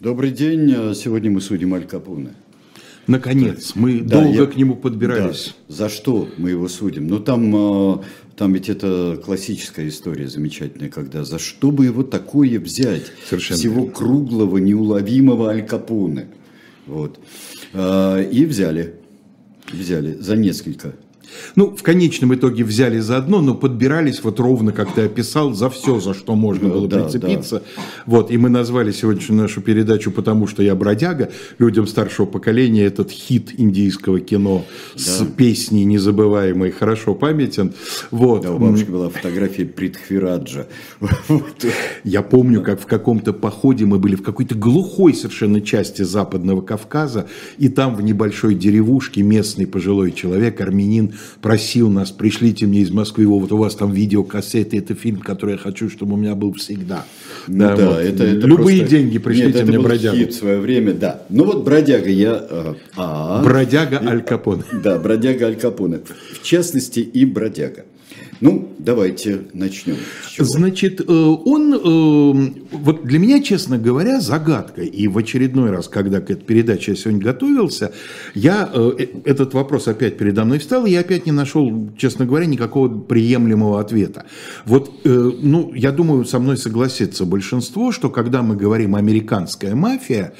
Добрый 0.00 0.30
день. 0.30 0.94
Сегодня 0.94 1.28
мы 1.28 1.40
судим 1.40 1.74
Аль 1.74 1.84
Капоне. 1.84 2.34
Наконец, 3.08 3.72
мы 3.74 4.00
да, 4.00 4.22
долго 4.22 4.42
я... 4.42 4.46
к 4.46 4.54
нему 4.54 4.76
подбирались. 4.76 5.56
Да. 5.66 5.74
За 5.74 5.88
что 5.88 6.28
мы 6.36 6.50
его 6.50 6.68
судим? 6.68 7.08
Ну, 7.08 7.18
там, 7.18 7.96
э, 7.96 7.98
там 8.36 8.52
ведь 8.52 8.68
это 8.68 9.20
классическая 9.24 9.88
история 9.88 10.28
замечательная, 10.28 10.88
когда 10.88 11.24
за 11.24 11.40
что 11.40 11.72
бы 11.72 11.86
его 11.86 12.04
такое 12.04 12.60
взять? 12.60 13.06
Совершенно 13.28 13.58
Всего 13.58 13.86
круглого, 13.86 14.58
неуловимого 14.58 15.50
Аль 15.50 15.66
Капоне. 15.66 16.28
Вот. 16.86 17.18
Э, 17.72 18.24
и 18.30 18.46
взяли. 18.46 18.94
Взяли 19.72 20.14
за 20.14 20.36
несколько 20.36 20.94
ну, 21.54 21.74
в 21.74 21.82
конечном 21.82 22.34
итоге 22.34 22.64
взяли 22.64 22.98
за 22.98 23.16
одно, 23.16 23.40
но 23.40 23.54
подбирались 23.54 24.22
вот 24.22 24.40
ровно, 24.40 24.72
как 24.72 24.94
ты 24.94 25.02
описал, 25.02 25.52
за 25.52 25.70
все, 25.70 26.00
за 26.00 26.14
что 26.14 26.34
можно 26.34 26.68
было 26.68 26.88
да, 26.88 27.02
прицепиться. 27.02 27.62
Да. 27.76 27.82
Вот, 28.06 28.30
и 28.30 28.36
мы 28.36 28.48
назвали 28.48 28.92
сегодняшнюю 28.92 29.42
нашу 29.42 29.60
передачу 29.60 30.10
«Потому 30.10 30.46
что 30.46 30.62
я 30.62 30.74
бродяга». 30.74 31.30
Людям 31.58 31.86
старшего 31.86 32.26
поколения 32.26 32.84
этот 32.84 33.10
хит 33.10 33.50
индийского 33.56 34.20
кино 34.20 34.64
да. 34.94 35.00
с 35.00 35.26
песней 35.36 35.84
незабываемой 35.84 36.70
«Хорошо 36.70 37.14
памятен». 37.14 37.72
Вот. 38.10 38.42
Да, 38.42 38.52
у 38.52 38.58
бабушки 38.58 38.90
была 38.90 39.08
фотография 39.08 39.64
Притхвираджа. 39.64 40.66
Я 42.04 42.22
помню, 42.22 42.62
как 42.62 42.80
в 42.80 42.86
каком-то 42.86 43.32
походе 43.32 43.84
мы 43.84 43.98
были 43.98 44.16
в 44.16 44.22
какой-то 44.22 44.54
глухой 44.54 45.14
совершенно 45.14 45.60
части 45.60 46.02
Западного 46.02 46.60
Кавказа, 46.60 47.26
и 47.58 47.68
там 47.68 47.94
в 47.96 48.02
небольшой 48.02 48.54
деревушке 48.54 49.22
местный 49.22 49.66
пожилой 49.66 50.12
человек, 50.12 50.60
армянин, 50.60 51.14
просил 51.40 51.90
нас, 51.90 52.10
пришлите 52.10 52.66
мне 52.66 52.80
из 52.80 52.90
Москвы, 52.90 53.26
вот 53.26 53.52
у 53.52 53.56
вас 53.56 53.74
там 53.74 53.92
видеокассеты, 53.92 54.78
это 54.78 54.94
фильм, 54.94 55.20
который 55.20 55.52
я 55.52 55.58
хочу, 55.58 55.88
чтобы 55.88 56.14
у 56.14 56.16
меня 56.16 56.34
был 56.34 56.52
всегда. 56.54 57.04
Ну, 57.46 57.58
да, 57.58 57.76
да 57.76 57.88
вот. 57.90 57.98
это, 57.98 58.24
это 58.24 58.46
Любые 58.46 58.80
просто... 58.80 58.96
деньги 58.96 59.18
пришлите 59.18 59.58
Нет, 59.58 59.68
мне, 59.68 59.78
бродягу. 59.78 60.16
Хит 60.16 60.32
в 60.32 60.36
свое 60.36 60.58
время, 60.58 60.94
да. 60.94 61.22
Ну 61.28 61.44
вот 61.44 61.64
бродяга 61.64 62.10
я... 62.10 62.34
А, 62.34 62.76
а, 62.96 63.42
бродяга 63.42 64.00
Аль 64.04 64.22
Капоне. 64.22 64.64
Да, 64.82 64.98
бродяга 64.98 65.46
Аль 65.46 65.56
Капоне. 65.56 66.00
В 66.32 66.42
частности 66.42 67.00
и 67.00 67.24
бродяга. 67.24 67.84
Ну, 68.40 68.72
давайте 68.78 69.42
начнем. 69.52 69.96
Значит, 70.38 71.00
э, 71.00 71.04
он, 71.04 71.74
э, 71.74 72.50
вот 72.70 73.04
для 73.04 73.18
меня, 73.18 73.42
честно 73.42 73.78
говоря, 73.78 74.20
загадка. 74.20 74.82
И 74.82 75.08
в 75.08 75.18
очередной 75.18 75.70
раз, 75.70 75.88
когда 75.88 76.20
к 76.20 76.30
этой 76.30 76.44
передаче 76.44 76.92
я 76.92 76.96
сегодня 76.96 77.20
готовился, 77.20 77.92
я, 78.34 78.70
э, 78.72 79.06
этот 79.24 79.54
вопрос 79.54 79.88
опять 79.88 80.16
передо 80.18 80.44
мной 80.44 80.58
встал, 80.60 80.86
и 80.86 80.90
я 80.90 81.00
опять 81.00 81.26
не 81.26 81.32
нашел, 81.32 81.90
честно 81.98 82.26
говоря, 82.26 82.46
никакого 82.46 82.88
приемлемого 82.88 83.80
ответа. 83.80 84.26
Вот, 84.64 84.90
ну, 85.04 85.72
я 85.74 85.90
думаю, 85.92 86.24
со 86.24 86.38
мной 86.38 86.56
согласится 86.56 87.24
большинство, 87.24 87.92
что 87.92 88.10
когда 88.10 88.42
мы 88.42 88.56
говорим 88.56 88.94
«американская 88.94 89.74
мафия», 89.74 90.32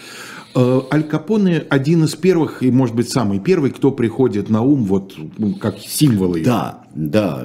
Аль 0.57 1.05
Капоне 1.05 1.65
один 1.69 2.05
из 2.05 2.15
первых, 2.15 2.63
и, 2.63 2.71
может 2.71 2.95
быть, 2.97 3.11
самый 3.11 3.39
первый, 3.39 3.71
кто 3.71 3.93
приходит 3.93 4.49
на 4.49 4.63
ум, 4.63 4.85
вот 4.85 5.15
как 5.61 5.79
символы. 5.79 6.43
Да, 6.43 6.85
да, 6.95 7.45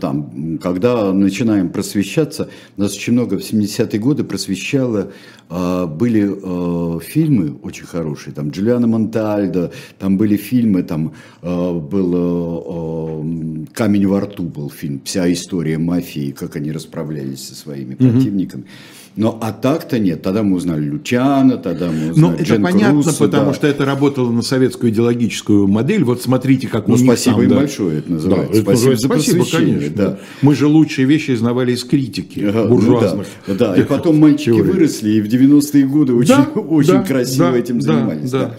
там, 0.00 0.58
когда 0.62 1.12
начинаем 1.12 1.70
просвещаться, 1.70 2.50
нас 2.76 2.94
очень 2.94 3.14
много 3.14 3.38
в 3.38 3.40
70-е 3.40 3.98
годы 3.98 4.22
просвещало, 4.22 5.12
а, 5.48 5.86
были 5.86 7.00
фильмы 7.00 7.56
очень 7.62 7.86
хорошие, 7.86 8.32
там 8.32 8.50
Джулиана 8.50 8.86
Монтальдо, 8.86 9.72
там 9.98 10.16
были 10.16 10.36
фильмы, 10.36 10.82
там 10.82 11.14
был 11.42 13.24
«Камень 13.72 14.06
во 14.06 14.20
рту» 14.20 14.44
был 14.44 14.70
фильм, 14.70 15.00
вся 15.04 15.32
история 15.32 15.78
мафии, 15.78 16.30
как 16.30 16.56
они 16.56 16.70
расправлялись 16.70 17.48
со 17.48 17.54
своими 17.54 17.94
противниками. 17.94 18.64
Mm-hmm. 18.64 19.03
Но 19.16 19.38
а 19.40 19.52
так-то 19.52 20.00
нет. 20.00 20.22
Тогда 20.22 20.42
мы 20.42 20.56
узнали 20.56 20.84
Лючана, 20.84 21.56
тогда 21.56 21.86
мы 21.86 22.10
узнали 22.10 22.18
Ну, 22.18 22.32
это 22.34 22.44
Джен 22.44 22.62
понятно, 22.62 23.02
Круса, 23.02 23.18
потому 23.18 23.50
да. 23.50 23.54
что 23.54 23.66
это 23.68 23.84
работало 23.84 24.30
на 24.32 24.42
советскую 24.42 24.90
идеологическую 24.90 25.68
модель. 25.68 26.02
Вот 26.02 26.20
смотрите, 26.20 26.66
как 26.66 26.88
ну, 26.88 26.94
у 26.94 26.96
них 26.96 27.06
спасибо 27.06 27.36
там, 27.36 27.44
им 27.44 27.50
да. 27.50 27.56
большое, 27.56 27.98
это 27.98 28.12
называется. 28.12 28.54
Да, 28.54 28.62
спасибо, 28.62 28.96
за 28.96 29.06
спасибо 29.06 29.44
конечно. 29.44 29.96
Да. 29.96 30.18
Мы 30.42 30.56
же 30.56 30.66
лучшие 30.66 31.06
вещи 31.06 31.30
изнавали 31.30 31.72
из 31.72 31.84
критики 31.84 32.40
ага, 32.40 32.64
буржуазных. 32.64 33.28
Ну, 33.46 33.54
да. 33.54 33.74
да, 33.74 33.80
и 33.80 33.84
потом 33.84 34.18
мальчики 34.18 34.50
выросли, 34.50 35.10
и 35.10 35.20
в 35.20 35.26
90-е 35.26 35.86
годы 35.86 36.14
очень, 36.14 36.34
да, 36.34 36.60
очень 36.60 36.92
да, 36.94 37.02
красиво 37.02 37.52
да, 37.52 37.58
этим 37.58 37.80
занимались. 37.80 38.30
Да, 38.30 38.38
да. 38.40 38.58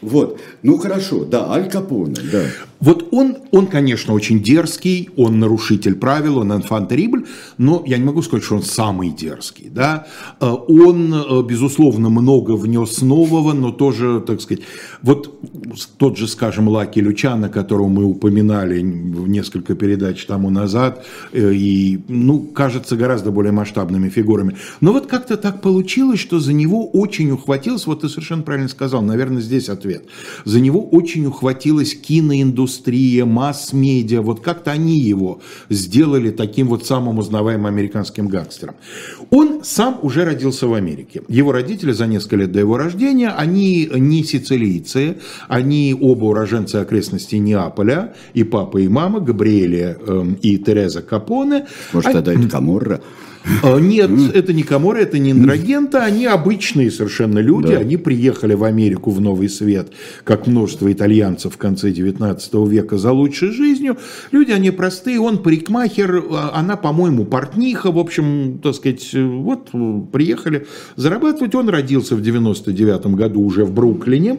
Вот, 0.00 0.38
ну 0.62 0.78
хорошо, 0.78 1.24
да, 1.24 1.50
Аль 1.52 1.70
Капоне, 1.70 2.16
да. 2.32 2.42
Вот 2.80 3.08
он, 3.10 3.38
он, 3.50 3.66
конечно, 3.66 4.14
очень 4.14 4.40
дерзкий, 4.40 5.10
он 5.16 5.40
нарушитель 5.40 5.96
правил, 5.96 6.38
он 6.38 6.52
инфантерибль, 6.52 7.26
но 7.58 7.82
я 7.86 7.98
не 7.98 8.04
могу 8.04 8.22
сказать, 8.22 8.44
что 8.44 8.56
он 8.56 8.62
самый 8.62 9.10
дерзкий. 9.10 9.68
Да? 9.68 10.06
Э, 10.40 10.46
он, 10.46 11.12
э, 11.12 11.42
безусловно, 11.42 12.08
много 12.08 12.52
внес 12.52 13.02
нового, 13.02 13.52
но 13.52 13.72
тоже, 13.72 14.22
так 14.24 14.40
сказать, 14.40 14.62
вот 15.02 15.40
тот 15.96 16.18
же, 16.18 16.28
скажем, 16.28 16.68
Лаки 16.68 17.00
Лючана, 17.00 17.48
которого 17.48 17.88
мы 17.88 18.04
упоминали 18.04 18.80
в 18.80 19.28
несколько 19.28 19.74
передач 19.74 20.24
тому 20.26 20.50
назад, 20.50 21.04
э, 21.32 21.52
и, 21.52 22.00
ну, 22.06 22.40
кажется, 22.40 22.96
гораздо 22.96 23.32
более 23.32 23.52
масштабными 23.52 24.08
фигурами. 24.08 24.56
Но 24.80 24.92
вот 24.92 25.06
как-то 25.06 25.36
так 25.36 25.62
получилось, 25.62 26.20
что 26.20 26.38
за 26.38 26.52
него 26.52 26.88
очень 26.88 27.32
ухватилось, 27.32 27.86
вот 27.86 28.02
ты 28.02 28.08
совершенно 28.08 28.42
правильно 28.42 28.68
сказал, 28.68 29.02
наверное, 29.02 29.42
здесь 29.42 29.68
ответ, 29.68 30.04
за 30.48 30.60
него 30.60 30.80
очень 30.80 31.26
ухватилась 31.26 31.94
киноиндустрия, 31.94 32.48
индустрия, 32.48 33.24
масс-медиа, 33.26 34.22
вот 34.22 34.40
как-то 34.40 34.70
они 34.70 34.98
его 34.98 35.40
сделали 35.68 36.30
таким 36.30 36.68
вот 36.68 36.86
самым 36.86 37.18
узнаваемым 37.18 37.66
американским 37.66 38.28
гангстером. 38.28 38.74
Он 39.30 39.62
сам 39.62 39.98
уже 40.00 40.24
родился 40.24 40.66
в 40.66 40.72
Америке. 40.72 41.22
Его 41.28 41.52
родители 41.52 41.92
за 41.92 42.06
несколько 42.06 42.36
лет 42.36 42.52
до 42.52 42.60
его 42.60 42.78
рождения, 42.78 43.28
они 43.28 43.90
не 43.94 44.24
сицилийцы, 44.24 45.18
они 45.48 45.94
оба 46.00 46.24
уроженцы 46.24 46.76
окрестностей 46.76 47.38
Неаполя, 47.38 48.14
и 48.32 48.42
папа, 48.42 48.78
и 48.78 48.88
мама, 48.88 49.20
Габриэля 49.20 49.98
э, 50.00 50.26
и 50.40 50.56
Тереза 50.56 51.02
Капоне. 51.02 51.66
Может, 51.92 52.12
тогда 52.12 52.32
это 52.32 52.48
Каморра? 52.48 53.02
А, 53.62 53.78
нет, 53.78 54.10
это 54.34 54.52
не 54.52 54.62
Каморы, 54.62 55.02
это 55.02 55.18
не 55.18 55.30
Индрагента, 55.30 56.04
они 56.04 56.26
обычные 56.26 56.90
совершенно 56.90 57.38
люди, 57.38 57.72
да. 57.72 57.78
они 57.78 57.96
приехали 57.96 58.54
в 58.54 58.64
Америку 58.64 59.10
в 59.10 59.20
Новый 59.20 59.48
Свет, 59.48 59.88
как 60.24 60.46
множество 60.46 60.92
итальянцев 60.92 61.54
в 61.54 61.56
конце 61.56 61.90
19 61.90 62.54
века 62.68 62.98
за 62.98 63.12
лучшей 63.12 63.50
жизнью. 63.50 63.96
Люди, 64.32 64.52
они 64.52 64.70
простые, 64.70 65.20
он 65.20 65.38
парикмахер, 65.38 66.24
а 66.30 66.52
она, 66.54 66.76
по-моему, 66.76 67.24
портниха, 67.24 67.90
в 67.90 67.98
общем, 67.98 68.60
так 68.62 68.74
сказать, 68.74 69.08
вот 69.14 69.70
приехали 70.12 70.66
зарабатывать. 70.96 71.54
Он 71.54 71.68
родился 71.68 72.16
в 72.16 72.22
99 72.22 73.06
году 73.06 73.42
уже 73.42 73.64
в 73.64 73.72
Бруклине. 73.72 74.38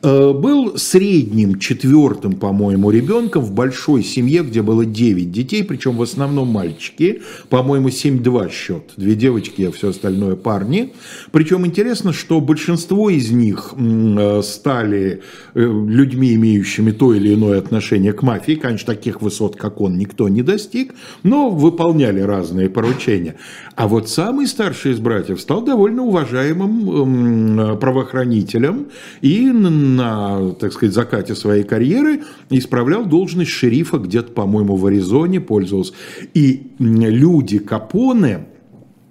Э, 0.00 0.32
был 0.32 0.76
средним 0.76 1.58
четвертым, 1.58 2.34
по-моему, 2.34 2.90
ребенком 2.90 3.42
в 3.42 3.52
большой 3.52 4.04
семье, 4.04 4.44
где 4.44 4.62
было 4.62 4.86
9 4.86 5.32
детей, 5.32 5.64
причем 5.64 5.96
в 5.96 6.02
основном 6.02 6.48
мальчики, 6.48 7.22
по-моему, 7.48 7.90
7-2 8.28 8.50
счет, 8.50 8.82
две 8.96 9.14
девочки, 9.14 9.62
а 9.62 9.72
все 9.72 9.90
остальное 9.90 10.36
парни. 10.36 10.92
Причем 11.32 11.66
интересно, 11.66 12.12
что 12.12 12.40
большинство 12.40 13.10
из 13.10 13.30
них 13.30 13.72
э, 13.76 14.42
стали 14.42 15.22
э, 15.54 15.60
людьми, 15.60 16.34
имеющими 16.34 16.90
то 16.90 17.14
или 17.14 17.34
иное 17.34 17.58
отношение 17.58 18.12
к 18.12 18.22
мафии, 18.22 18.54
конечно, 18.54 18.94
таких 18.94 19.22
высот, 19.22 19.56
как 19.56 19.80
он, 19.80 19.98
никто 19.98 20.28
не 20.28 20.42
достиг, 20.42 20.94
но 21.22 21.50
выполняли 21.50 22.20
разные 22.20 22.68
поручения. 22.68 23.36
А 23.74 23.88
вот 23.88 24.08
самый 24.08 24.46
старший 24.46 24.92
из 24.92 24.98
братьев 24.98 25.40
стал 25.40 25.62
довольно 25.62 26.02
уважаемым 26.02 27.78
правоохранителем 27.78 28.88
и 29.20 29.50
на, 29.50 30.52
так 30.54 30.72
сказать, 30.72 30.94
закате 30.94 31.34
своей 31.34 31.64
карьеры 31.64 32.22
исправлял 32.50 33.04
должность 33.04 33.50
шерифа 33.50 33.98
где-то, 33.98 34.32
по-моему, 34.32 34.76
в 34.76 34.86
Аризоне 34.86 35.40
пользовался. 35.40 35.92
И 36.34 36.68
люди 36.78 37.58
Капоне, 37.58 38.17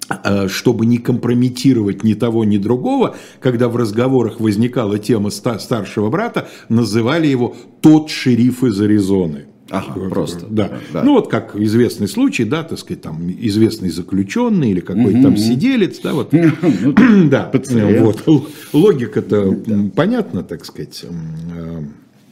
э, 0.09 0.47
чтобы 0.47 0.85
не 0.85 0.97
компрометировать 0.97 2.03
ни 2.03 2.13
того, 2.13 2.45
ни 2.45 2.57
другого, 2.57 3.15
когда 3.39 3.67
в 3.69 3.75
разговорах 3.75 4.39
возникала 4.39 4.99
тема 4.99 5.29
старшего 5.29 6.09
брата, 6.09 6.47
называли 6.69 7.27
его 7.27 7.55
«тот 7.81 8.09
шериф 8.09 8.63
из 8.63 8.79
Аризоны». 8.81 9.45
Ага, 9.69 10.09
просто. 10.09 10.45
Да. 10.49 10.79
да. 10.93 11.03
Ну 11.03 11.13
вот 11.13 11.29
как 11.29 11.55
известный 11.55 12.07
случай, 12.07 12.45
да, 12.45 12.63
так 12.63 12.79
сказать, 12.79 13.01
там 13.01 13.29
известный 13.29 13.89
заключенный 13.89 14.71
или 14.71 14.79
какой-то 14.79 15.21
там 15.21 15.37
сиделец, 15.37 15.99
да, 15.99 16.13
вот. 16.13 16.31
Ну, 16.87 17.29
да, 17.29 17.51
вот. 17.99 18.23
Логика-то 18.73 19.57
понятна, 19.95 20.43
так 20.43 20.65
сказать. 20.65 21.05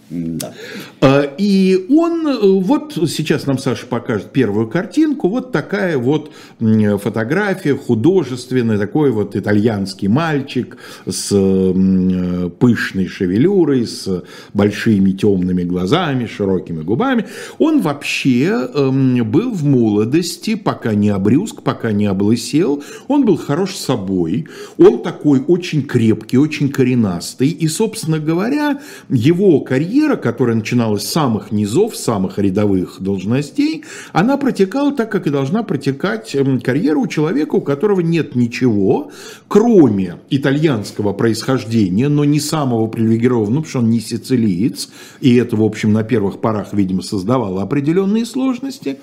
Э, 0.10 0.14
Да. 0.16 0.54
А, 1.02 1.34
И 1.38 1.86
он, 1.90 2.28
э, 2.28 2.38
вот 2.62 2.94
сейчас 3.08 3.48
нам 3.48 3.58
Саша 3.58 3.86
покажет 3.88 4.32
первую 4.32 4.68
картинку, 4.68 5.30
вот 5.30 5.52
такая 5.52 5.98
вот 5.98 6.32
фотография 6.60 7.76
художественная, 7.76 8.78
такой 8.78 9.12
вот 9.12 9.36
итальянский 9.36 10.08
мальчик 10.08 10.78
с 11.08 11.32
м, 11.32 12.52
пышной 12.60 13.08
шевелюрой, 13.08 13.86
с 13.88 14.24
большими 14.54 15.12
темными 15.12 15.64
глазами, 15.64 16.26
широкими 16.26 16.82
губами. 16.84 17.26
Он 17.58 17.82
вообще 17.82 18.70
эм, 18.74 19.30
был 19.32 19.52
в 19.52 19.64
молодости, 19.64 20.56
пока 20.56 20.94
не 20.94 21.10
обрюзг, 21.10 21.62
пока 21.64 21.92
не 21.92 22.06
облысел, 22.06 22.84
он 23.08 23.26
был 23.26 23.38
хорош 23.38 23.76
собой, 23.76 24.48
он 24.78 25.02
такой 25.02 25.42
очень 25.48 25.84
крепкий, 25.84 26.38
очень 26.38 26.70
коренастый, 26.70 27.50
и, 27.50 27.68
собственно 27.68 28.20
говоря, 28.20 28.80
его 29.10 29.60
карьера, 29.62 30.05
которая 30.14 30.56
начиналась 30.56 31.04
с 31.04 31.12
самых 31.12 31.52
низов, 31.52 31.96
с 31.96 32.04
самых 32.04 32.38
рядовых 32.38 32.98
должностей, 33.00 33.84
она 34.14 34.38
протекала 34.38 34.94
так, 34.94 35.12
как 35.12 35.26
и 35.26 35.32
должна 35.32 35.64
протекать 35.64 36.36
эм, 36.36 36.62
карьера 36.62 36.98
у 36.98 37.08
человека, 37.08 37.56
у 37.56 37.62
которого 37.62 38.02
нет 38.02 38.36
ничего, 38.36 39.12
кроме 39.48 40.18
итальянского 40.30 41.14
происхождения, 41.14 42.08
но 42.10 42.24
не 42.24 42.40
самого 42.40 42.88
привилегированного, 42.88 43.64
потому 43.64 43.66
что 43.66 43.80
он 43.80 43.90
не 43.90 44.00
сицилиец, 44.00 44.90
и 45.22 45.36
это, 45.36 45.56
в 45.56 45.64
общем, 45.64 45.92
на 45.92 46.04
первых 46.04 46.40
порах, 46.40 46.74
видимо, 46.74 47.02
создавало 47.02 47.64
определенные 47.64 48.26
сложности. 48.26 49.00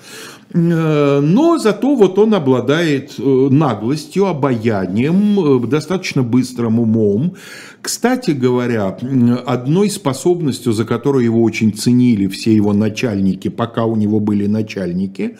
Э, 0.53 1.19
Но 1.21 1.57
зато 1.57 1.95
вот 1.95 2.19
он 2.19 2.33
обладает 2.33 3.15
э, 3.17 3.23
наглостью, 3.49 4.25
обаянием, 4.27 5.39
э, 5.39 5.67
достаточно 5.67 6.23
быстрым 6.23 6.79
умом. 6.79 7.35
Кстати 7.81 8.31
говоря, 8.31 8.97
одной 9.45 9.89
способностью, 9.89 10.73
за 10.73 10.85
которую 10.85 11.25
его 11.25 11.41
очень 11.41 11.73
ценили 11.73 12.27
все 12.27 12.55
его 12.55 12.73
начальники, 12.73 13.49
пока 13.49 13.85
у 13.85 13.95
него 13.95 14.19
были 14.19 14.47
начальники, 14.47 15.37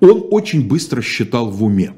он 0.00 0.24
очень 0.30 0.66
быстро 0.66 1.02
считал 1.02 1.50
в 1.50 1.62
уме. 1.62 1.92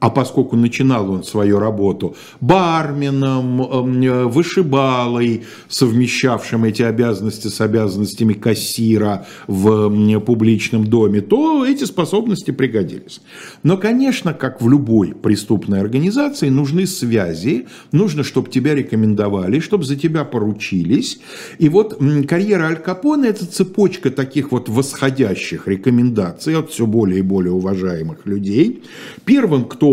А 0.00 0.08
поскольку 0.08 0.56
начинал 0.56 1.10
он 1.10 1.24
свою 1.24 1.58
работу 1.58 2.16
барменом, 2.40 3.62
эм, 3.62 4.02
э, 4.02 4.24
вышибалой, 4.24 5.44
совмещавшим 5.68 6.64
эти 6.64 6.82
обязанности 6.82 7.48
с 7.48 7.60
обязанностями 7.60 8.32
кассира 8.32 9.26
в 9.46 9.68
м, 9.68 10.20
публичном 10.22 10.86
доме, 10.86 11.20
то 11.20 11.66
эти 11.66 11.84
способности 11.84 12.50
пригодились. 12.50 13.20
Но, 13.62 13.76
конечно, 13.76 14.32
как 14.32 14.62
в 14.62 14.68
любой 14.70 15.08
преступной 15.08 15.80
организации, 15.80 16.48
нужны 16.48 16.86
связи, 16.86 17.66
нужно, 17.92 18.24
чтобы 18.24 18.48
тебя 18.48 18.74
рекомендовали, 18.74 19.60
чтобы 19.60 19.84
за 19.84 19.96
тебя 19.96 20.24
поручились. 20.24 21.20
И 21.58 21.68
вот 21.68 22.00
карьера 22.26 22.64
Аль 22.64 22.76
Капоне– 22.76 23.28
это 23.30 23.44
цепочка 23.44 24.10
таких 24.10 24.50
вот 24.50 24.70
восходящих 24.70 25.68
рекомендаций 25.68 26.56
от 26.56 26.70
все 26.70 26.86
более 26.86 27.18
и 27.18 27.22
более 27.22 27.52
уважаемых 27.52 28.24
людей. 28.24 28.82
Первым, 29.26 29.66
кто 29.66 29.89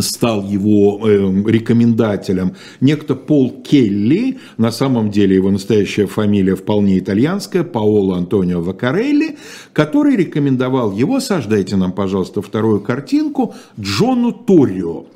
стал 0.00 0.48
его 0.48 1.00
э, 1.06 1.42
рекомендателем? 1.46 2.54
Некто 2.80 3.14
Пол 3.14 3.62
Келли, 3.62 4.38
на 4.56 4.72
самом 4.72 5.10
деле 5.10 5.36
его 5.36 5.50
настоящая 5.50 6.06
фамилия 6.06 6.56
вполне 6.56 6.98
итальянская, 6.98 7.62
Паоло 7.62 8.16
Антонио 8.16 8.60
Вакарелли, 8.60 9.36
который 9.72 10.16
рекомендовал 10.16 10.92
его, 10.92 11.20
Саш, 11.20 11.46
дайте 11.46 11.76
нам, 11.76 11.92
пожалуйста, 11.92 12.42
вторую 12.42 12.80
картинку, 12.80 13.54
Джону 13.78 14.32
Торио. 14.32 15.06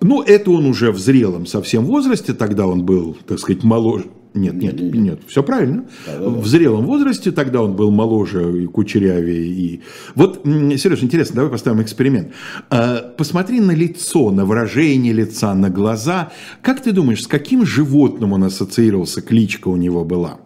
Ну, 0.00 0.22
это 0.22 0.50
он 0.50 0.66
уже 0.66 0.90
в 0.90 0.98
зрелом 0.98 1.46
совсем 1.46 1.84
возрасте, 1.84 2.32
тогда 2.32 2.66
он 2.66 2.84
был, 2.84 3.16
так 3.26 3.38
сказать, 3.38 3.62
моложе. 3.62 4.06
Нет, 4.32 4.54
нет, 4.54 4.80
нет, 4.80 5.20
все 5.26 5.42
правильно. 5.42 5.84
В 6.06 6.46
зрелом 6.46 6.86
возрасте 6.86 7.32
тогда 7.32 7.62
он 7.62 7.74
был 7.74 7.90
моложе 7.90 8.62
и 8.62 8.66
кучерявее. 8.66 9.46
И... 9.46 9.80
Вот, 10.14 10.42
Сереж, 10.44 11.02
интересно, 11.02 11.36
давай 11.36 11.50
поставим 11.50 11.82
эксперимент. 11.82 12.28
А, 12.70 13.12
Посмотри 13.16 13.60
на 13.60 13.72
лицо, 13.72 14.30
на 14.30 14.44
выражение 14.44 15.12
лица, 15.12 15.54
на 15.54 15.68
глаза. 15.68 16.30
Как 16.62 16.80
ты 16.80 16.92
думаешь, 16.92 17.24
с 17.24 17.26
каким 17.26 17.66
животным 17.66 18.32
он 18.32 18.44
ассоциировался, 18.44 19.20
кличка 19.20 19.68
у 19.68 19.76
него 19.76 20.04
была? 20.04 20.38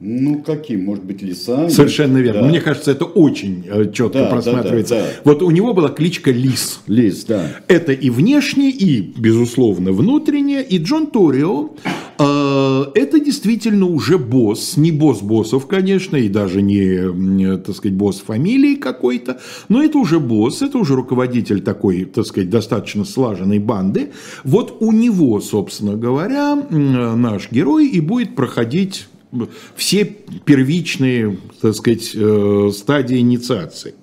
Ну, 0.00 0.42
каким? 0.42 0.84
Может 0.84 1.04
быть, 1.04 1.22
лиса? 1.22 1.68
Совершенно 1.70 2.18
верно. 2.18 2.42
Да. 2.42 2.48
Мне 2.48 2.60
кажется, 2.60 2.92
это 2.92 3.04
очень 3.04 3.64
э, 3.68 3.90
четко 3.92 4.18
Да, 4.18 4.24
да, 4.26 4.30
просматривается. 4.30 4.94
да, 4.94 5.00
да. 5.00 5.08
Вот 5.24 5.42
у 5.42 5.50
него 5.50 5.74
была 5.74 5.88
кличка 5.88 6.30
Лис. 6.30 6.80
Лис, 6.86 7.24
да. 7.24 7.50
Это 7.66 7.92
и 7.92 8.08
внешне, 8.08 8.70
и, 8.70 9.00
безусловно, 9.00 9.90
внутренне. 9.90 10.62
И 10.62 10.78
Джон 10.78 11.08
Торио 11.08 11.70
это 12.94 13.20
действительно 13.20 13.86
уже 13.86 14.18
босс. 14.18 14.76
Не 14.76 14.92
босс 14.92 15.20
боссов, 15.20 15.66
конечно, 15.66 16.16
и 16.16 16.28
даже 16.28 16.62
не, 16.62 16.82
м, 16.82 17.62
так 17.62 17.74
сказать, 17.74 17.96
босс 17.96 18.20
фамилии 18.20 18.74
какой-то. 18.74 19.40
Но 19.68 19.82
это 19.82 19.98
уже 19.98 20.20
босс, 20.20 20.62
это 20.62 20.78
уже 20.78 20.94
руководитель 20.94 21.60
такой, 21.60 22.04
так 22.04 22.26
сказать, 22.26 22.50
достаточно 22.50 23.04
слаженной 23.04 23.58
банды. 23.58 24.10
Вот 24.44 24.78
у 24.80 24.92
него, 24.92 25.40
собственно 25.40 25.96
говоря, 25.96 26.66
м, 26.70 27.20
наш 27.20 27.50
герой 27.50 27.88
и 27.88 28.00
будет 28.00 28.34
проходить 28.34 29.06
все 29.76 30.04
первичные, 30.44 31.38
так 31.60 31.74
сказать, 31.74 32.12
э, 32.14 32.70
стадии 32.74 33.18
инициации. 33.18 33.94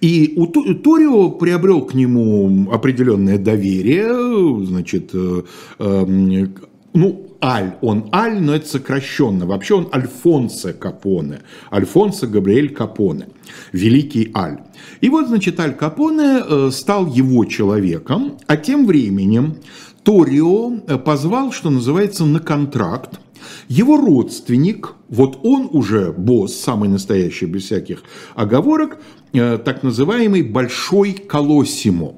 И 0.00 0.34
у 0.36 0.46
Торио 0.46 1.30
приобрел 1.30 1.82
к 1.82 1.94
нему 1.94 2.70
определенное 2.70 3.38
доверие, 3.38 4.64
значит, 4.66 5.10
э, 5.14 5.42
э, 5.78 6.46
ну, 6.94 7.25
Аль, 7.42 7.76
он 7.80 8.08
Аль, 8.12 8.40
но 8.40 8.54
это 8.54 8.66
сокращенно. 8.66 9.46
Вообще 9.46 9.74
он 9.74 9.88
Альфонсо 9.92 10.72
Капоне, 10.72 11.40
Альфонсо 11.72 12.26
Габриэль 12.26 12.72
Капоне, 12.72 13.28
великий 13.72 14.30
Аль. 14.34 14.60
И 15.00 15.08
вот, 15.08 15.28
значит, 15.28 15.58
Аль 15.60 15.74
Капоне 15.74 16.42
э, 16.48 16.70
стал 16.72 17.06
его 17.06 17.44
человеком, 17.44 18.38
а 18.46 18.56
тем 18.56 18.86
временем 18.86 19.56
Торио 20.02 20.78
э, 20.86 20.98
позвал, 20.98 21.52
что 21.52 21.70
называется, 21.70 22.24
на 22.24 22.40
контракт 22.40 23.20
его 23.68 23.96
родственник, 23.96 24.94
вот 25.08 25.40
он 25.42 25.68
уже 25.72 26.12
босс, 26.12 26.54
самый 26.54 26.88
настоящий, 26.88 27.46
без 27.46 27.64
всяких 27.64 28.02
оговорок, 28.34 28.98
э, 29.32 29.58
так 29.58 29.82
называемый 29.82 30.42
Большой 30.42 31.12
Колосимо. 31.12 32.14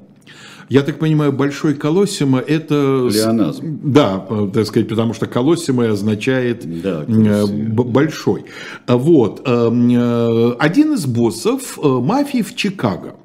Я 0.69 0.83
так 0.83 0.99
понимаю, 0.99 1.33
Большой 1.33 1.73
Колосимо– 1.73 2.39
это... 2.47 3.07
Плеоназм. 3.11 3.79
Да, 3.83 4.25
э, 4.29 4.49
так 4.53 4.67
сказать, 4.67 4.87
потому 4.87 5.15
что 5.15 5.25
Колосимо 5.25 5.89
означает 5.89 6.81
Да, 6.81 7.05
э, 7.07 7.45
большой. 7.47 8.45
А 8.85 8.95
Вот. 8.97 9.41
э, 9.45 9.49
э, 9.49 10.51
Один 10.59 10.93
из 10.93 11.07
боссов 11.07 11.79
мафии 11.81 12.43
в 12.43 12.55
Чикаго. 12.55 13.15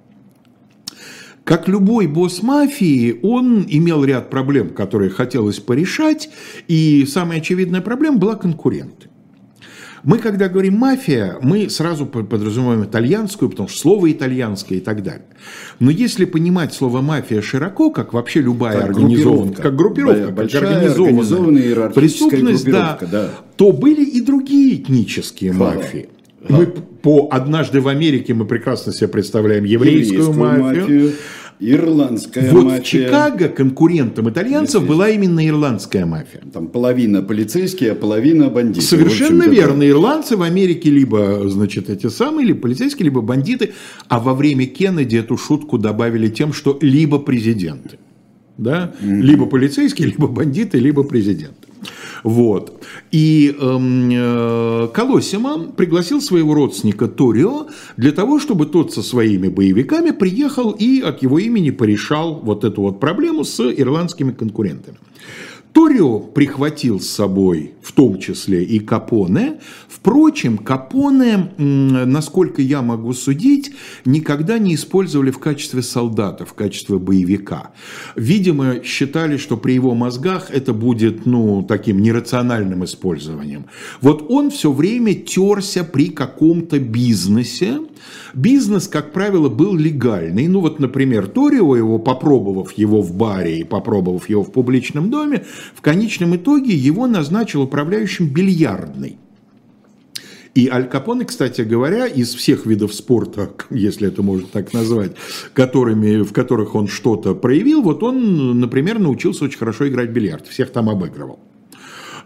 Как 1.45 1.69
любой 1.69 2.07
босс 2.07 2.43
мафии, 2.43 3.21
он 3.23 3.67
имел 3.69 4.03
ряд 4.05 4.31
проблем, 4.31 4.71
которые 4.71 5.11
хотелось 5.11 5.61
порешать, 5.61 6.31
и 6.69 7.05
самая 7.07 7.41
очевидная 7.41 7.83
проблема 7.83 8.17
была 8.17 8.37
конкуренты. 8.37 9.09
Мы, 10.05 10.19
когда 10.19 10.49
говорим 10.49 10.75
мафия, 10.77 11.37
мы 11.41 11.69
сразу 11.71 12.05
по- 12.07 12.23
подразумеваем 12.23 12.85
итальянскую, 12.85 13.51
потому 13.51 13.69
что 13.69 13.79
слово 13.79 14.13
итальянское 14.13 14.77
и 14.77 14.81
так 14.81 15.03
далее. 15.03 15.25
Но 15.81 15.91
если 15.91 16.27
понимать 16.27 16.75
слово 16.75 17.01
мафия 17.01 17.41
широко, 17.41 17.91
как 17.91 18.13
вообще 18.13 18.41
любая 18.43 18.77
Как 18.79 18.91
организованная, 18.91 19.37
группировка. 19.55 19.63
как 19.63 19.77
группировка, 19.77 20.31
Большая 20.33 20.61
как 20.63 20.71
организованная, 20.71 21.21
организованная 21.21 21.89
преступность, 21.91 22.65
да, 22.67 22.71
группировка, 22.71 23.07
да. 23.07 23.31
то 23.57 23.73
были 23.73 24.05
и 24.05 24.21
другие 24.21 24.77
этнические 24.77 25.53
Ха. 25.53 25.59
мафии. 25.59 26.09
Мы 26.47 26.67
по 26.67 27.29
«Однажды 27.31 27.81
в 27.81 27.89
Америке» 27.89 28.35
мы 28.35 28.45
прекрасно 28.45 28.93
себе 28.93 29.09
представляем 29.09 29.65
еврейскую, 29.65 30.33
мафию. 30.35 31.13
Ирландская 31.61 32.51
Вот 32.51 32.65
мафия. 32.65 32.81
в 32.81 32.85
Чикаго 32.85 33.49
конкурентом 33.49 34.31
итальянцев 34.31 34.87
была 34.87 35.09
именно 35.11 35.47
ирландская 35.47 36.07
мафия. 36.07 36.43
Там 36.53 36.69
половина 36.69 37.23
полицейские, 37.23 37.93
а 37.93 37.95
половина 37.95 38.51
бандиты. 38.51 38.85
Совершенно 38.85 39.45
верно. 39.45 39.89
Ирландцы 39.89 40.37
в 40.37 40.43
Америке 40.43 40.91
либо, 40.91 41.49
значит, 41.49 41.91
эти 41.91 42.09
самые, 42.09 42.47
либо 42.47 42.61
полицейские, 42.61 43.05
либо 43.05 43.21
бандиты. 43.21 43.73
А 44.09 44.21
во 44.21 44.35
время 44.35 44.67
Кеннеди 44.67 45.17
эту 45.17 45.37
шутку 45.37 45.79
добавили 45.79 46.29
тем, 46.29 46.53
что 46.53 46.79
либо 46.81 47.19
президенты. 47.19 47.99
Да? 48.59 48.95
Либо 49.01 49.47
полицейские, 49.47 50.09
либо 50.09 50.29
бандиты, 50.29 50.79
либо 50.79 51.03
президенты. 51.03 51.69
Вот. 52.25 52.83
И 53.13 53.55
эм, 53.61 54.09
э, 54.11 54.89
Колосима 54.95 55.59
пригласил 55.77 56.23
своего 56.23 56.55
родственника 56.55 57.07
Торио 57.07 57.67
для 57.99 58.13
того, 58.13 58.41
чтобы 58.41 58.65
тот 58.65 58.95
со 58.95 59.03
своими 59.03 59.49
боевиками 59.49 60.11
приехал 60.11 60.71
и 60.71 61.03
от 61.03 61.23
его 61.23 61.39
имени 61.39 61.71
порешал 61.71 62.41
вот 62.43 62.65
эту 62.65 62.81
вот 62.81 62.99
проблему 62.99 63.45
с 63.45 63.61
ирландскими 63.61 64.33
конкурентами. 64.33 64.97
Торио 65.75 66.21
прихватил 66.21 67.01
с 67.01 67.09
собой 67.09 67.73
в 67.83 67.91
том 67.93 68.21
числе 68.21 68.63
и 68.63 68.79
Капоне. 68.79 69.59
Впрочем, 69.89 70.57
Капоне, 70.57 71.51
насколько 71.59 72.63
я 72.63 72.81
могу 72.81 73.13
судить, 73.13 73.73
никогда 74.05 74.59
не 74.59 74.77
использовали 74.77 75.33
в 75.33 75.41
качестве 75.41 75.83
солдата, 75.83 76.47
в 76.47 76.55
качестве 76.55 76.99
боевика. 76.99 77.73
Видимо, 78.15 78.85
считали, 78.85 79.37
что 79.37 79.57
при 79.57 79.73
его 79.73 79.95
мозгах 79.95 80.49
это 80.53 80.73
будет 80.73 81.27
ну, 81.27 81.65
таким 81.65 82.01
нерациональным 82.01 82.85
использованием. 82.85 83.67
Вот 84.01 84.27
он 84.31 84.51
все 84.51 84.71
время 84.71 85.15
терся 85.15 85.83
при 85.83 86.09
каком-то 86.09 86.79
бизнесе, 86.79 87.81
Бизнес, 88.35 88.89
как 88.89 89.13
правило, 89.13 89.49
был 89.49 89.77
легальный. 89.77 90.49
Ну 90.49 90.61
вот, 90.61 90.81
например, 90.81 91.27
Торио, 91.29 91.77
его 91.77 91.99
попробовав 91.99 92.73
его 92.73 93.01
в 93.01 93.15
баре 93.15 93.61
и 93.61 93.65
попробовав 93.65 94.29
его 94.29 94.43
в 94.43 94.53
публичном 94.53 95.11
доме, 95.11 95.45
в 95.75 95.81
конечном 95.81 96.37
итоге 96.37 96.75
его 96.75 97.07
назначил 97.07 97.63
управляющим 97.63 98.29
бильярдной. 98.29 99.19
И 100.55 100.69
Аль 100.69 100.89
Капоне, 100.89 101.25
кстати 101.25 101.63
говоря, 101.63 102.07
из 102.07 102.33
всех 102.33 102.65
видов 102.65 102.95
спорта, 102.95 103.51
если 103.71 104.09
это 104.09 104.23
можно 104.23 104.47
так 104.51 104.73
назвать, 104.73 105.13
которыми, 105.53 106.23
в 106.23 106.33
которых 106.33 106.75
он 106.75 106.87
что-то 106.87 107.35
проявил, 107.35 107.83
вот 107.83 108.03
он, 108.03 108.61
например, 108.61 108.99
научился 108.99 109.45
очень 109.45 109.59
хорошо 109.59 109.89
играть 109.89 110.11
в 110.11 110.13
бильярд, 110.13 110.47
всех 110.47 110.71
там 110.71 110.89
обыгрывал. 110.89 111.41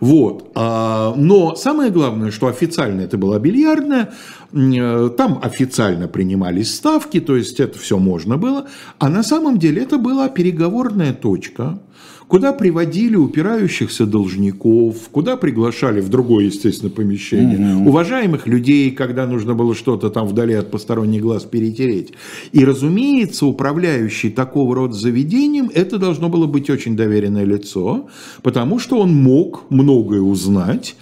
Вот. 0.00 0.52
А, 0.54 1.14
но 1.16 1.56
самое 1.56 1.90
главное, 1.90 2.30
что 2.30 2.46
официально 2.46 3.00
это 3.00 3.18
была 3.18 3.38
бильярдная, 3.38 4.12
э, 4.52 5.10
там 5.16 5.40
официально 5.42 6.06
принимались 6.06 6.74
ставки, 6.74 7.20
то 7.20 7.34
есть 7.34 7.58
это 7.58 7.78
все 7.78 7.98
можно 7.98 8.36
было, 8.36 8.68
а 8.98 9.08
на 9.08 9.24
самом 9.24 9.58
деле 9.58 9.82
это 9.82 9.98
была 9.98 10.28
переговорная 10.28 11.12
точка, 11.12 11.80
куда 12.28 12.52
приводили 12.52 13.16
упирающихся 13.16 14.06
должников, 14.06 15.08
куда 15.10 15.36
приглашали 15.36 16.00
в 16.00 16.08
другое, 16.10 16.44
естественно, 16.44 16.90
помещение, 16.90 17.76
угу. 17.76 17.88
уважаемых 17.88 18.46
людей, 18.46 18.90
когда 18.90 19.26
нужно 19.26 19.54
было 19.54 19.74
что-то 19.74 20.10
там 20.10 20.28
вдали 20.28 20.54
от 20.54 20.70
посторонних 20.70 21.22
глаз 21.22 21.44
перетереть. 21.44 22.12
И, 22.52 22.64
разумеется, 22.64 23.46
управляющий 23.46 24.30
такого 24.30 24.74
рода 24.74 24.94
заведением, 24.94 25.70
это 25.74 25.98
должно 25.98 26.28
было 26.28 26.46
быть 26.46 26.70
очень 26.70 26.96
доверенное 26.96 27.44
лицо, 27.44 28.08
потому 28.42 28.78
что 28.78 28.98
он 28.98 29.14
мог 29.14 29.64
многое 29.70 30.20
узнать, 30.20 30.96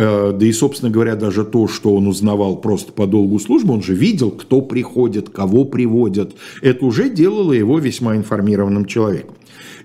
да 0.00 0.46
и, 0.46 0.52
собственно 0.52 0.90
говоря, 0.90 1.16
даже 1.16 1.44
то, 1.44 1.68
что 1.68 1.94
он 1.94 2.06
узнавал 2.06 2.56
просто 2.56 2.92
по 2.92 3.06
долгу 3.06 3.38
службы, 3.38 3.74
он 3.74 3.82
же 3.82 3.94
видел, 3.94 4.30
кто 4.30 4.60
приходит, 4.60 5.28
кого 5.28 5.64
приводят. 5.64 6.34
Это 6.62 6.84
уже 6.84 7.10
делало 7.10 7.52
его 7.52 7.78
весьма 7.78 8.16
информированным 8.16 8.86
человеком. 8.86 9.34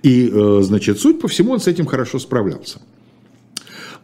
И, 0.04 0.30
э, 0.32 0.60
значит, 0.62 1.00
суть 1.00 1.20
по 1.20 1.28
всему, 1.28 1.54
он 1.54 1.60
с 1.60 1.68
этим 1.68 1.86
хорошо 1.86 2.20
справлялся. 2.20 2.80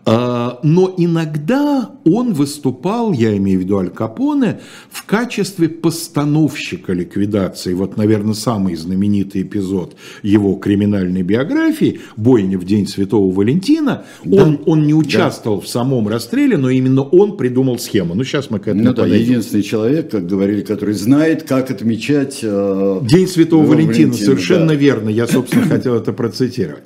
А, 0.03 0.59
но 0.63 0.93
иногда 0.97 1.91
он 2.05 2.33
выступал, 2.33 3.13
я 3.13 3.35
имею 3.37 3.59
в 3.59 3.63
виду 3.63 3.77
Аль 3.77 3.89
Капоне, 3.89 4.59
в 4.89 5.05
качестве 5.05 5.69
постановщика 5.69 6.93
ликвидации. 6.93 7.73
Вот, 7.73 7.97
наверное, 7.97 8.33
самый 8.33 8.75
знаменитый 8.75 9.43
эпизод 9.43 9.95
его 10.23 10.55
криминальной 10.55 11.21
биографии 11.21 12.01
«Бойня 12.17 12.57
в 12.57 12.65
день 12.65 12.87
Святого 12.87 13.31
Валентина». 13.31 14.05
Да. 14.23 14.43
Он, 14.43 14.59
он 14.65 14.87
не 14.87 14.93
участвовал 14.93 15.57
да. 15.59 15.65
в 15.65 15.67
самом 15.67 16.07
расстреле, 16.07 16.57
но 16.57 16.69
именно 16.69 17.03
он 17.03 17.37
придумал 17.37 17.77
схему. 17.77 18.15
Ну, 18.15 18.23
сейчас 18.23 18.49
мы 18.49 18.59
к 18.59 18.67
этому 18.67 18.83
ну, 18.83 18.93
да, 18.93 19.05
единственный 19.05 19.63
человек, 19.63 20.09
как 20.09 20.25
говорили, 20.25 20.61
который 20.61 20.95
знает, 20.95 21.43
как 21.43 21.69
отмечать... 21.69 22.39
Э, 22.41 23.01
день 23.03 23.27
Святого 23.27 23.65
Валентина, 23.65 24.07
Валентина, 24.07 24.25
совершенно 24.25 24.67
да. 24.69 24.75
верно. 24.75 25.09
Я, 25.09 25.27
собственно, 25.27 25.67
хотел 25.67 25.95
это 25.95 26.11
процитировать. 26.11 26.83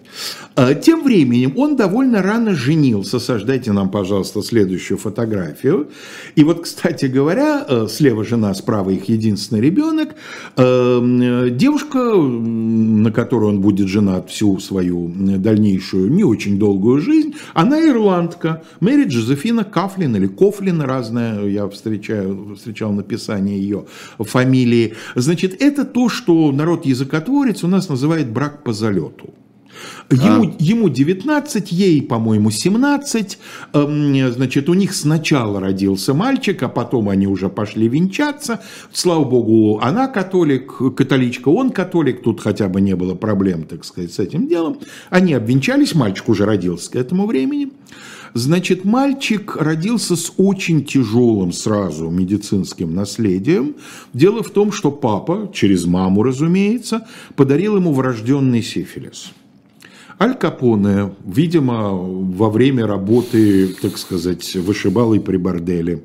А, 0.57 0.74
тем 0.74 1.03
временем 1.03 1.53
он 1.57 1.75
довольно 1.75 2.21
рано 2.21 2.55
женился. 2.55 3.19
Саш, 3.19 3.43
дайте 3.43 3.74
нам, 3.74 3.89
пожалуйста, 3.89 4.41
следующую 4.41 4.97
фотографию. 4.97 5.89
И 6.35 6.45
вот, 6.45 6.62
кстати 6.63 7.07
говоря, 7.07 7.65
э, 7.67 7.88
слева 7.89 8.24
жена, 8.24 8.53
справа 8.53 8.91
их 8.91 9.09
единственный 9.09 9.59
ребенок. 9.59 10.15
Э, 10.55 11.50
девушка, 11.51 12.00
на 12.15 13.12
которую 13.12 13.50
он 13.50 13.62
будет 13.62 13.89
женат 13.89 14.29
всю 14.29 14.57
свою 14.59 15.12
дальнейшую, 15.13 16.09
не 16.09 16.24
очень 16.24 16.57
долгую 16.57 17.01
жизнь, 17.01 17.35
она 17.53 17.85
ирландка. 17.85 18.63
Мэри 18.79 19.09
Джозефина 19.09 19.65
Кафлин 19.65 20.15
или 20.15 20.27
Кофлин, 20.27 20.81
разная, 20.81 21.45
я 21.47 21.67
встречаю, 21.67 22.55
встречал 22.55 22.93
написание 22.93 23.59
ее 23.59 23.85
фамилии. 24.19 24.93
Значит, 25.15 25.62
это 25.62 25.83
то, 25.83 26.07
что 26.07 26.50
народ 26.53 26.85
языкотворец 26.85 27.65
у 27.65 27.67
нас 27.67 27.89
называет 27.89 28.29
брак 28.31 28.63
по 28.63 28.71
залету. 28.71 29.33
Ему, 30.12 30.50
а. 30.50 30.55
ему 30.60 30.89
19, 30.89 31.72
ей, 31.72 32.01
по-моему, 32.01 32.51
17. 32.51 33.38
Эм, 33.74 34.32
значит, 34.32 34.70
у 34.70 34.74
них 34.74 34.94
сначала 34.94 35.60
родился 35.60 36.13
мальчик, 36.13 36.62
а 36.63 36.70
потом 36.70 37.10
они 37.10 37.27
уже 37.27 37.50
пошли 37.50 37.88
венчаться. 37.88 38.62
Слава 38.91 39.24
богу, 39.24 39.79
она 39.82 40.08
католик, 40.08 40.77
католичка, 40.96 41.50
он 41.50 41.72
католик. 41.72 42.22
Тут 42.22 42.41
хотя 42.41 42.67
бы 42.67 42.82
не 42.82 42.96
было 42.96 43.15
проблем, 43.15 43.63
так 43.63 43.86
сказать, 43.86 44.13
с 44.13 44.20
этим 44.20 44.48
делом. 44.48 44.79
Они 45.10 45.34
обвенчались, 45.34 45.96
мальчик 45.96 46.29
уже 46.29 46.46
родился 46.46 46.91
к 46.91 46.96
этому 46.96 47.25
времени. 47.25 47.72
Значит, 48.36 48.84
мальчик 48.84 49.55
родился 49.55 50.17
с 50.17 50.34
очень 50.36 50.84
тяжелым 50.84 51.53
сразу 51.53 52.10
медицинским 52.10 52.94
наследием. 52.94 53.75
Дело 54.13 54.44
в 54.44 54.50
том, 54.50 54.74
что 54.74 54.91
папа, 54.91 55.50
через 55.53 55.86
маму, 55.86 56.22
разумеется, 56.22 57.08
подарил 57.38 57.77
ему 57.77 57.94
врожденный 57.94 58.62
сифилис. 58.62 59.32
Аль 60.19 60.36
Капоне, 60.36 61.13
видимо, 61.25 61.91
во 61.91 62.50
время 62.50 62.88
работы, 62.88 63.67
так 63.81 63.98
сказать, 63.98 64.55
вышибалой 64.55 65.19
при 65.19 65.36
борделе, 65.36 66.03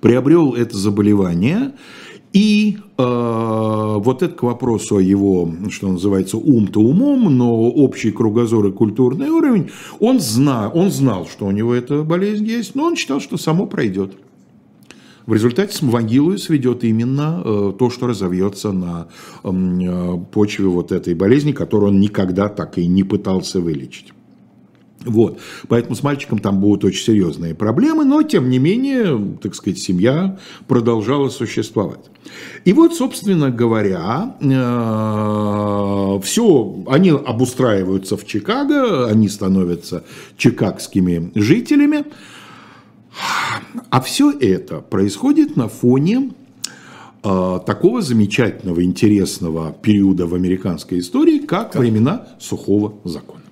приобрел 0.00 0.54
это 0.54 0.76
заболевание. 0.76 1.72
И 2.34 2.76
э, 2.98 3.02
вот 3.02 4.22
это 4.22 4.34
к 4.34 4.42
вопросу 4.42 4.96
о 4.96 5.00
его, 5.00 5.50
что 5.70 5.88
называется, 5.88 6.36
ум-то 6.36 6.80
умом, 6.80 7.34
но 7.34 7.70
общий 7.70 8.10
кругозор 8.10 8.66
и 8.66 8.72
культурный 8.72 9.30
уровень, 9.30 9.70
он, 9.98 10.20
зна, 10.20 10.68
он 10.68 10.90
знал, 10.90 11.26
что 11.26 11.46
у 11.46 11.50
него 11.50 11.74
эта 11.74 12.02
болезнь 12.02 12.44
есть, 12.44 12.74
но 12.74 12.84
он 12.84 12.96
считал, 12.96 13.20
что 13.20 13.38
само 13.38 13.64
пройдет. 13.64 14.12
В 15.28 15.34
результате 15.34 15.76
с 15.76 15.82
могилой 15.82 16.38
сведет 16.38 16.84
именно 16.84 17.42
э, 17.44 17.72
то, 17.78 17.90
что 17.90 18.06
разовьется 18.06 18.72
на 18.72 19.08
э, 19.44 20.18
почве 20.32 20.64
вот 20.64 20.90
этой 20.90 21.12
болезни, 21.12 21.52
которую 21.52 21.92
он 21.92 22.00
никогда 22.00 22.48
так 22.48 22.78
и 22.78 22.86
не 22.86 23.02
пытался 23.02 23.60
вылечить. 23.60 24.14
Вот. 25.04 25.38
Поэтому 25.68 25.96
с 25.96 26.02
мальчиком 26.02 26.38
там 26.38 26.60
будут 26.60 26.84
очень 26.84 27.04
серьезные 27.04 27.54
проблемы, 27.54 28.06
но 28.06 28.22
тем 28.22 28.48
не 28.48 28.58
менее, 28.58 29.36
так 29.42 29.54
сказать, 29.54 29.78
семья 29.78 30.38
продолжала 30.66 31.28
существовать. 31.28 32.06
И 32.64 32.72
вот, 32.72 32.94
собственно 32.94 33.50
говоря, 33.50 34.34
э, 34.40 36.20
все, 36.22 36.84
они 36.86 37.10
обустраиваются 37.10 38.16
в 38.16 38.24
Чикаго, 38.24 39.06
они 39.06 39.28
становятся 39.28 40.04
чикагскими 40.38 41.32
жителями. 41.34 42.06
А 43.90 44.00
все 44.00 44.30
это 44.30 44.80
происходит 44.80 45.56
на 45.56 45.68
фоне 45.68 46.32
э, 47.22 47.60
такого 47.66 48.02
замечательного, 48.02 48.82
интересного 48.84 49.72
периода 49.72 50.26
в 50.26 50.34
американской 50.34 51.00
истории, 51.00 51.38
как, 51.38 51.72
как? 51.72 51.80
времена 51.80 52.28
сухого 52.38 52.94
закона. 53.04 53.42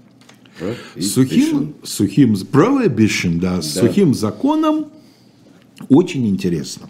Сухим, 0.99 1.75
сухим, 1.83 2.33
prohibition, 2.33 3.39
да, 3.39 3.57
да, 3.57 3.63
сухим 3.63 4.15
законом 4.15 4.87
очень 5.89 6.27
интересно. 6.27 6.89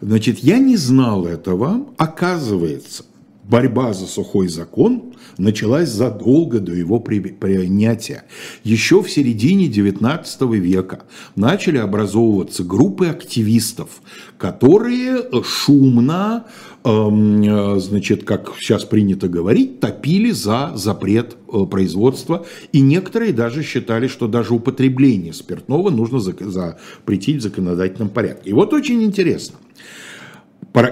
Значит, 0.00 0.40
я 0.40 0.58
не 0.58 0.76
знал 0.76 1.26
этого. 1.26 1.86
Оказывается, 1.96 3.04
борьба 3.48 3.92
за 3.92 4.06
сухой 4.06 4.48
закон 4.48 5.14
началась 5.38 5.88
задолго 5.88 6.60
до 6.60 6.72
его 6.72 7.00
принятия. 7.00 8.24
Еще 8.62 9.02
в 9.02 9.10
середине 9.10 9.68
XIX 9.68 10.56
века 10.56 11.04
начали 11.34 11.78
образовываться 11.78 12.62
группы 12.62 13.06
активистов, 13.06 14.02
которые 14.36 15.24
шумно, 15.42 16.46
эм, 16.84 17.80
значит, 17.80 18.24
как 18.24 18.52
сейчас 18.58 18.84
принято 18.84 19.28
говорить, 19.28 19.80
топили 19.80 20.30
за 20.30 20.72
запрет 20.74 21.36
э, 21.52 21.64
производства, 21.64 22.46
и 22.72 22.80
некоторые 22.80 23.32
даже 23.32 23.62
считали, 23.62 24.08
что 24.08 24.28
даже 24.28 24.54
употребление 24.54 25.32
спиртного 25.32 25.90
нужно 25.90 26.20
запретить 26.20 27.38
в 27.38 27.42
законодательном 27.42 28.10
порядке. 28.10 28.50
И 28.50 28.52
вот 28.52 28.72
очень 28.72 29.02
интересно– 29.02 29.56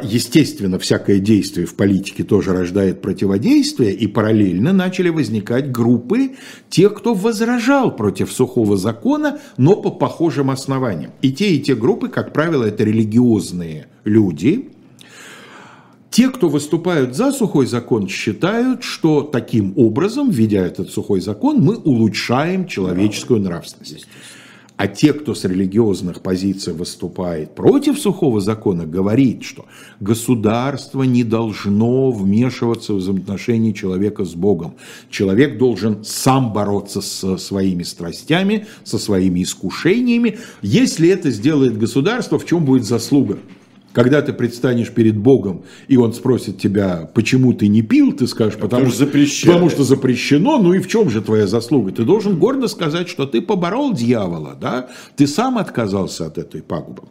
естественно, 0.02 0.78
всякое 0.78 1.18
действие 1.18 1.66
в 1.66 1.74
политике 1.74 2.24
тоже 2.24 2.52
рождает 2.52 3.02
противодействие, 3.02 3.92
и 3.92 4.06
параллельно 4.06 4.72
начали 4.72 5.10
возникать 5.10 5.70
группы 5.70 6.36
тех, 6.70 6.94
кто 6.94 7.14
возражал 7.14 7.94
против 7.94 8.32
сухого 8.32 8.76
закона, 8.76 9.38
но 9.56 9.76
по 9.76 9.90
похожим 9.90 10.50
основаниям. 10.50 11.12
И 11.22 11.32
те, 11.32 11.50
и 11.50 11.60
те 11.60 11.74
группы, 11.74 12.08
как 12.08 12.32
правило, 12.32 12.64
это 12.64 12.84
религиозные 12.84 13.86
люди, 14.04 14.70
Те, 16.10 16.30
кто 16.30 16.48
выступают 16.48 17.14
за 17.14 17.30
сухой 17.30 17.66
закон, 17.66 18.08
считают, 18.08 18.82
что 18.82 19.22
таким 19.22 19.74
образом, 19.76 20.30
введя 20.30 20.64
этот 20.64 20.88
сухой 20.90 21.20
закон, 21.20 21.60
мы 21.60 21.76
улучшаем 21.76 22.66
человеческую 22.66 23.40
нравственность. 23.40 24.08
А 24.76 24.88
те, 24.88 25.14
кто 25.14 25.34
с 25.34 25.44
религиозных 25.44 26.20
позиций 26.20 26.74
выступает 26.74 27.54
против 27.54 27.98
сухого 27.98 28.40
закона, 28.40 28.84
говорит, 28.84 29.42
что 29.42 29.64
государство 30.00 31.02
не 31.02 31.24
должно 31.24 32.10
вмешиваться 32.10 32.92
в 32.92 32.96
взаимоотношения 32.96 33.72
человека 33.72 34.24
с 34.26 34.34
Богом. 34.34 34.74
Человек 35.08 35.56
должен 35.56 36.04
сам 36.04 36.52
бороться 36.52 37.00
со 37.00 37.38
своими 37.38 37.84
страстями, 37.84 38.66
со 38.84 38.98
своими 38.98 39.42
искушениями. 39.42 40.38
Если 40.60 41.08
это 41.08 41.30
сделает 41.30 41.78
государство, 41.78 42.38
в 42.38 42.44
чем 42.44 42.66
будет 42.66 42.84
заслуга? 42.84 43.38
Когда 43.96 44.20
ты 44.20 44.34
предстанешь 44.34 44.90
перед 44.90 45.16
Богом, 45.16 45.62
и 45.88 45.96
Он 45.96 46.12
спросит 46.12 46.58
тебя, 46.58 47.08
почему 47.14 47.54
ты 47.54 47.66
не 47.68 47.80
пил, 47.80 48.12
ты 48.12 48.26
скажешь, 48.26 48.58
потому, 48.58 48.90
что, 48.90 49.06
потому 49.06 49.70
что 49.70 49.84
запрещено, 49.84 50.58
ну 50.58 50.74
и 50.74 50.80
в 50.80 50.86
чем 50.86 51.08
же 51.08 51.22
твоя 51.22 51.46
заслуга? 51.46 51.92
Ты 51.92 52.04
должен 52.04 52.38
гордо 52.38 52.68
сказать, 52.68 53.08
что 53.08 53.24
ты 53.24 53.40
поборол 53.40 53.94
дьявола, 53.94 54.54
да? 54.60 54.90
ты 55.16 55.26
сам 55.26 55.56
отказался 55.56 56.26
от 56.26 56.36
этой 56.36 56.60
пагубы. 56.60 57.04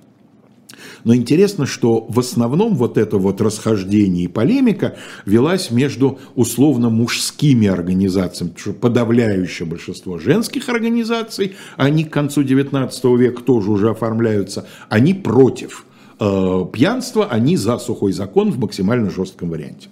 Но 1.04 1.16
интересно, 1.16 1.66
что 1.66 2.06
в 2.08 2.20
основном 2.20 2.76
вот 2.76 3.00
это 3.00 3.18
вот 3.18 3.42
расхождение 3.42 4.26
и 4.26 4.28
полемика 4.28 4.96
велась 5.26 5.72
между 5.72 6.20
условно 6.36 6.92
мужскими 6.92 7.68
организациями, 7.68 8.52
потому 8.52 8.74
что 8.76 8.80
подавляющее 8.80 9.68
большинство 9.68 10.20
женских 10.20 10.70
организаций, 10.70 11.56
они 11.78 12.04
к 12.04 12.14
концу 12.14 12.44
19 12.44 13.06
века 13.18 13.42
тоже 13.42 13.72
уже 13.72 13.90
оформляются, 13.90 14.68
они 14.90 15.16
против 15.16 15.84
э, 16.20 16.66
пьянства, 16.72 17.28
они 17.28 17.58
за 17.58 17.78
сухой 17.78 18.12
закон 18.14 18.52
в 18.52 18.60
максимально 18.60 19.10
жестком 19.10 19.50
варианте. 19.50 19.90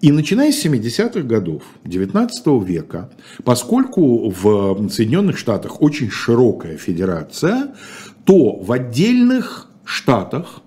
И 0.00 0.12
начиная 0.12 0.50
с 0.50 0.64
70-х 0.64 1.20
годов 1.20 1.62
19 1.84 2.46
века, 2.64 3.10
поскольку 3.44 4.30
в 4.30 4.88
Соединенных 4.88 5.36
Штатах 5.36 5.82
очень 5.82 6.10
широкая 6.10 6.78
федерация, 6.78 7.74
то 8.24 8.56
в 8.56 8.72
отдельных 8.72 9.68
штатах, 9.84 10.62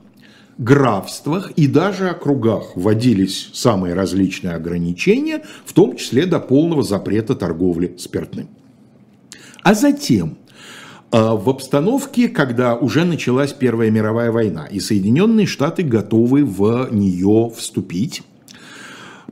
графствах 0.59 1.51
и 1.55 1.65
даже 1.65 2.09
округах 2.09 2.75
вводились 2.75 3.49
самые 3.53 3.95
различные 3.95 4.53
ограничения, 4.53 5.43
в 5.65 5.73
том 5.73 5.97
числе 5.97 6.27
до 6.27 6.39
полного 6.39 6.83
запрета 6.83 7.33
торговли 7.33 7.95
спиртным. 7.97 8.49
А 9.63 9.73
затем 9.73 10.37
в 11.13 11.49
обстановке, 11.49 12.27
когда 12.27 12.75
уже 12.75 13.05
началась 13.05 13.53
Первая 13.53 13.91
мировая 13.91 14.31
война, 14.31 14.65
и 14.65 14.79
Соединенные 14.79 15.45
Штаты 15.45 15.83
готовы 15.83 16.43
в 16.43 16.89
нее 16.91 17.51
вступить, 17.55 18.23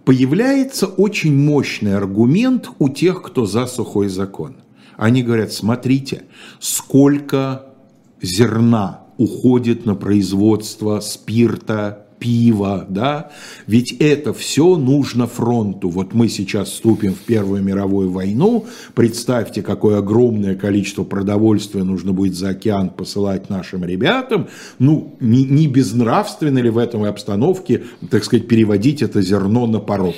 появляется 0.05 0.85
очень 0.85 1.35
мощный 1.35 1.97
аргумент 1.97 2.69
у 2.77 2.87
тех, 2.87 3.23
кто 3.23 3.47
за 3.47 3.65
сухой 3.65 4.09
закон. 4.09 4.57
Они 4.95 5.23
говорят, 5.23 5.51
смотрите, 5.51 6.23
сколько 6.59 7.65
зерна 8.21 9.01
уходит 9.17 9.85
на 9.87 9.95
производство 9.95 10.99
спирта, 10.99 12.05
пива, 12.21 12.85
да, 12.87 13.31
ведь 13.65 13.93
это 13.93 14.31
все 14.31 14.77
нужно 14.77 15.25
фронту. 15.25 15.89
Вот 15.89 16.13
мы 16.13 16.29
сейчас 16.29 16.69
вступим 16.69 17.15
в 17.15 17.19
Первую 17.19 17.63
мировую 17.63 18.11
войну, 18.11 18.67
представьте, 18.93 19.63
какое 19.63 19.97
огромное 19.97 20.55
количество 20.55 21.03
продовольствия 21.03 21.83
нужно 21.83 22.13
будет 22.13 22.35
за 22.35 22.49
океан 22.49 22.91
посылать 22.91 23.49
нашим 23.49 23.83
ребятам, 23.83 24.47
ну, 24.77 25.15
не, 25.19 25.43
не 25.43 25.67
безнравственно 25.67 26.59
ли 26.59 26.69
в 26.69 26.77
этом 26.77 27.03
обстановке, 27.03 27.83
так 28.11 28.23
сказать, 28.23 28.47
переводить 28.47 29.01
это 29.01 29.23
зерно 29.23 29.65
на 29.65 29.79
порог? 29.79 30.15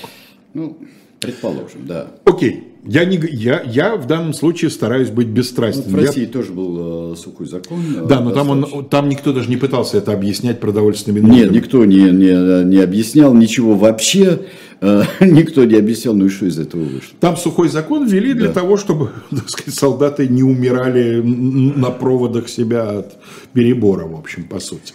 Ну, 0.53 0.77
предположим, 1.21 1.87
да. 1.87 2.07
Окей. 2.25 2.72
Я, 2.85 3.05
не, 3.05 3.17
я, 3.31 3.61
я 3.61 3.95
в 3.95 4.07
данном 4.07 4.33
случае 4.33 4.69
стараюсь 4.69 5.09
быть 5.09 5.27
бесстрастным. 5.27 5.85
Ну, 5.89 5.97
в 5.97 6.05
России 6.05 6.25
я... 6.25 6.27
тоже 6.27 6.51
был 6.51 7.13
э, 7.13 7.15
сухой 7.15 7.47
закон. 7.47 7.79
Э, 7.95 8.05
да, 8.07 8.19
но 8.19 8.31
там, 8.31 8.49
он, 8.49 8.85
там 8.89 9.07
никто 9.07 9.31
даже 9.31 9.49
не 9.49 9.55
пытался 9.55 9.97
это 9.97 10.11
объяснять 10.11 10.59
продовольственными 10.59 11.21
нуждами. 11.21 11.43
Нет, 11.43 11.51
никто 11.51 11.85
не, 11.85 12.11
не, 12.11 12.65
не 12.65 12.77
объяснял 12.77 13.33
ничего 13.33 13.75
вообще. 13.75 14.41
Э, 14.81 15.03
никто 15.21 15.63
не 15.63 15.75
объяснял, 15.75 16.13
ну 16.13 16.25
и 16.25 16.29
что 16.29 16.45
из 16.45 16.59
этого 16.59 16.81
вышло. 16.81 17.15
Там 17.21 17.37
сухой 17.37 17.69
закон 17.69 18.05
ввели 18.05 18.33
для 18.33 18.47
да. 18.47 18.53
того, 18.55 18.75
чтобы 18.75 19.11
так 19.29 19.49
сказать, 19.49 19.73
солдаты 19.73 20.27
не 20.27 20.43
умирали 20.43 21.21
на 21.21 21.89
проводах 21.89 22.49
себя 22.49 22.99
от 22.99 23.17
перебора, 23.53 24.05
в 24.05 24.15
общем, 24.15 24.43
по 24.43 24.59
сути. 24.59 24.93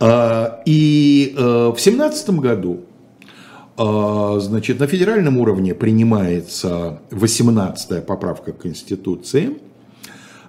А, 0.00 0.62
и 0.64 1.34
э, 1.36 1.72
в 1.76 1.78
семнадцатом 1.78 2.40
году 2.40 2.80
значит, 3.76 4.80
на 4.80 4.86
федеральном 4.86 5.38
уровне 5.38 5.74
принимается 5.74 7.00
18-я 7.10 8.02
поправка 8.02 8.52
к 8.52 8.58
Конституции, 8.58 9.56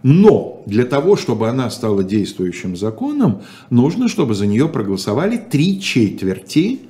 но 0.03 0.62
для 0.65 0.84
того, 0.84 1.15
чтобы 1.15 1.48
она 1.48 1.70
стала 1.70 2.03
действующим 2.03 2.75
законом, 2.75 3.42
нужно, 3.70 4.10
чтобы 4.10 4.36
за 4.36 4.46
нее 4.46 4.68
проголосовали 4.68 5.38
три 5.38 5.80
четверти 5.80 6.82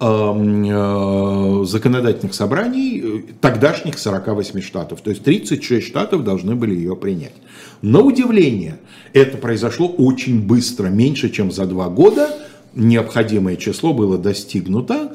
э, 0.00 1.64
законодательных 1.66 2.34
собраний 2.34 3.02
э, 3.04 3.22
тогдашних 3.40 3.98
48 3.98 4.60
штатов. 4.60 5.00
То 5.00 5.10
есть 5.10 5.24
36 5.24 5.84
штатов 5.84 6.22
должны 6.22 6.54
были 6.54 6.76
ее 6.76 6.94
принять. 6.94 7.34
На 7.82 7.98
удивление, 7.98 8.78
это 9.12 9.38
произошло 9.38 9.88
очень 9.88 10.40
быстро, 10.46 10.86
меньше, 10.86 11.30
чем 11.30 11.50
за 11.50 11.66
два 11.66 11.88
года. 11.88 12.30
Необходимое 12.74 13.56
число 13.56 13.92
было 13.92 14.16
достигнуто 14.18 15.14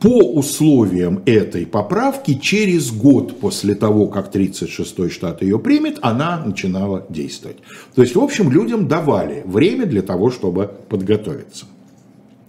по 0.00 0.32
условиям 0.32 1.22
этой 1.26 1.66
поправки 1.66 2.34
через 2.34 2.90
год 2.92 3.40
после 3.40 3.74
того, 3.74 4.06
как 4.06 4.34
36-й 4.34 5.10
штат 5.10 5.42
ее 5.42 5.58
примет, 5.58 5.98
она 6.02 6.42
начинала 6.44 7.04
действовать. 7.08 7.58
То 7.94 8.02
есть, 8.02 8.14
в 8.14 8.20
общем, 8.20 8.50
людям 8.50 8.86
давали 8.86 9.42
время 9.44 9.86
для 9.86 10.02
того, 10.02 10.30
чтобы 10.30 10.70
подготовиться. 10.88 11.66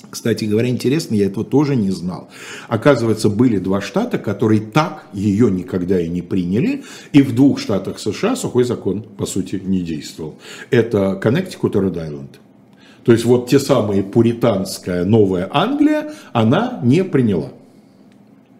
Кстати 0.09 0.45
говоря, 0.45 0.69
интересно, 0.69 1.15
я 1.15 1.27
этого 1.27 1.45
тоже 1.45 1.75
не 1.75 1.91
знал. 1.91 2.29
Оказывается, 2.67 3.29
были 3.29 3.59
два 3.59 3.79
штата, 3.79 4.17
которые 4.17 4.61
так 4.61 5.05
ее 5.13 5.51
никогда 5.51 5.99
и 5.99 6.07
не 6.07 6.21
приняли, 6.21 6.83
и 7.13 7.21
в 7.21 7.35
двух 7.35 7.59
штатах 7.59 7.99
США 7.99 8.35
сухой 8.35 8.63
закон, 8.63 9.03
по 9.03 9.25
сути, 9.25 9.61
не 9.63 9.81
действовал. 9.81 10.39
Это 10.71 11.15
Коннектикут 11.15 11.75
и 11.75 11.79
Род-Айленд. 11.79 12.39
То 13.03 13.11
есть 13.11 13.25
вот 13.25 13.49
те 13.49 13.59
самые 13.59 14.03
пуританская 14.03 15.05
Новая 15.05 15.49
Англия, 15.51 16.13
она 16.33 16.79
не 16.83 17.03
приняла. 17.03 17.49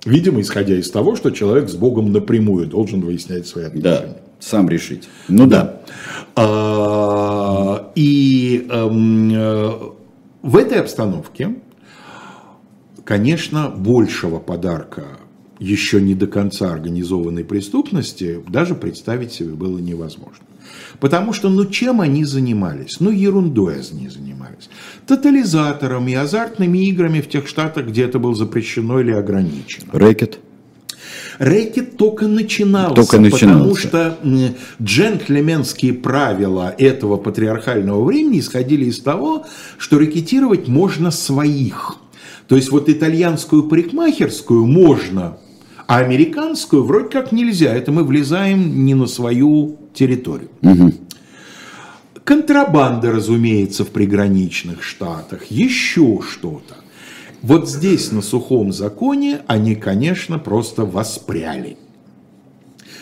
Видимо, 0.05 0.41
исходя 0.41 0.75
из 0.75 0.89
того, 0.89 1.15
что 1.15 1.29
человек 1.31 1.69
с 1.69 1.75
Богом 1.75 2.11
напрямую 2.11 2.67
должен 2.67 3.01
выяснять 3.01 3.47
свои 3.47 3.65
отношения. 3.65 4.07
Да, 4.07 4.17
сам 4.39 4.69
решить. 4.69 5.09
Ну 5.27 5.45
да. 5.45 5.81
да. 6.35 7.91
И 7.95 8.67
эм, 8.69 9.33
э, 9.33 9.71
в 10.41 10.55
этой 10.55 10.79
обстановке, 10.79 11.55
конечно, 13.03 13.69
большего 13.69 14.39
подарка 14.39 15.03
еще 15.59 16.01
не 16.01 16.15
до 16.15 16.27
конца 16.27 16.71
организованной 16.71 17.43
преступности 17.43 18.41
даже 18.47 18.75
представить 18.75 19.33
себе 19.33 19.49
было 19.49 19.77
невозможно. 19.79 20.45
Потому 20.99 21.33
что, 21.33 21.49
ну, 21.49 21.65
чем 21.65 22.01
они 22.01 22.25
занимались? 22.25 22.99
Ну, 22.99 23.11
ерундой 23.11 23.81
они 23.91 24.09
занимались. 24.09 24.69
Тотализаторами, 25.07 26.13
азартными 26.13 26.79
играми 26.87 27.21
в 27.21 27.29
тех 27.29 27.47
штатах, 27.47 27.87
где 27.87 28.03
это 28.03 28.19
было 28.19 28.35
запрещено 28.35 28.99
или 28.99 29.11
ограничено. 29.11 29.87
Рэкет. 29.93 30.39
Рэкет 31.37 31.95
только 31.95 32.27
начинался, 32.27 32.95
только 32.95 33.19
начинался, 33.19 33.47
потому 33.53 33.75
что 33.75 34.17
джентльменские 34.81 35.93
правила 35.93 36.75
этого 36.77 37.15
патриархального 37.15 38.03
времени 38.03 38.39
исходили 38.39 38.85
из 38.85 38.99
того, 38.99 39.45
что 39.77 39.99
рэкетировать 39.99 40.67
можно 40.67 41.11
своих. 41.11 41.95
То 42.47 42.57
есть 42.57 42.71
вот 42.71 42.89
итальянскую 42.89 43.63
парикмахерскую 43.63 44.65
можно, 44.65 45.37
а 45.89 45.97
американскую 45.97 46.83
вроде 46.83 47.09
как 47.09 47.31
нельзя. 47.31 47.73
Это 47.73 47.91
мы 47.91 48.03
влезаем 48.03 48.85
не 48.85 48.93
на 48.93 49.07
свою 49.07 49.79
территорию. 49.95 50.51
Угу. 50.61 50.93
Контрабанда, 52.23 53.11
разумеется, 53.11 53.83
в 53.85 53.87
приграничных 53.87 54.83
штатах, 54.83 55.45
еще 55.49 56.19
что-то. 56.21 56.75
Вот 57.41 57.67
здесь, 57.67 58.11
на 58.11 58.21
сухом 58.21 58.71
законе, 58.71 59.39
они, 59.47 59.73
конечно, 59.73 60.37
просто 60.37 60.85
воспряли. 60.85 61.75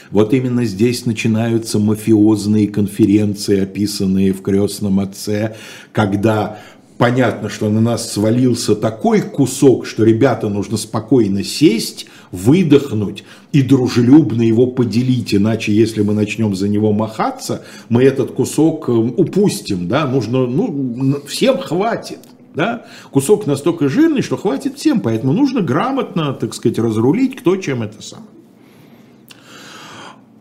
Вот 0.09 0.33
именно 0.33 0.63
здесь 0.63 1.05
начинаются 1.05 1.79
мафиозные 1.79 2.69
конференции, 2.69 3.63
описанные 3.63 4.31
в 4.31 4.41
«Крестном 4.41 5.01
отце», 5.01 5.57
когда 5.91 6.59
понятно, 6.97 7.49
что 7.49 7.69
на 7.69 7.81
нас 7.81 8.13
свалился 8.13 8.75
такой 8.75 9.21
кусок, 9.23 9.85
что 9.85 10.05
ребята 10.05 10.47
нужно 10.47 10.77
спокойно 10.77 11.43
сесть, 11.43 12.07
выдохнуть 12.31 13.23
и 13.51 13.61
дружелюбно 13.61 14.41
его 14.41 14.67
поделить, 14.67 15.33
иначе 15.33 15.73
если 15.73 16.01
мы 16.01 16.13
начнем 16.13 16.55
за 16.55 16.67
него 16.67 16.93
махаться, 16.93 17.63
мы 17.89 18.03
этот 18.03 18.31
кусок 18.31 18.89
э, 18.89 18.91
упустим, 18.91 19.87
да, 19.87 20.05
нужно, 20.05 20.47
ну, 20.47 21.21
всем 21.27 21.57
хватит. 21.57 22.19
Да? 22.53 22.87
Кусок 23.11 23.45
настолько 23.45 23.87
жирный, 23.87 24.23
что 24.23 24.35
хватит 24.35 24.77
всем, 24.77 24.99
поэтому 25.01 25.31
нужно 25.31 25.61
грамотно, 25.61 26.33
так 26.33 26.55
сказать, 26.55 26.79
разрулить, 26.79 27.35
кто 27.35 27.55
чем 27.57 27.83
это 27.83 28.01
сам. 28.01 28.25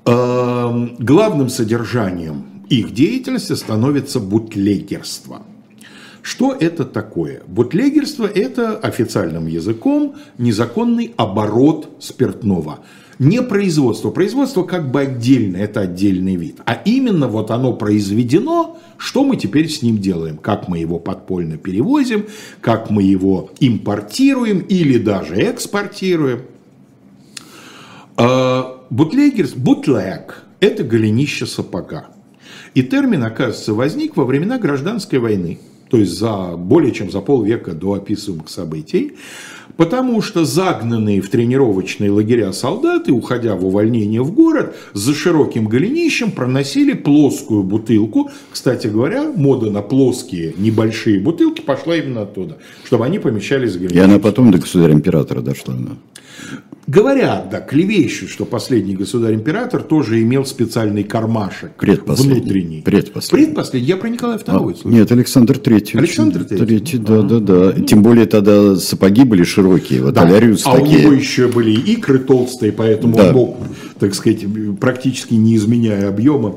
Эм, 0.07 0.97
главным 0.99 1.51
содержанием 1.51 2.65
их 2.71 2.95
деятельности 2.95 3.53
становится 3.53 4.19
бутлегерство. 4.21 5.43
Что 6.27 6.53
это 6.53 6.85
такое? 6.85 7.43
Бутлегерство– 7.47 8.27
это 8.35 8.77
официальным 8.77 9.47
языком 9.47 10.17
незаконный 10.39 11.15
оборот 11.17 11.89
спиртного– 12.01 12.81
не 13.21 13.41
производство. 13.43 14.11
Производство 14.11 14.65
как 14.65 14.91
бы 14.91 15.03
отдельно, 15.03 15.57
это 15.57 15.83
отдельный 15.83 16.35
вид. 16.35 16.57
А 16.67 16.75
именно 16.85 17.29
вот 17.29 17.53
оно 17.53 17.75
произведено, 17.75 18.77
что 18.99 19.23
мы 19.23 19.37
теперь 19.37 19.71
с 19.71 19.83
ним 19.83 19.99
делаем? 19.99 20.37
Как 20.37 20.67
мы 20.67 20.79
его 20.79 20.99
подпольно 20.99 21.59
перевозим, 21.59 22.27
как 22.61 22.91
мы 22.91 23.05
его 23.05 23.51
импортируем 23.61 24.59
или 24.59 24.99
даже 24.99 25.37
экспортируем. 25.37 26.43
А, 28.17 28.85
бутлегерс, 28.91 29.53
бутлег– 29.53 30.43
это 30.61 30.83
голенище 30.83 31.47
сапога. 31.47 32.09
И 32.75 32.83
термин, 32.83 33.23
оказывается, 33.23 33.75
возник 33.75 34.17
во 34.17 34.25
времена 34.25 34.59
гражданской 34.59 35.21
войны, 35.21 35.61
то 35.89 35.97
есть 35.97 36.19
за 36.19 36.57
более 36.57 36.93
чем 36.93 37.11
за 37.11 37.21
полвека 37.21 37.73
до 37.73 37.95
описываемых 37.95 38.49
событий. 38.49 39.13
Потому 39.77 40.23
что 40.23 40.47
загнанные 40.47 41.21
в 41.21 41.29
тренировочные 41.29 42.11
лагеря 42.11 42.53
солдаты, 42.53 43.13
уходя 43.13 43.57
в 43.57 43.67
увольнение 43.67 44.23
в 44.23 44.33
город, 44.33 44.75
за 44.95 45.13
широким 45.13 45.69
голенищем 45.69 46.31
проносили 46.31 46.95
плоскую 46.95 47.63
бутылку. 47.63 48.31
Кстати 48.51 48.87
говоря, 48.87 49.31
мода 49.31 49.71
на 49.71 49.83
плоские 49.83 50.55
небольшие 50.57 51.21
бутылки 51.21 51.61
пошла 51.61 51.95
именно 51.95 52.23
оттуда, 52.23 52.57
чтобы 52.85 53.05
они 53.05 53.19
помещались 53.19 53.73
в 53.73 53.81
голенищем. 53.81 54.01
И 54.01 54.05
она 54.05 54.19
потом 54.19 54.51
до 54.51 54.59
государя-императора 54.59 55.43
дошла. 55.43 55.75
Да. 55.75 55.93
Говорят, 56.87 57.51
да, 57.51 57.61
клевещут, 57.61 58.31
что 58.31 58.45
последний 58.45 58.95
государь-император 58.95 59.83
тоже 59.83 60.23
имел 60.23 60.47
специальный 60.47 61.03
кармашек 61.03 61.73
внутренний. 61.83 62.83
Предпоследний. 62.83 62.83
Предпоследний. 63.47 63.89
Я 63.89 63.97
про 63.97 64.09
Николая 64.09 64.39
II 64.39 64.81
а, 64.85 64.89
Нет, 64.89 65.11
Александр 65.11 65.57
III. 65.57 65.99
Александр 65.99 66.43
III. 66.43 66.65
Третий, 66.65 66.99
да, 66.99 67.23
да, 67.23 67.41
да. 67.41 67.73
Тем 67.73 68.05
более 68.05 68.27
тогда 68.27 68.77
сапоги 68.77 69.25
были 69.25 69.43
широкие, 69.43 70.01
вот 70.01 70.15
да. 70.15 70.23
Аляриус 70.23 70.63
а 70.65 70.79
такие. 70.79 70.99
у 70.99 71.01
него 71.01 71.13
еще 71.13 71.49
были 71.49 71.73
икры 71.73 72.21
толстые, 72.21 72.71
поэтому 72.71 73.17
да. 73.17 73.31
он 73.31 73.35
мог, 73.35 73.57
так 73.99 74.15
сказать, 74.15 74.45
практически 74.79 75.35
не 75.35 75.57
изменяя 75.57 76.09
объема, 76.09 76.55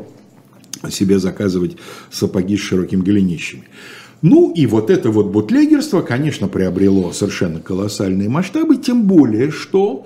себе 0.92 1.18
заказывать 1.18 1.76
сапоги 2.12 2.56
с 2.56 2.62
широким 2.62 3.02
голенищами. 3.02 3.64
Ну 4.22 4.52
и 4.52 4.66
вот 4.66 4.90
это 4.90 5.12
вот 5.12 5.28
бутлегерство, 5.28 6.02
конечно, 6.02 6.48
приобрело 6.48 7.12
совершенно 7.14 7.60
колоссальные 7.60 8.28
масштабы, 8.28 8.78
тем 8.78 9.04
более, 9.04 9.52
что 9.52 10.06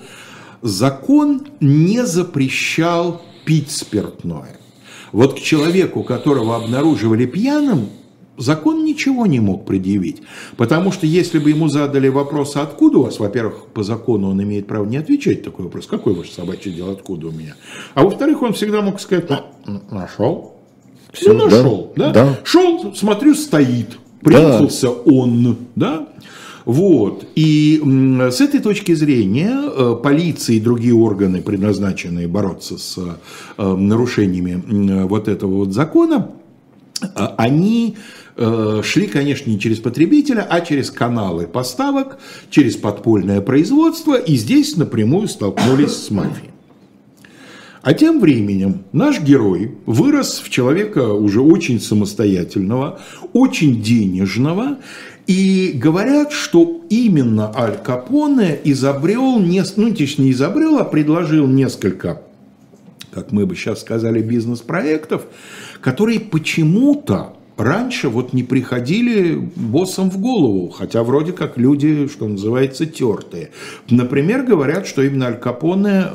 закон 0.62 1.48
не 1.60 2.06
запрещал 2.06 3.22
пить 3.46 3.72
спиртное. 3.72 4.58
Вот 5.12 5.36
к 5.36 5.40
человеку, 5.40 6.04
которого 6.04 6.56
обнаруживали 6.56 7.26
пьяным, 7.26 7.90
закон 8.38 8.84
ничего 8.86 9.26
не 9.26 9.40
мог 9.40 9.66
предъявить. 9.66 10.22
Потому 10.58 10.92
что 10.92 11.06
если 11.08 11.40
бы 11.40 11.50
ему 11.50 11.68
задали 11.68 12.08
вопрос, 12.08 12.56
откуда 12.56 13.00
у 13.00 13.04
вас, 13.04 13.20
во-первых, 13.20 13.68
по 13.74 13.84
закону 13.84 14.30
он 14.30 14.42
имеет 14.44 14.68
право 14.68 14.86
не 14.86 14.98
отвечать 14.98 15.44
такой 15.44 15.66
вопрос, 15.66 15.88
какой 15.88 16.14
ваш 16.14 16.32
собачий 16.32 16.72
дело, 16.72 16.94
откуда 16.94 17.28
у 17.28 17.32
меня. 17.32 17.56
А 17.94 18.04
во-вторых, 18.04 18.42
он 18.42 18.54
всегда 18.54 18.82
мог 18.82 19.00
сказать, 19.00 19.30
ну, 19.66 19.82
нашел. 19.92 20.54
Все 21.12 21.34
ну, 21.34 21.46
нашел, 21.46 21.94
да? 21.96 22.10
да? 22.10 22.40
Шел, 22.44 22.96
смотрю, 22.96 23.36
стоит 23.36 24.00
прятался 24.24 24.88
да. 24.88 24.94
он, 25.06 25.58
да? 25.76 26.08
Вот. 26.66 27.26
И 27.36 27.82
с 28.32 28.42
этой 28.42 28.60
точки 28.60 28.94
зрения 28.94 29.54
э, 29.54 29.96
полиция 30.02 30.56
и 30.56 30.60
другие 30.60 30.94
органы, 30.94 31.42
предназначенные 31.42 32.28
бороться 32.28 32.78
с 32.78 32.98
э, 32.98 33.64
нарушениями 33.76 35.04
вот 35.04 35.28
этого 35.28 35.56
вот 35.56 35.74
закона, 35.74 36.32
э, 37.02 37.06
они 37.38 37.98
шли, 38.82 39.06
конечно, 39.06 39.48
не 39.52 39.60
через 39.60 39.78
потребителя, 39.78 40.42
а 40.50 40.62
через 40.62 40.90
каналы 40.90 41.46
поставок, 41.46 42.18
через 42.50 42.76
подпольное 42.76 43.42
производство, 43.42 44.16
и 44.16 44.36
здесь 44.38 44.76
напрямую 44.76 45.28
столкнулись 45.28 45.92
с 45.92 46.10
мафией. 46.10 46.53
А 47.84 47.94
тем 47.94 48.22
временем 48.22 48.84
наш 48.94 49.20
герой 49.20 49.74
вырос 49.86 50.40
в 50.40 50.50
человека 50.50 51.14
уже 51.14 51.42
очень 51.42 51.82
самостоятельного, 51.82 53.02
очень 53.34 53.82
денежного, 53.82 54.78
и 55.28 55.74
говорят, 55.76 56.32
что 56.32 56.82
именно 56.90 57.52
Аль 57.54 57.78
Капоне 57.78 58.58
изобрел, 58.64 59.38
ну, 59.38 59.88
не 60.18 60.32
изобрел, 60.32 60.78
а 60.78 60.86
предложил 60.86 61.46
несколько, 61.46 62.22
как 63.12 63.34
мы 63.34 63.46
бы 63.46 63.54
сейчас 63.54 63.82
сказали, 63.82 64.22
бизнес-проектов, 64.22 65.26
которые 65.82 66.22
почему-то 66.22 67.36
раньше 67.58 68.10
вот 68.10 68.34
не 68.34 68.44
приходили 68.44 69.36
боссам 69.56 70.10
в 70.10 70.20
голову, 70.20 70.70
хотя 70.70 71.04
вроде 71.04 71.32
как 71.32 71.58
люди, 71.58 72.08
что 72.08 72.28
называется, 72.28 72.86
тертые. 72.86 73.52
Например, 73.90 74.44
говорят, 74.44 74.88
что 74.88 75.02
именно 75.02 75.28
Аль 75.28 75.40
Капоне 75.40 76.06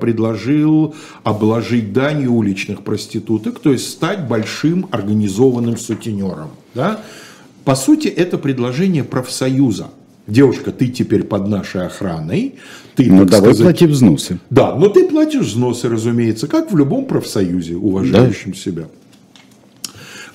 предложил 0.00 0.94
обложить 1.22 1.92
данью 1.92 2.32
уличных 2.32 2.82
проституток, 2.82 3.58
то 3.58 3.72
есть 3.72 3.88
стать 3.88 4.26
большим 4.26 4.86
организованным 4.90 5.76
сутенером. 5.76 6.50
Да? 6.74 7.00
По 7.64 7.74
сути, 7.74 8.08
это 8.08 8.38
предложение 8.38 9.04
профсоюза. 9.04 9.90
Девушка, 10.26 10.70
ты 10.70 10.88
теперь 10.88 11.24
под 11.24 11.48
нашей 11.48 11.84
охраной. 11.86 12.54
Ты, 12.94 13.10
ну, 13.10 13.24
давай 13.24 13.54
сказать, 13.54 13.78
плати 13.78 13.86
взносы. 13.86 14.38
Да, 14.50 14.74
но 14.76 14.88
ты 14.88 15.08
платишь 15.08 15.46
взносы, 15.46 15.88
разумеется, 15.88 16.46
как 16.46 16.72
в 16.72 16.76
любом 16.76 17.06
профсоюзе, 17.06 17.74
уважающем 17.76 18.52
да. 18.52 18.56
себя. 18.56 18.88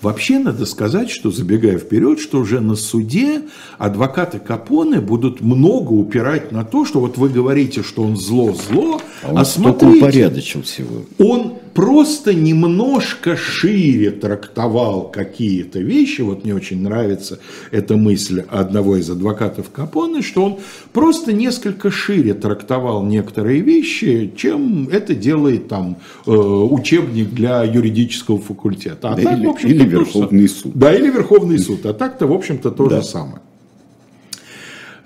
Вообще 0.01 0.37
надо 0.37 0.65
сказать, 0.65 1.09
что 1.09 1.31
забегая 1.31 1.79
вперед, 1.79 2.19
что 2.19 2.39
уже 2.39 2.59
на 2.59 2.75
суде 2.75 3.41
адвокаты 3.77 4.39
Капоне 4.39 5.01
будут 5.01 5.41
много 5.41 5.91
упирать 5.91 6.51
на 6.51 6.63
то, 6.63 6.85
что 6.85 6.99
вот 6.99 7.17
вы 7.17 7.29
говорите, 7.29 7.81
что 7.81 8.03
он 8.03 8.15
зло-зло, 8.15 9.01
а, 9.23 9.31
он 9.31 9.37
а 9.39 9.45
смотрите, 9.45 9.97
упорядочил 9.97 10.61
всего. 10.61 11.03
Он 11.17 11.53
просто 11.77 12.33
немножко 12.33 13.37
шире 13.37 14.09
трактовал 14.09 15.11
какие-то 15.11 15.77
вещи. 15.77 16.21
Вот 16.21 16.43
мне 16.43 16.55
очень 16.55 16.81
нравится 16.81 17.37
эта 17.69 17.95
мысль 17.95 18.41
одного 18.49 18.97
из 18.97 19.07
адвокатов 19.11 19.69
Капоне, 19.69 20.23
что 20.23 20.43
он 20.43 20.57
просто 20.91 21.33
несколько 21.33 21.91
шире 21.91 22.33
трактовал 22.33 23.03
некоторые 23.03 23.61
вещи, 23.61 24.33
чем 24.35 24.89
это 24.91 25.13
делает 25.13 25.67
там 25.67 25.97
э, 26.25 26.31
учебник 26.31 27.29
для 27.29 27.63
юридического 27.63 28.39
факультета. 28.39 29.11
А 29.11 29.15
да 29.15 29.21
так, 29.21 29.37
или, 29.37 29.45
в 29.45 29.49
общем 29.51 29.69
или 29.69 29.83
Верховный 29.83 30.49
суд. 30.49 30.71
Да, 30.73 30.95
или 30.95 31.11
Верховный 31.11 31.59
суд. 31.59 31.85
А 31.85 31.93
так-то, 31.93 32.25
в 32.25 32.33
общем-то, 32.33 32.71
то 32.71 32.89
да. 32.89 33.01
же 33.01 33.07
самое. 33.07 33.41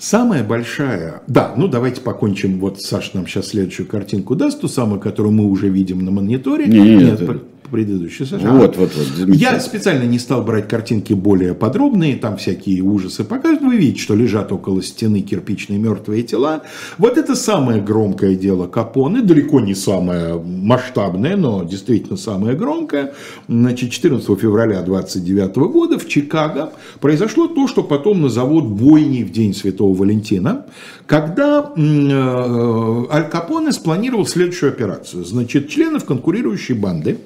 Самая 0.01 0.43
большая, 0.43 1.21
да, 1.27 1.53
ну 1.55 1.67
давайте 1.67 2.01
покончим, 2.01 2.59
вот 2.59 2.81
Саша 2.81 3.11
нам 3.13 3.27
сейчас 3.27 3.49
следующую 3.49 3.87
картинку 3.87 4.35
даст, 4.35 4.59
ту 4.59 4.67
самую, 4.67 4.99
которую 4.99 5.31
мы 5.31 5.45
уже 5.45 5.69
видим 5.69 6.03
на 6.03 6.09
мониторе. 6.09 6.65
Нет, 6.65 7.19
Нет 7.21 7.41
предыдущий 7.71 8.25
Саша. 8.25 8.51
Вот, 8.51 8.77
вот, 8.77 8.91
вот. 8.95 9.35
Я 9.35 9.59
специально 9.59 10.03
не 10.03 10.19
стал 10.19 10.43
брать 10.43 10.67
картинки 10.67 11.13
более 11.13 11.53
подробные, 11.53 12.17
там 12.17 12.37
всякие 12.37 12.81
ужасы 12.81 13.23
показывают. 13.23 13.63
Вы 13.63 13.77
видите, 13.77 14.01
что 14.01 14.15
лежат 14.15 14.51
около 14.51 14.83
стены 14.83 15.21
кирпичные 15.21 15.79
мертвые 15.79 16.23
тела. 16.23 16.63
Вот 16.97 17.17
это 17.17 17.35
самое 17.35 17.81
громкое 17.81 18.35
дело 18.35 18.67
Капоне, 18.67 19.21
далеко 19.21 19.61
не 19.61 19.73
самое 19.73 20.39
масштабное, 20.39 21.37
но 21.37 21.63
действительно 21.63 22.17
самое 22.17 22.55
громкое. 22.55 23.13
Значит, 23.47 23.91
14 23.91 24.39
февраля 24.39 24.81
29 24.81 25.55
года 25.71 25.97
в 25.97 26.07
Чикаго 26.07 26.73
произошло 26.99 27.47
то, 27.47 27.67
что 27.67 27.83
потом 27.83 28.21
назовут 28.21 28.65
бойней 28.65 29.23
в 29.23 29.31
День 29.31 29.53
Святого 29.53 29.95
Валентина, 29.95 30.65
когда 31.07 31.71
э, 31.75 33.05
Аль 33.11 33.29
Капоне 33.29 33.71
спланировал 33.71 34.25
следующую 34.25 34.71
операцию. 34.71 35.23
Значит, 35.23 35.69
членов 35.69 36.05
конкурирующей 36.05 36.75
банды 36.75 37.17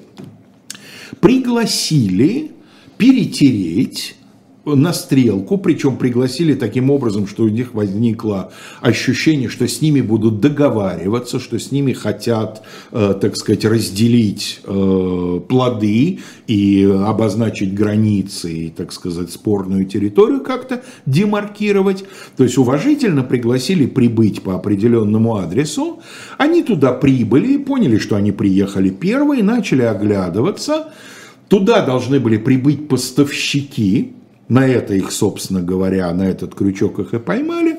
пригласили 1.26 2.52
перетереть 2.98 4.14
на 4.64 4.92
стрелку, 4.92 5.58
причем 5.58 5.96
пригласили 5.96 6.54
таким 6.54 6.90
образом, 6.90 7.26
что 7.26 7.42
у 7.44 7.48
них 7.48 7.74
возникло 7.74 8.52
ощущение, 8.80 9.48
что 9.48 9.66
с 9.66 9.80
ними 9.80 10.00
будут 10.00 10.40
договариваться, 10.40 11.40
что 11.40 11.58
с 11.58 11.72
ними 11.72 11.92
хотят, 11.92 12.62
э, 12.92 13.14
так 13.20 13.36
сказать, 13.36 13.64
разделить 13.64 14.60
э, 14.64 15.40
плоды 15.48 16.20
и 16.46 16.84
обозначить 16.84 17.74
границы, 17.74 18.52
и, 18.52 18.70
так 18.70 18.92
сказать, 18.92 19.30
спорную 19.32 19.84
территорию 19.84 20.40
как-то 20.40 20.84
демаркировать. 21.06 22.04
То 22.36 22.44
есть 22.44 22.56
уважительно 22.56 23.22
пригласили 23.22 23.86
прибыть 23.86 24.42
по 24.42 24.54
определенному 24.54 25.36
адресу. 25.36 26.00
Они 26.38 26.62
туда 26.62 26.92
прибыли, 26.92 27.56
поняли, 27.56 27.98
что 27.98 28.14
они 28.14 28.32
приехали 28.32 28.90
первые, 28.90 29.42
начали 29.42 29.82
оглядываться. 29.82 30.92
Туда 31.48 31.84
должны 31.84 32.20
были 32.20 32.36
прибыть 32.36 32.88
поставщики, 32.88 34.12
На 34.48 34.64
это 34.64 34.94
их, 34.94 35.10
собственно 35.10 35.60
говоря, 35.60 36.12
на 36.12 36.22
этот 36.22 36.54
крючок 36.54 37.00
их 37.00 37.14
и 37.14 37.18
поймали. 37.18 37.78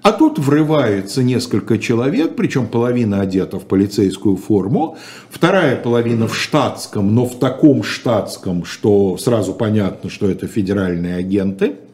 А 0.00 0.12
тут 0.12 0.38
врывается 0.38 1.22
несколько 1.22 1.76
человек, 1.76 2.34
причем 2.34 2.66
половина 2.66 3.20
одета 3.20 3.58
в 3.58 3.66
полицейскую 3.66 4.36
форму, 4.36 4.96
вторая 5.28 5.76
половина 5.76 6.26
в 6.26 6.34
штатском, 6.34 7.14
но 7.14 7.26
в 7.26 7.38
таком 7.38 7.82
штатском, 7.82 8.64
что 8.64 9.18
сразу 9.18 9.52
понятно, 9.52 10.08
что 10.08 10.30
это 10.30 10.46
федеральные 10.46 11.16
агенты– 11.16 11.74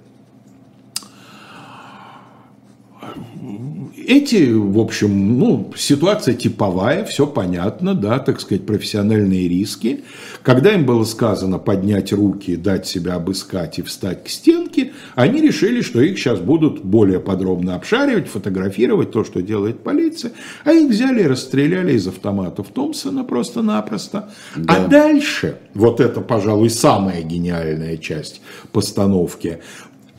Эти, 4.07 4.53
в 4.53 4.79
общем, 4.79 5.39
ну, 5.39 5.73
ситуация 5.77 6.35
типовая, 6.35 7.05
все 7.05 7.27
понятно, 7.27 7.95
да, 7.95 8.19
так 8.19 8.41
сказать, 8.41 8.67
профессиональные 8.67 9.49
риски. 9.49 10.05
Когда 10.43 10.73
им 10.73 10.85
было 10.85 11.05
сказано 11.05 11.59
поднять 11.59 12.13
руки, 12.13 12.57
дать 12.57 12.87
себя 12.87 13.15
обыскать 13.15 13.79
и 13.79 13.83
встать 13.83 14.25
к 14.25 14.29
стенке, 14.29 14.93
они 15.15 15.41
решили, 15.41 15.81
что 15.81 16.01
их 16.01 16.19
сейчас 16.19 16.41
будут 16.41 16.85
более 16.85 17.21
подробно 17.21 17.75
обшаривать, 17.75 18.29
фотографировать 18.29 19.11
то, 19.11 19.25
что 19.25 19.41
делает 19.41 19.83
полиция. 19.83 20.33
А 20.65 20.73
их 20.73 20.91
взяли 20.91 21.23
и 21.23 21.27
расстреляли 21.27 21.95
из 21.95 22.07
автоматов 22.07 22.69
Томпсона 22.69 23.25
просто-напросто. 23.25 24.31
Да. 24.57 24.75
А 24.75 24.89
дальше, 24.89 25.59
вот 25.73 26.01
это, 26.01 26.21
пожалуй, 26.21 26.71
самая 26.71 27.23
гениальная 27.23 27.97
часть 27.97 28.41
постановки, 28.73 29.61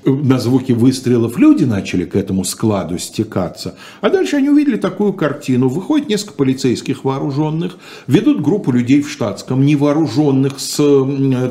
на 0.06 0.40
звуки 0.40 0.72
выстрелов 0.72 1.38
люди 1.38 1.64
начали 1.64 2.06
к 2.06 2.16
этому 2.16 2.44
складу 2.44 2.98
стекаться. 2.98 3.76
А 4.02 4.10
дальше 4.10 4.38
они 4.38 4.50
увидели 4.50 4.78
такую 4.78 5.14
картину. 5.14 5.68
Выходит 5.68 6.10
несколько 6.10 6.34
полицейских 6.34 7.04
вооруженных, 7.04 7.78
ведут 8.08 8.42
группу 8.42 8.72
людей 8.72 9.02
в 9.02 9.10
штатском, 9.10 9.66
невооруженных, 9.66 10.60
с, 10.60 10.76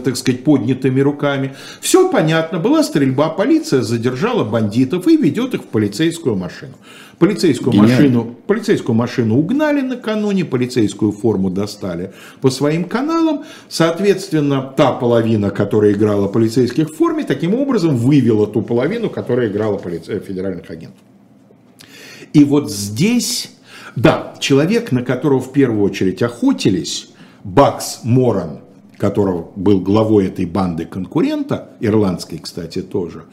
так 0.04 0.16
сказать, 0.16 0.44
поднятыми 0.44 1.00
руками. 1.00 1.54
Все 1.80 2.08
понятно, 2.08 2.58
была 2.58 2.82
стрельба, 2.82 3.28
полиция 3.28 3.82
задержала 3.82 4.44
бандитов 4.44 5.08
и 5.08 5.16
ведет 5.16 5.54
их 5.54 5.62
в 5.62 5.66
полицейскую 5.66 6.36
машину. 6.36 6.74
Полицейскую 7.18 7.74
машину, 7.74 8.34
полицейскую 8.46 8.94
машину 8.96 9.38
угнали 9.38 9.80
накануне, 9.80 10.44
полицейскую 10.44 11.12
форму 11.12 11.50
достали 11.50 12.12
по 12.40 12.50
своим 12.50 12.84
каналам. 12.84 13.44
Соответственно, 13.68 14.72
та 14.76 14.92
половина, 14.92 15.50
которая 15.50 15.92
играла 15.92 16.28
полицейских 16.28 16.90
в 16.90 16.96
форме, 16.96 17.24
таким 17.24 17.54
образом 17.54 17.96
вывела 17.96 18.46
ту 18.46 18.62
половину, 18.62 19.10
которая 19.10 19.48
играла 19.48 19.78
полиция, 19.78 20.20
федеральных 20.20 20.70
агентов. 20.70 21.00
И 22.32 22.44
вот 22.44 22.70
здесь, 22.70 23.52
да, 23.94 24.34
человек, 24.40 24.90
на 24.90 25.02
которого 25.02 25.40
в 25.40 25.52
первую 25.52 25.84
очередь 25.84 26.22
охотились, 26.22 27.10
Бакс 27.44 28.00
Моран, 28.02 28.60
которого 28.96 29.50
был 29.54 29.80
главой 29.80 30.26
этой 30.26 30.46
банды 30.46 30.84
конкурента, 30.84 31.70
ирландской, 31.80 32.38
кстати, 32.38 32.82
тоже, 32.82 33.24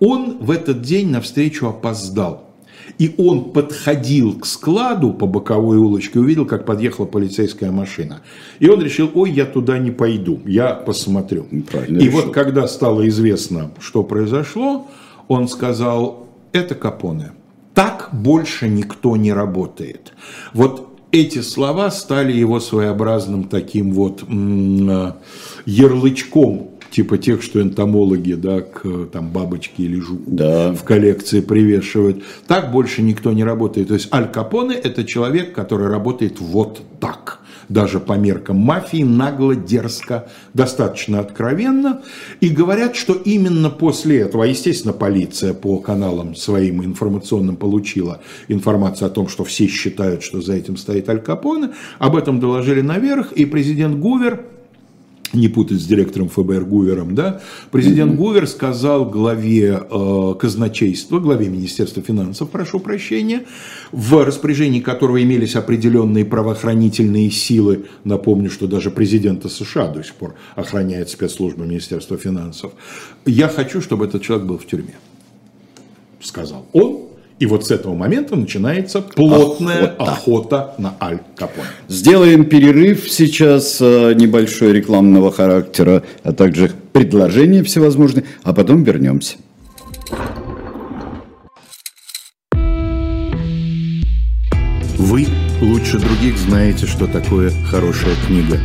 он 0.00 0.38
в 0.38 0.50
этот 0.50 0.82
день 0.82 1.10
навстречу 1.10 1.68
опоздал. 1.68 2.49
И 3.00 3.14
он 3.16 3.52
подходил 3.52 4.38
к 4.38 4.44
складу 4.44 5.14
по 5.14 5.26
боковой 5.26 5.78
улочке, 5.78 6.20
увидел, 6.20 6.44
как 6.44 6.66
подъехала 6.66 7.06
полицейская 7.06 7.70
машина. 7.70 8.20
И 8.58 8.68
он 8.68 8.82
решил, 8.82 9.10
ой, 9.14 9.30
я 9.30 9.46
туда 9.46 9.78
не 9.78 9.90
пойду, 9.90 10.38
я 10.44 10.74
посмотрю. 10.74 11.46
Правильно 11.70 11.98
и 11.98 12.04
решил. 12.04 12.20
вот 12.20 12.34
когда 12.34 12.68
стало 12.68 13.08
известно, 13.08 13.70
что 13.80 14.02
произошло, 14.02 14.86
он 15.28 15.48
сказал, 15.48 16.26
это 16.52 16.74
Капоне. 16.74 17.32
Так 17.72 18.10
больше 18.12 18.68
никто 18.68 19.16
не 19.16 19.32
работает. 19.32 20.12
Вот 20.52 20.90
эти 21.10 21.40
слова 21.40 21.90
стали 21.90 22.32
его 22.32 22.60
своеобразным 22.60 23.44
таким 23.44 23.94
вот 23.94 24.24
э, 24.28 25.12
ярлычком 25.64 26.70
типа 26.90 27.18
тех, 27.18 27.42
что 27.42 27.60
энтомологи, 27.62 28.34
да, 28.34 28.60
к 28.60 29.06
там 29.12 29.30
бабочке 29.30 29.84
или 29.84 30.00
жуку 30.00 30.24
да. 30.26 30.72
в 30.72 30.84
коллекции 30.84 31.40
привешивают. 31.40 32.22
Так 32.46 32.72
больше 32.72 33.02
никто 33.02 33.32
не 33.32 33.44
работает. 33.44 33.88
То 33.88 33.94
есть 33.94 34.12
Аль 34.12 34.30
Капоне– 34.30 34.74
это 34.82 35.04
человек, 35.04 35.54
который 35.54 35.88
работает 35.88 36.40
вот 36.40 36.82
так 37.00 37.40
даже 37.70 38.00
по 38.00 38.14
меркам 38.14 38.56
мафии, 38.56 39.04
нагло, 39.04 39.54
дерзко, 39.54 40.28
достаточно 40.52 41.20
откровенно. 41.20 42.02
И 42.40 42.48
говорят, 42.48 42.96
что 42.96 43.14
именно 43.14 43.70
после 43.70 44.20
этого, 44.20 44.44
а 44.44 44.46
естественно 44.48 44.92
полиция 44.92 45.54
по 45.54 45.78
каналам 45.78 46.34
своим 46.34 46.84
информационным 46.84 47.56
получила 47.56 48.20
информацию 48.48 49.06
о 49.06 49.10
том, 49.10 49.28
что 49.28 49.44
все 49.44 49.68
считают, 49.68 50.24
что 50.24 50.40
за 50.40 50.54
этим 50.54 50.76
стоит 50.76 51.08
Аль 51.08 51.22
Капоне, 51.22 51.70
об 52.00 52.16
этом 52.16 52.40
доложили 52.40 52.80
наверх, 52.80 53.32
и 53.32 53.44
президент 53.44 53.98
Гувер 53.98 54.44
не 55.32 55.48
путать 55.48 55.80
с 55.80 55.86
директором 55.86 56.28
ФБР 56.28 56.64
Гувером, 56.64 57.14
да, 57.14 57.40
президент. 57.70 58.16
Гувер 58.16 58.46
сказал 58.46 59.04
главе 59.04 59.80
э, 59.90 60.34
казначейства, 60.38 61.20
главе 61.20 61.48
Министерства 61.48 62.02
финансов, 62.02 62.50
прошу 62.50 62.80
прощения, 62.80 63.44
в 63.92 64.24
распоряжении 64.24 64.80
которого 64.80 65.22
имелись 65.22 65.56
определенные 65.56 66.24
правоохранительные 66.24 67.30
силы, 67.30 67.86
напомню, 68.04 68.50
что 68.50 68.66
даже 68.66 68.90
президента 68.90 69.48
США 69.48 69.88
до 69.88 70.02
сих 70.02 70.14
пор 70.14 70.34
охраняет 70.56 71.10
спецслужба 71.10 71.64
Министерства 71.64 72.16
финансов, 72.16 72.72
я 73.26 73.48
хочу, 73.48 73.80
чтобы 73.80 74.06
этот 74.06 74.22
человек 74.22 74.46
был 74.46 74.58
в 74.58 74.66
тюрьме, 74.66 74.94
сказал 76.20 76.66
он, 76.72 77.09
и 77.40 77.46
вот 77.46 77.66
с 77.66 77.70
этого 77.70 77.94
момента 77.94 78.36
начинается 78.36 79.00
плотная 79.00 79.86
охота, 79.86 80.12
охота 80.12 80.74
на 80.76 80.94
Аль 81.00 81.20
Капоне. 81.36 81.66
Сделаем 81.88 82.44
перерыв 82.44 83.10
сейчас 83.10 83.78
э, 83.80 84.12
небольшой 84.14 84.74
рекламного 84.74 85.32
характера, 85.32 86.02
а 86.22 86.32
также 86.32 86.70
предложения 86.92 87.62
всевозможные, 87.62 88.26
а 88.42 88.52
потом 88.52 88.84
вернемся. 88.84 89.36
Вы 94.98 95.26
лучше 95.62 95.98
других 95.98 96.36
знаете, 96.36 96.86
что 96.86 97.06
такое 97.06 97.50
хорошая 97.70 98.14
книга. 98.26 98.58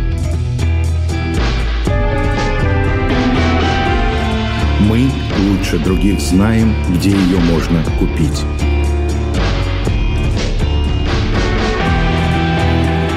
Мы 4.81 5.09
лучше 5.47 5.79
других 5.79 6.19
знаем, 6.19 6.73
где 6.93 7.11
ее 7.11 7.39
можно 7.39 7.81
купить. 7.97 8.43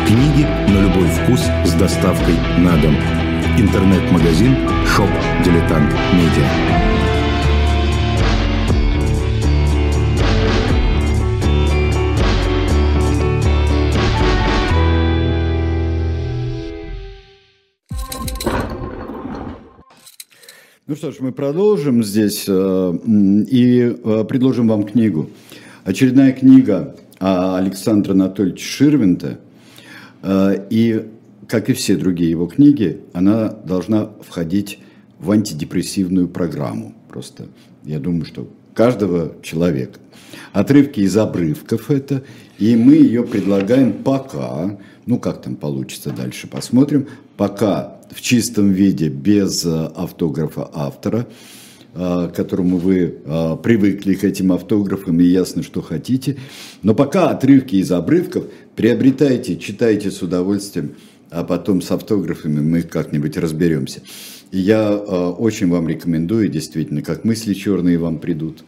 Книги 0.09 0.47
на 0.73 0.81
любой 0.81 1.07
вкус 1.07 1.41
с 1.67 1.75
доставкой 1.75 2.33
на 2.61 2.81
дом. 2.81 2.95
Интернет-магазин 3.59 4.55
Shop 4.87 5.11
Дилетант 5.45 5.93
Медиа. 6.15 6.49
Ну 20.87 20.97
что 20.97 21.13
ж, 21.13 21.17
мы 21.21 21.33
продолжим 21.33 22.03
здесь 22.03 22.47
э, 22.49 22.95
и 23.51 23.95
э, 24.03 24.25
предложим 24.27 24.69
вам 24.69 24.85
книгу. 24.85 25.29
Очередная 25.85 26.33
книга 26.33 26.97
Александра 27.19 28.13
Анатольевича 28.13 28.65
Ширвинта– 28.65 29.41
и, 30.25 31.07
как 31.47 31.71
и 31.71 31.73
все 31.73 31.97
другие 31.97 32.31
его 32.31 32.47
книги, 32.47 33.01
она 33.13 33.49
должна 33.49 34.11
входить 34.21 34.81
в 35.19 35.31
антидепрессивную 35.31 36.29
программу. 36.29 36.95
Просто 37.09 37.47
я 37.85 37.99
думаю, 37.99 38.25
что 38.25 38.49
каждого 38.75 39.35
человека. 39.43 39.99
Отрывки 40.53 41.01
из 41.01 41.17
обрывков 41.17 41.91
это, 41.91 42.23
и 42.59 42.77
мы 42.77 42.95
ее 42.95 43.25
предлагаем 43.25 43.93
пока, 43.93 44.79
ну 45.07 45.19
как 45.19 45.43
там 45.43 45.57
получится 45.57 46.11
дальше, 46.11 46.47
посмотрим, 46.47 47.09
пока 47.37 47.99
в 48.11 48.21
чистом 48.21 48.71
виде, 48.71 49.09
без 49.09 49.65
э, 49.65 49.91
автографа 49.97 50.71
автора, 50.73 51.27
э, 51.95 52.29
к 52.33 52.37
которому 52.37 52.79
вы 52.79 53.19
привыкли 53.63 54.15
к 54.15 54.25
этим 54.25 54.53
автографам 54.53 55.21
и 55.21 55.25
ясно, 55.25 55.63
что 55.63 55.83
хотите. 55.83 56.37
Но 56.83 56.95
пока 56.95 57.31
отрывки 57.31 57.77
из 57.77 57.91
обрывков 57.91 58.45
Приобретайте, 58.79 59.57
читайте 59.57 60.13
с 60.13 60.23
удовольствием, 60.23 60.95
а 61.31 61.43
потом 61.43 61.83
с 61.83 61.91
автографами 61.91 62.61
мы 62.61 62.83
как-нибудь 62.83 63.37
разберемся. 63.37 64.03
И 64.53 64.61
я 64.61 64.93
э, 64.93 64.95
очень 64.95 65.69
вам 65.69 65.89
рекомендую, 65.89 66.49
действительно, 66.49 67.03
как 67.03 67.25
мысли 67.25 67.55
черные 67.55 67.99
вам 67.99 68.21
придут, 68.21 68.63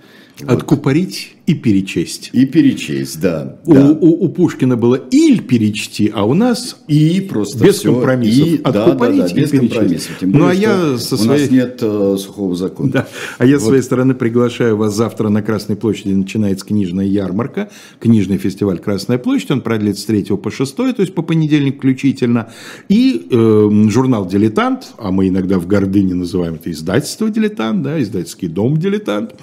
Откупорить 0.47 1.37
и 1.51 1.55
перечесть. 1.55 2.31
И 2.33 2.47
перечесть, 2.47 3.21
да. 3.21 3.59
У, 3.65 3.75
да. 3.75 3.91
у, 3.91 4.25
у 4.25 4.29
Пушкина 4.29 4.77
было 4.77 4.95
«иль» 5.11 5.43
перечти, 5.43 6.11
а 6.15 6.25
у 6.25 6.35
нас 6.35 6.77
и 6.87 7.21
просто 7.21 7.65
без 7.65 7.79
все, 7.79 7.93
компромиссов. 7.93 8.47
И, 8.47 8.63
Откупорить 8.63 9.17
да, 9.17 9.29
да, 9.29 9.35
да, 9.35 9.41
без 9.41 9.49
и 9.49 9.51
перечесть. 9.51 9.75
компромиссов. 9.75 10.19
Тем 10.21 10.31
более, 10.31 10.47
ну, 10.47 10.51
а 10.51 10.55
я 10.55 10.99
со 10.99 11.17
своей... 11.17 11.31
у 11.31 11.43
нас 11.43 11.51
нет 11.51 11.83
э, 11.83 12.17
сухого 12.19 12.55
закона. 12.55 12.93
Да. 12.93 13.09
А 13.39 13.47
я 13.47 13.57
вот. 13.57 13.63
с 13.63 13.67
своей 13.67 13.83
стороны 13.83 14.15
приглашаю 14.15 14.77
вас 14.77 14.95
завтра 14.95 15.29
на 15.29 15.43
Красной 15.43 15.75
площади 15.75 16.13
начинается 16.13 16.65
книжная 16.65 17.07
ярмарка, 17.07 17.69
книжный 17.99 18.39
фестиваль 18.39 18.79
«Красная 18.79 19.19
площадь». 19.19 19.51
Он 19.51 19.61
продлится 19.61 20.03
с 20.03 20.05
3 20.05 20.25
по 20.37 20.53
6, 20.53 20.77
то 20.77 20.87
есть 20.99 21.15
по 21.15 21.23
понедельник 21.23 21.79
включительно. 21.79 22.51
И 22.89 23.27
э, 23.29 23.71
журнал 23.89 24.25
«Дилетант», 24.27 24.93
а 24.99 25.11
мы 25.11 25.27
иногда 25.27 25.59
в 25.59 25.67
гордыне 25.67 26.15
называем 26.15 26.55
это 26.55 26.71
издательство 26.71 27.29
«Дилетант», 27.29 27.83
да, 27.83 28.01
издательский 28.01 28.47
дом 28.47 28.77
«Дилетант». 28.77 29.35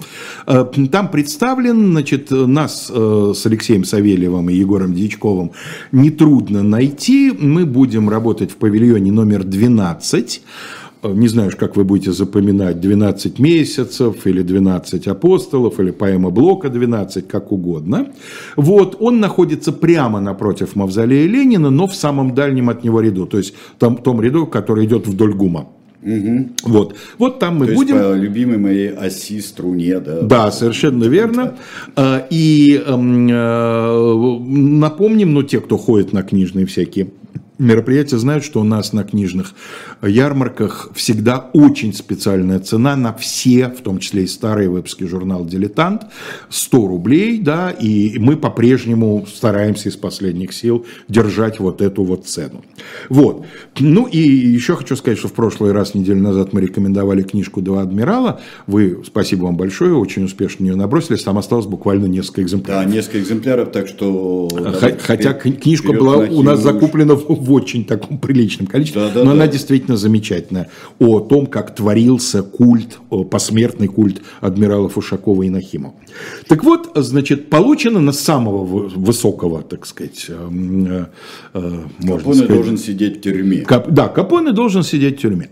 Э, 0.45 0.63
там 0.87 1.09
представлен, 1.09 1.91
значит, 1.91 2.31
нас 2.31 2.91
э, 2.93 3.33
с 3.35 3.45
Алексеем 3.45 3.83
Савельевым 3.83 4.49
и 4.49 4.55
Егором 4.55 4.93
Дьячковым 4.93 5.51
нетрудно 5.91 6.63
найти. 6.63 7.31
Мы 7.31 7.65
будем 7.65 8.09
работать 8.09 8.51
в 8.51 8.55
павильоне 8.55 9.11
номер 9.11 9.43
12 9.43 10.41
не 11.03 11.27
знаю, 11.27 11.51
как 11.57 11.75
вы 11.75 11.83
будете 11.83 12.11
запоминать, 12.11 12.79
12 12.79 13.39
месяцев 13.39 14.25
или 14.25 14.41
12 14.41 15.07
апостолов, 15.07 15.79
или 15.79 15.91
поэма 15.91 16.29
Блока 16.31 16.69
12, 16.69 17.27
как 17.27 17.51
угодно. 17.51 18.07
Вот, 18.55 18.97
он 18.99 19.19
находится 19.19 19.71
прямо 19.71 20.19
напротив 20.19 20.75
мавзолея 20.75 21.27
Ленина, 21.27 21.69
но 21.69 21.87
в 21.87 21.95
самом 21.95 22.33
дальнем 22.33 22.69
от 22.69 22.83
него 22.83 23.01
ряду, 23.01 23.25
то 23.25 23.37
есть 23.37 23.53
там, 23.79 23.97
том 23.97 24.21
ряду, 24.21 24.47
который 24.47 24.85
идет 24.85 25.07
вдоль 25.07 25.33
ГУМа. 25.33 25.67
Угу. 26.01 26.49
Вот. 26.63 26.95
вот 27.17 27.39
там 27.39 27.57
мы 27.57 27.67
То 27.67 27.73
будем. 27.73 27.95
Есть 27.95 28.07
по 28.07 28.13
любимой 28.13 28.57
моей 28.57 28.89
оси 28.89 29.41
струне, 29.41 29.99
да. 29.99 30.21
Да, 30.21 30.51
совершенно 30.51 31.05
верно. 31.05 31.55
А, 31.95 32.25
и 32.29 32.81
эм, 32.85 33.27
э, 33.27 34.39
напомним, 34.79 35.33
ну, 35.33 35.43
те, 35.43 35.59
кто 35.59 35.77
ходит 35.77 36.13
на 36.13 36.23
книжные 36.23 36.65
всякие 36.65 37.07
мероприятия 37.57 38.17
знают, 38.17 38.43
что 38.43 38.61
у 38.61 38.63
нас 38.63 38.93
на 38.93 39.03
книжных 39.03 39.53
ярмарках 40.01 40.89
всегда 40.95 41.49
очень 41.53 41.93
специальная 41.93 42.59
цена 42.59 42.95
на 42.95 43.13
все, 43.13 43.69
в 43.69 43.81
том 43.81 43.99
числе 43.99 44.23
и 44.23 44.27
старые 44.27 44.69
выпуски 44.69 45.05
журнала 45.05 45.45
«Дилетант», 45.45 46.03
100 46.49 46.87
рублей, 46.87 47.39
да, 47.39 47.71
и 47.71 48.19
мы 48.19 48.37
по-прежнему 48.37 49.25
стараемся 49.33 49.89
из 49.89 49.95
последних 49.95 50.53
сил 50.53 50.85
держать 51.07 51.59
вот 51.59 51.81
эту 51.81 52.03
вот 52.03 52.25
цену. 52.25 52.63
Вот. 53.09 53.45
Ну 53.79 54.05
и 54.05 54.19
еще 54.19 54.75
хочу 54.75 54.95
сказать, 54.95 55.17
что 55.19 55.27
в 55.27 55.33
прошлый 55.33 55.71
раз, 55.71 55.93
неделю 55.95 56.21
назад, 56.21 56.53
мы 56.53 56.61
рекомендовали 56.61 57.23
книжку 57.23 57.61
«Два 57.61 57.81
адмирала». 57.81 58.39
Вы, 58.67 59.01
спасибо 59.05 59.45
вам 59.45 59.57
большое, 59.57 59.95
очень 59.95 60.23
успешно 60.25 60.65
ее 60.65 60.75
набросились, 60.75 61.23
там 61.23 61.37
осталось 61.37 61.65
буквально 61.65 62.05
несколько 62.05 62.43
экземпляров. 62.43 62.85
Да, 62.85 62.89
несколько 62.89 63.19
экземпляров, 63.19 63.71
так 63.71 63.87
что... 63.87 64.49
Хотя 65.01 65.33
книжка 65.33 65.93
была 65.93 66.17
у 66.17 66.43
нас 66.43 66.61
закуплена 66.61 67.15
в 67.15 67.46
в 67.47 67.53
очень 67.53 67.85
таком 67.85 68.19
приличном 68.19 68.67
количестве, 68.67 69.01
да, 69.01 69.09
да, 69.09 69.19
но 69.19 69.25
да. 69.25 69.31
она 69.31 69.47
действительно 69.47 69.97
замечательная. 69.97 70.69
О 70.99 71.19
том, 71.19 71.47
как 71.47 71.73
творился 71.73 72.43
культ, 72.43 72.99
посмертный 73.31 73.87
культ 73.87 74.21
адмиралов 74.41 74.97
Ушакова 74.97 75.43
и 75.43 75.49
Нахимова. 75.49 75.95
Так 76.47 76.63
вот, 76.63 76.91
значит, 76.95 77.49
получено 77.49 77.99
на 77.99 78.11
самого 78.11 78.65
высокого, 78.65 79.61
так 79.61 79.85
сказать, 79.85 80.25
э, 80.29 81.05
э, 81.53 81.71
Капоне 82.01 82.35
сказать, 82.35 82.47
должен 82.47 82.77
сидеть 82.77 83.17
в 83.17 83.21
тюрьме. 83.21 83.57
Кап, 83.59 83.89
да, 83.89 84.07
Капоне 84.09 84.51
должен 84.51 84.83
сидеть 84.83 85.19
в 85.19 85.21
тюрьме. 85.21 85.49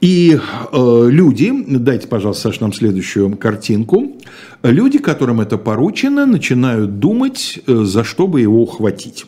И 0.00 0.38
э, 0.72 1.06
люди, 1.10 1.52
дайте, 1.66 2.06
пожалуйста, 2.06 2.44
Саша, 2.44 2.62
нам 2.62 2.72
следующую 2.72 3.36
картинку. 3.36 4.18
Люди, 4.62 4.98
которым 4.98 5.40
это 5.40 5.58
поручено, 5.58 6.26
начинают 6.26 6.98
думать, 6.98 7.58
э, 7.66 7.84
за 7.84 8.04
что 8.04 8.26
бы 8.26 8.40
его 8.40 8.62
ухватить. 8.62 9.26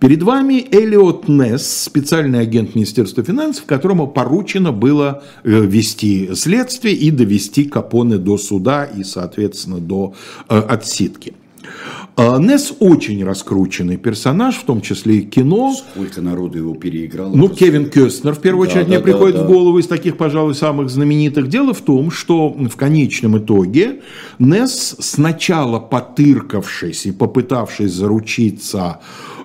Перед 0.00 0.22
вами 0.22 0.66
Элиот 0.70 1.28
Несс, 1.28 1.84
специальный 1.84 2.40
агент 2.40 2.74
Министерства 2.74 3.22
финансов, 3.22 3.66
которому 3.66 4.06
поручено 4.06 4.72
было 4.72 5.22
э, 5.44 5.50
вести 5.50 6.34
следствие 6.34 6.94
и 6.94 7.10
довести 7.10 7.64
Капоне 7.64 8.16
до 8.16 8.38
суда 8.38 8.84
и, 8.84 9.04
соответственно, 9.04 9.78
до 9.78 10.14
э, 10.48 10.58
отсидки. 10.58 11.34
А, 12.16 12.38
Несс 12.38 12.72
очень 12.80 13.22
раскрученный 13.22 13.98
персонаж, 13.98 14.56
в 14.56 14.64
том 14.64 14.80
числе 14.80 15.18
и 15.18 15.22
кино. 15.22 15.74
Сколько 15.74 16.22
народу 16.22 16.56
его 16.56 16.74
переиграл. 16.74 17.34
Ну, 17.34 17.50
Кевин 17.50 17.90
Кёстнер, 17.90 18.34
в 18.34 18.40
первую 18.40 18.68
да, 18.68 18.72
очередь, 18.72 18.86
да, 18.86 18.88
мне 18.88 18.98
да, 18.98 19.04
приходит 19.04 19.36
да, 19.36 19.44
в 19.44 19.48
голову 19.48 19.78
из 19.78 19.86
таких, 19.86 20.16
пожалуй, 20.16 20.54
самых 20.54 20.88
знаменитых. 20.88 21.48
Дело 21.48 21.74
в 21.74 21.82
том, 21.82 22.10
что 22.10 22.48
в 22.48 22.76
конечном 22.76 23.36
итоге 23.36 24.00
Несс, 24.38 24.96
сначала 24.98 25.78
потыркавшись 25.78 27.04
и 27.04 27.12
попытавшись 27.12 27.92
заручиться 27.92 29.00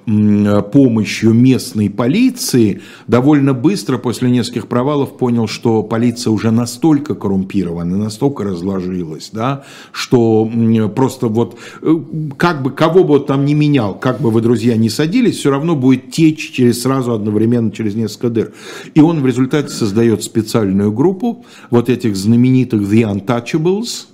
помощью 0.06 1.34
местной 1.34 1.90
полиции, 1.90 2.82
довольно 3.08 3.54
быстро 3.54 3.98
после 3.98 4.30
нескольких 4.30 4.68
провалов 4.68 5.18
понял, 5.18 5.48
что 5.48 5.82
полиция 5.82 6.32
уже 6.32 6.52
настолько 6.52 7.16
коррумпирована, 7.16 7.98
настолько 7.98 8.44
разложилась, 8.44 9.32
да, 9.34 9.64
что 9.92 10.50
просто 10.96 11.28
вот 11.28 11.58
э, 11.82 11.96
как 12.38 12.62
бы 12.62 12.72
кого 12.72 13.04
бы 13.04 13.20
там 13.20 13.46
не 13.46 13.56
менял, 13.56 13.96
как 13.96 14.22
бы 14.22 14.30
вы, 14.30 14.42
друзья, 14.42 14.78
не 14.78 14.90
садились, 14.90 15.38
все 15.38 15.50
равно 15.50 15.76
будет 15.76 16.12
течь 16.12 16.52
через 16.52 16.84
сразу 16.84 17.14
одновременно 17.14 17.72
через 17.72 17.96
несколько 17.96 18.30
дыр. 18.30 18.54
И 18.94 19.02
он 19.02 19.22
в 19.22 19.26
результате 19.26 19.70
создает 19.70 20.24
специальную 20.24 20.92
группу 20.92 21.46
вот 21.72 21.90
этих 21.90 22.16
знаменитых 22.16 22.82
The 22.82 23.12
Untouchables, 23.12 24.06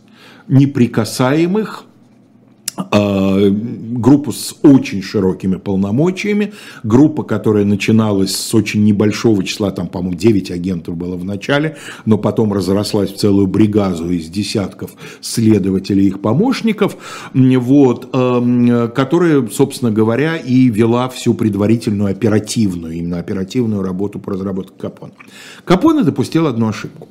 неприкасаемых, 0.47 1.85
группу 2.89 4.31
с 4.31 4.55
очень 4.61 5.01
широкими 5.01 5.57
полномочиями, 5.57 6.53
группа, 6.83 7.23
которая 7.23 7.65
начиналась 7.65 8.35
с 8.35 8.53
очень 8.55 8.83
небольшого 8.83 9.43
числа, 9.43 9.71
там, 9.71 9.87
по-моему, 9.87 10.17
9 10.17 10.51
агентов 10.51 10.95
было 10.95 11.15
в 11.15 11.23
начале, 11.23 11.77
но 12.05 12.17
потом 12.17 12.53
разрослась 12.53 13.11
в 13.11 13.17
целую 13.17 13.47
бригаду 13.47 14.09
из 14.09 14.27
десятков 14.29 14.91
следователей 15.21 16.05
и 16.05 16.07
их 16.07 16.21
помощников, 16.21 16.97
вот, 17.33 18.09
которая, 18.11 19.47
собственно 19.47 19.91
говоря, 19.91 20.37
и 20.37 20.69
вела 20.69 21.09
всю 21.09 21.33
предварительную 21.33 22.11
оперативную, 22.11 22.93
именно 22.93 23.19
оперативную 23.19 23.83
работу 23.83 24.19
по 24.19 24.31
разработке 24.31 24.73
Капона. 24.79 25.13
Капоне 25.65 26.03
допустил 26.03 26.47
одну 26.47 26.69
ошибку 26.69 27.07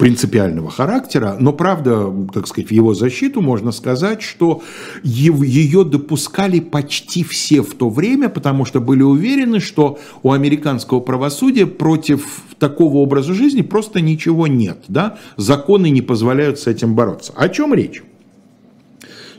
принципиального 0.00 0.70
характера, 0.70 1.36
но 1.38 1.52
правда, 1.52 2.10
так 2.32 2.46
сказать, 2.46 2.70
в 2.70 2.72
его 2.72 2.94
защиту 2.94 3.42
можно 3.42 3.70
сказать, 3.70 4.22
что 4.22 4.62
ее 5.04 5.84
допускали 5.84 6.58
почти 6.58 7.22
все 7.22 7.60
в 7.60 7.74
то 7.74 7.90
время, 7.90 8.30
потому 8.30 8.64
что 8.64 8.80
были 8.80 9.02
уверены, 9.02 9.60
что 9.60 9.98
у 10.22 10.32
американского 10.32 11.00
правосудия 11.00 11.66
против 11.66 12.44
такого 12.58 12.96
образа 12.96 13.34
жизни 13.34 13.60
просто 13.60 14.00
ничего 14.00 14.46
нет, 14.46 14.78
да? 14.88 15.18
законы 15.36 15.90
не 15.90 16.00
позволяют 16.00 16.58
с 16.58 16.66
этим 16.66 16.94
бороться. 16.94 17.34
О 17.36 17.50
чем 17.50 17.74
речь? 17.74 18.02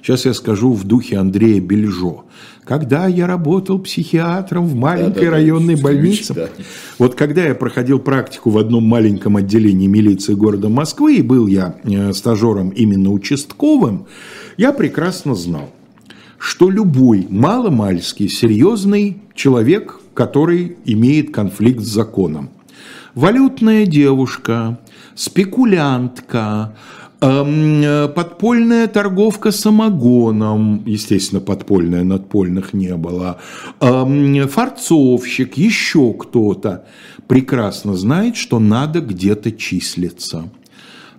Сейчас 0.02 0.26
я 0.26 0.34
скажу 0.34 0.74
в 0.74 0.84
духе 0.84 1.18
Андрея 1.18 1.62
Бельжо. 1.62 2.26
Когда 2.64 3.08
я 3.08 3.28
работал 3.28 3.78
психиатром 3.80 4.66
в 4.66 4.76
маленькой 4.76 5.26
да, 5.26 5.26
да, 5.26 5.32
районной 5.32 5.76
да, 5.76 5.84
больнице, 5.84 6.34
да. 6.34 6.50
вот 6.98 7.16
когда 7.16 7.46
я 7.46 7.54
проходил 7.54 8.00
практику 8.00 8.50
в 8.50 8.58
одном 8.58 8.84
маленьком 8.84 9.38
отделении 9.38 9.88
милиции 9.88 10.34
города 10.34 10.70
Москвы, 10.70 11.18
и 11.18 11.22
был 11.22 11.48
я 11.48 11.76
э, 11.84 12.14
стажером 12.14 12.70
именно 12.70 13.12
участковым, 13.12 14.06
я 14.58 14.74
прекрасно 14.74 15.36
знал, 15.36 15.70
что 16.38 16.70
любой 16.70 17.28
маломальский 17.30 18.28
серьезный 18.28 19.22
человек, 19.36 20.00
который 20.16 20.78
имеет 20.86 21.32
конфликт 21.32 21.82
с 21.82 21.88
законом, 21.88 22.50
валютная 23.14 23.86
девушка, 23.86 24.80
спекулянтка, 25.16 26.76
подпольная 27.22 28.88
торговка 28.88 29.52
самогоном, 29.52 30.84
естественно, 30.88 31.40
подпольная, 31.40 32.04
надпольных 32.04 32.74
не 32.74 32.96
было, 32.96 33.38
эм, 33.80 34.48
фарцовщик, 34.48 35.56
еще 35.56 36.14
кто-то 36.14 36.86
прекрасно 37.28 37.96
знает, 37.96 38.36
что 38.36 38.58
надо 38.60 39.02
где-то 39.02 39.52
числиться 39.52 40.50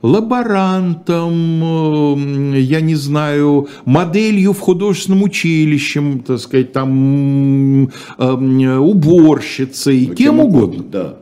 лаборантом, 0.02 1.62
эм, 1.62 2.54
я 2.54 2.80
не 2.80 2.96
знаю, 2.96 3.68
моделью 3.84 4.52
в 4.52 4.58
художественном 4.58 5.22
училище, 5.22 6.20
так 6.26 6.40
сказать, 6.40 6.72
там 6.72 7.90
уборщицей, 8.18 10.08
ну, 10.08 10.14
кем 10.14 10.40
угодно. 10.40 10.82
Да. 10.82 11.21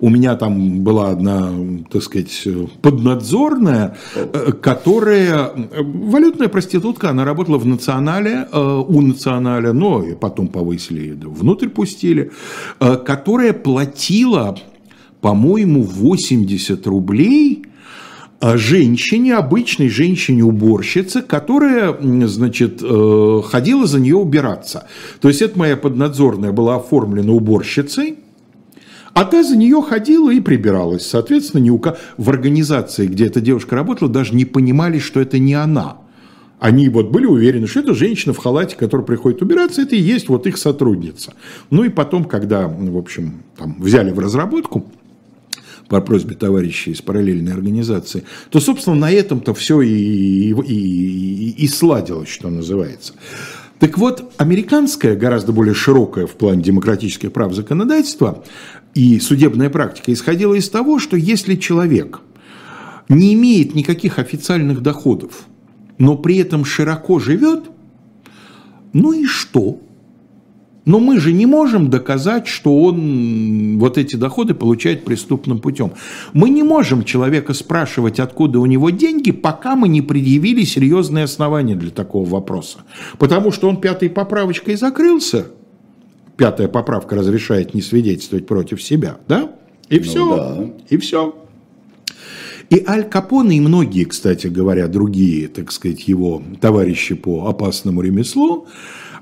У 0.00 0.08
меня 0.08 0.34
там 0.36 0.80
была 0.80 1.10
одна, 1.10 1.52
так 1.90 2.02
сказать, 2.02 2.48
поднадзорная, 2.80 3.96
э, 4.14 4.52
которая, 4.52 5.50
валютная 5.78 6.48
проститутка, 6.48 7.10
она 7.10 7.24
работала 7.24 7.58
в 7.58 7.66
национале, 7.66 8.48
э, 8.50 8.84
у 8.88 9.00
националя, 9.02 9.72
но 9.72 10.02
потом 10.18 10.48
повысили, 10.48 11.18
внутрь 11.22 11.68
пустили, 11.68 12.32
э, 12.80 12.96
которая 12.96 13.52
платила, 13.52 14.58
по-моему, 15.20 15.82
80 15.82 16.86
рублей 16.86 17.66
женщине, 18.42 19.34
обычной 19.34 19.90
женщине-уборщице, 19.90 21.20
которая, 21.20 21.94
значит, 22.26 22.80
э, 22.82 23.42
ходила 23.44 23.86
за 23.86 24.00
нее 24.00 24.16
убираться. 24.16 24.86
То 25.20 25.28
есть 25.28 25.42
это 25.42 25.58
моя 25.58 25.76
поднадзорная 25.76 26.50
была 26.50 26.76
оформлена 26.76 27.32
уборщицей, 27.32 28.16
а 29.12 29.24
та 29.24 29.42
за 29.42 29.56
нее 29.56 29.82
ходила 29.82 30.30
и 30.30 30.40
прибиралась. 30.40 31.06
Соответственно, 31.06 31.62
ни 31.62 31.70
у 31.70 31.78
кого... 31.78 31.96
в 32.16 32.30
организации, 32.30 33.06
где 33.06 33.26
эта 33.26 33.40
девушка 33.40 33.76
работала, 33.76 34.10
даже 34.10 34.34
не 34.34 34.44
понимали, 34.44 34.98
что 34.98 35.20
это 35.20 35.38
не 35.38 35.54
она. 35.54 35.98
Они 36.58 36.88
вот 36.88 37.10
были 37.10 37.24
уверены, 37.24 37.66
что 37.66 37.80
это 37.80 37.94
женщина 37.94 38.34
в 38.34 38.38
халате, 38.38 38.76
которая 38.76 39.06
приходит 39.06 39.40
убираться, 39.40 39.80
это 39.82 39.96
и 39.96 40.00
есть 40.00 40.28
вот 40.28 40.46
их 40.46 40.58
сотрудница. 40.58 41.32
Ну 41.70 41.84
и 41.84 41.88
потом, 41.88 42.24
когда, 42.24 42.68
в 42.68 42.98
общем, 42.98 43.42
там 43.56 43.76
взяли 43.80 44.10
в 44.12 44.18
разработку, 44.18 44.86
по 45.88 46.00
просьбе 46.00 46.36
товарищей 46.36 46.92
из 46.92 47.02
параллельной 47.02 47.52
организации, 47.52 48.22
то, 48.50 48.60
собственно, 48.60 48.94
на 48.94 49.10
этом-то 49.10 49.54
все 49.54 49.82
и, 49.82 49.90
и, 49.90 50.52
и, 50.52 51.50
и 51.64 51.68
сладилось, 51.68 52.28
что 52.28 52.48
называется. 52.48 53.14
Так 53.80 53.98
вот, 53.98 54.32
американское, 54.36 55.16
гораздо 55.16 55.52
более 55.52 55.74
широкое 55.74 56.26
в 56.26 56.32
плане 56.32 56.62
демократических 56.62 57.32
прав 57.32 57.54
законодательства 57.54 58.44
и 58.94 59.20
судебная 59.20 59.70
практика 59.70 60.12
исходила 60.12 60.54
из 60.54 60.68
того, 60.68 60.98
что 60.98 61.16
если 61.16 61.54
человек 61.54 62.20
не 63.08 63.34
имеет 63.34 63.74
никаких 63.74 64.18
официальных 64.18 64.82
доходов, 64.82 65.46
но 65.98 66.16
при 66.16 66.38
этом 66.38 66.64
широко 66.64 67.18
живет, 67.18 67.64
ну 68.92 69.12
и 69.12 69.24
что? 69.26 69.80
Но 70.86 70.98
мы 70.98 71.20
же 71.20 71.32
не 71.32 71.46
можем 71.46 71.90
доказать, 71.90 72.48
что 72.48 72.82
он 72.82 73.78
вот 73.78 73.98
эти 73.98 74.16
доходы 74.16 74.54
получает 74.54 75.04
преступным 75.04 75.58
путем. 75.58 75.92
Мы 76.32 76.50
не 76.50 76.62
можем 76.62 77.04
человека 77.04 77.52
спрашивать, 77.52 78.18
откуда 78.18 78.58
у 78.60 78.66
него 78.66 78.90
деньги, 78.90 79.30
пока 79.30 79.76
мы 79.76 79.88
не 79.88 80.02
предъявили 80.02 80.64
серьезные 80.64 81.24
основания 81.24 81.76
для 81.76 81.90
такого 81.90 82.28
вопроса. 82.28 82.78
Потому 83.18 83.52
что 83.52 83.68
он 83.68 83.76
пятой 83.76 84.08
поправочкой 84.08 84.76
закрылся. 84.76 85.46
Пятая 86.40 86.68
поправка 86.68 87.16
разрешает 87.16 87.74
не 87.74 87.82
свидетельствовать 87.82 88.46
против 88.46 88.82
себя, 88.82 89.18
да? 89.28 89.52
И 89.90 89.98
ну, 89.98 90.02
все. 90.02 90.36
Да. 90.36 90.70
И 90.88 90.96
все. 90.96 91.34
И 92.70 92.82
Аль 92.88 93.06
Капоне 93.06 93.58
и 93.58 93.60
многие, 93.60 94.04
кстати 94.04 94.46
говоря, 94.46 94.88
другие, 94.88 95.48
так 95.48 95.70
сказать, 95.70 96.08
его 96.08 96.42
товарищи 96.58 97.14
по 97.14 97.46
опасному 97.46 98.00
ремеслу, 98.00 98.68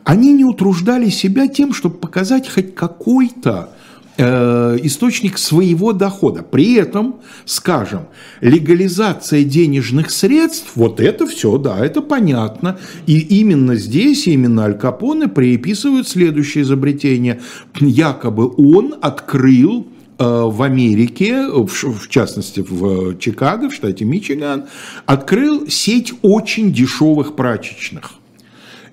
они 0.04 0.32
не 0.32 0.44
утруждали 0.44 1.08
себя 1.08 1.48
тем, 1.48 1.74
чтобы 1.74 1.96
показать 1.96 2.48
хоть 2.48 2.76
какой-то 2.76 3.70
источник 4.18 5.38
своего 5.38 5.92
дохода. 5.92 6.42
При 6.42 6.74
этом, 6.74 7.16
скажем, 7.44 8.08
легализация 8.40 9.44
денежных 9.44 10.10
средств, 10.10 10.72
вот 10.74 10.98
это 11.00 11.26
все, 11.26 11.56
да, 11.56 11.78
это 11.78 12.02
понятно. 12.02 12.78
И 13.06 13.18
именно 13.18 13.76
здесь, 13.76 14.26
именно 14.26 14.64
Аль 14.64 14.76
Капоне 14.76 15.28
приписывают 15.28 16.08
следующее 16.08 16.62
изобретение. 16.62 17.40
Якобы 17.78 18.52
он 18.56 18.96
открыл 19.00 19.86
э, 20.18 20.24
в 20.24 20.62
Америке, 20.62 21.46
в 21.48 22.08
частности 22.08 22.64
в 22.68 23.18
Чикаго, 23.18 23.70
в 23.70 23.74
штате 23.74 24.04
Мичиган, 24.04 24.64
открыл 25.06 25.68
сеть 25.68 26.12
очень 26.22 26.72
дешевых 26.72 27.36
прачечных. 27.36 28.14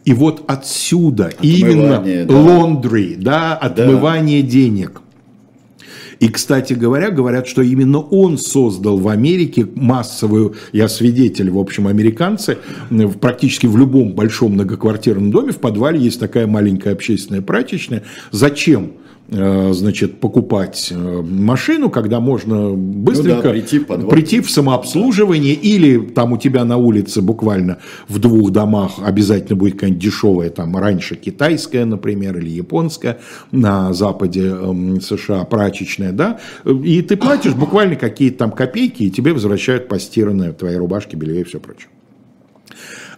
И 0.04 0.14
вот 0.14 0.44
отсюда 0.48 1.32
именно 1.42 2.04
да. 2.26 2.38
лондри, 2.38 3.16
да, 3.16 3.56
отмывание 3.56 4.44
да. 4.44 4.50
денег. 4.50 5.02
И, 6.20 6.30
кстати 6.30 6.74
говоря, 6.74 7.12
говорят, 7.12 7.48
что 7.48 7.62
именно 7.62 8.00
он 8.00 8.38
создал 8.38 8.98
в 8.98 9.08
Америке 9.08 9.68
массовую, 9.76 10.56
я 10.72 10.88
свидетель, 10.88 11.50
в 11.50 11.58
общем, 11.58 11.88
американцы, 11.88 12.58
практически 13.20 13.68
в 13.68 13.78
любом 13.78 14.14
большом 14.14 14.54
многоквартирном 14.54 15.32
доме 15.32 15.52
в 15.52 15.58
подвале 15.58 16.00
есть 16.00 16.20
такая 16.20 16.48
маленькая 16.48 16.94
общественная 16.94 17.42
прачечная. 17.42 18.04
Зачем? 18.32 18.94
Э, 19.28 19.72
значит, 19.74 20.20
покупать 20.20 20.90
э, 20.92 21.22
машину, 21.24 21.90
когда 21.90 22.20
можно 22.20 22.74
быстренько 22.74 23.36
ну 23.38 23.42
да, 23.42 23.50
прийти, 23.50 23.80
прийти 23.80 24.40
в 24.40 24.52
самообслуживание, 24.52 25.56
да. 25.56 25.62
или 25.64 25.98
там 25.98 26.34
у 26.34 26.38
тебя 26.38 26.64
на 26.64 26.78
улице 26.78 27.24
буквально 27.24 27.80
в 28.08 28.20
двух 28.20 28.52
домах 28.52 29.00
обязательно 29.04 29.56
будет 29.56 29.74
какая-нибудь 29.74 30.04
дешевая, 30.04 30.50
там 30.52 30.78
раньше 30.78 31.16
китайская, 31.16 31.86
например, 31.86 32.38
или 32.38 32.50
японская, 32.50 33.18
на 33.52 33.94
западе 33.94 34.46
эм, 34.46 35.02
США 35.02 35.44
прачечная, 35.46 36.12
да, 36.12 36.40
и 36.64 37.02
ты 37.02 37.18
платишь 37.18 37.56
буквально 37.56 37.96
какие-то 37.96 38.38
там 38.38 38.52
копейки, 38.52 39.04
и 39.04 39.10
тебе 39.10 39.34
возвращают 39.34 39.88
постиранные 39.88 40.52
твои 40.52 40.76
рубашки, 40.76 41.16
белье 41.16 41.42
и 41.42 41.44
все 41.44 41.60
прочее. 41.60 41.88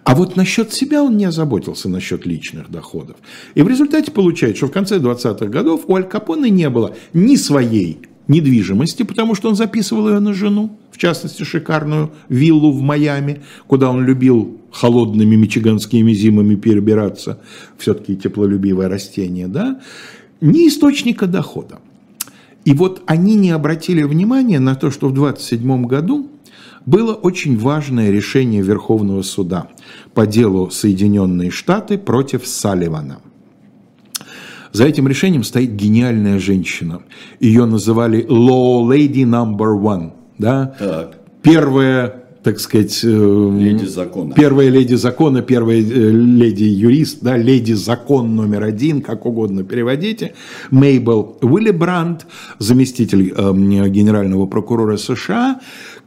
А 0.07 0.15
вот 0.15 0.37
насчет 0.37 0.71
себя 0.71 1.03
он 1.03 1.17
не 1.17 1.25
озаботился, 1.25 1.89
насчет 1.89 2.25
личных 2.25 2.71
доходов. 2.71 3.17
И 3.55 3.61
в 3.61 3.67
результате 3.67 4.09
получается, 4.09 4.59
что 4.59 4.67
в 4.67 4.71
конце 4.71 4.99
20-х 4.99 5.47
годов 5.47 5.81
у 5.87 5.95
Аль 5.95 6.07
Капоне 6.07 6.49
не 6.49 6.69
было 6.69 6.95
ни 7.11 7.35
своей 7.35 7.97
недвижимости, 8.29 9.03
потому 9.03 9.35
что 9.35 9.49
он 9.49 9.57
записывал 9.57 10.07
ее 10.07 10.19
на 10.19 10.33
жену, 10.33 10.77
в 10.93 10.97
частности, 10.97 11.43
шикарную 11.43 12.13
виллу 12.29 12.71
в 12.71 12.81
Майами, 12.81 13.41
куда 13.67 13.89
он 13.89 14.05
любил 14.05 14.61
холодными 14.71 15.35
мичиганскими 15.35 16.13
зимами 16.13 16.55
перебираться, 16.55 17.41
все-таки 17.77 18.15
теплолюбивое 18.15 18.87
растение, 18.87 19.49
да, 19.49 19.81
ни 20.39 20.69
источника 20.69 21.27
дохода. 21.27 21.79
И 22.63 22.73
вот 22.73 23.01
они 23.07 23.35
не 23.35 23.51
обратили 23.51 24.03
внимания 24.03 24.61
на 24.61 24.75
то, 24.75 24.89
что 24.89 25.09
в 25.09 25.13
27 25.13 25.85
году 25.85 26.29
было 26.87 27.13
очень 27.13 27.59
важное 27.59 28.09
решение 28.09 28.63
Верховного 28.63 29.21
суда 29.21 29.67
по 30.15 30.25
делу 30.25 30.71
Соединенные 30.71 31.51
Штаты 31.51 31.97
против 31.97 32.47
Салливана. 32.47 33.19
За 34.71 34.85
этим 34.85 35.07
решением 35.07 35.43
стоит 35.43 35.75
гениальная 35.75 36.39
женщина. 36.39 37.01
Ее 37.39 37.65
называли 37.65 38.25
Law 38.25 38.87
Lady 38.87 39.23
Number 39.23 39.77
One. 39.79 40.11
Да? 40.37 40.75
Так. 40.79 41.19
Первая 41.41 42.27
так 42.47 42.61
сказать, 42.61 43.01
э, 43.03 43.07
леди 43.59 43.83
закона. 43.83 44.33
первая 44.33 44.69
леди 44.69 44.95
закона, 44.95 45.41
первая 45.41 45.79
э, 45.79 45.81
леди 45.81 46.63
юрист, 46.63 47.17
да, 47.21 47.35
леди 47.35 47.73
закон 47.73 48.37
номер 48.37 48.63
один, 48.63 49.01
как 49.01 49.25
угодно 49.25 49.65
переводите, 49.65 50.33
Мейбл 50.71 51.37
Уиллибранд, 51.41 52.25
заместитель 52.57 53.33
э, 53.35 53.51
генерального 53.89 54.45
прокурора 54.45 54.95
США, 54.95 55.59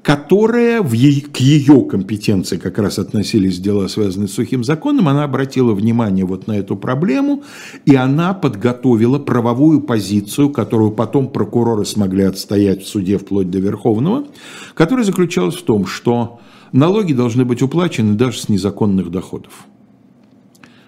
которая 0.03 0.81
в 0.83 0.93
е- 0.93 1.21
к 1.21 1.37
ее 1.39 1.83
компетенции 1.83 2.57
как 2.57 2.79
раз 2.79 2.99
относились 2.99 3.59
дела, 3.59 3.89
связанные 3.89 4.29
с 4.29 4.33
сухим 4.33 4.65
законом, 4.65 5.09
она 5.09 5.25
обратила 5.25 5.75
внимание 5.75 6.25
вот 6.25 6.47
на 6.47 6.53
эту 6.53 6.77
проблему, 6.77 7.45
и 7.85 7.95
она 7.95 8.33
подготовила 8.33 9.19
правовую 9.19 9.83
позицию, 9.83 10.51
которую 10.51 10.93
потом 10.93 11.29
прокуроры 11.29 11.85
смогли 11.85 12.25
отстоять 12.25 12.83
в 12.83 12.89
суде 12.89 13.19
вплоть 13.19 13.51
до 13.51 13.59
Верховного, 13.59 14.27
которая 14.75 15.05
заключалась 15.05 15.57
в 15.57 15.63
том, 15.63 15.87
что 15.87 16.41
налоги 16.73 17.13
должны 17.13 17.45
быть 17.45 17.63
уплачены 17.63 18.15
даже 18.15 18.39
с 18.39 18.49
незаконных 18.49 19.11
доходов. 19.11 19.67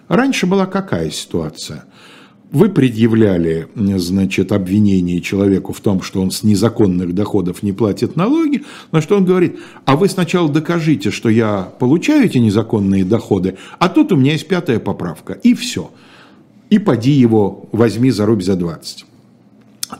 Раньше 0.08 0.46
была 0.46 0.66
какая 0.66 1.10
ситуация? 1.10 1.84
Вы 2.53 2.68
предъявляли, 2.68 3.66
значит, 3.74 4.53
обвинение 4.53 5.22
человеку 5.22 5.72
в 5.72 5.80
том, 5.80 6.03
что 6.03 6.20
он 6.20 6.30
с 6.30 6.42
незаконных 6.42 7.14
доходов 7.14 7.62
не 7.62 7.72
платит 7.72 8.14
налоги, 8.14 8.62
на 8.92 9.00
что 9.00 9.16
он 9.16 9.24
говорит, 9.24 9.59
а 9.86 9.96
вы 9.96 10.07
сначала 10.11 10.50
докажите, 10.50 11.11
что 11.11 11.30
я 11.30 11.72
получаю 11.78 12.26
эти 12.26 12.36
незаконные 12.36 13.07
доходы, 13.07 13.57
а 13.78 13.88
тут 13.88 14.12
у 14.12 14.16
меня 14.16 14.32
есть 14.32 14.48
пятая 14.48 14.80
поправка, 14.80 15.32
и 15.32 15.55
все. 15.55 15.90
И 16.68 16.78
поди 16.78 17.12
его 17.12 17.70
возьми 17.72 18.11
за 18.11 18.26
рубь 18.26 18.42
за 18.42 18.55
20. 18.55 19.07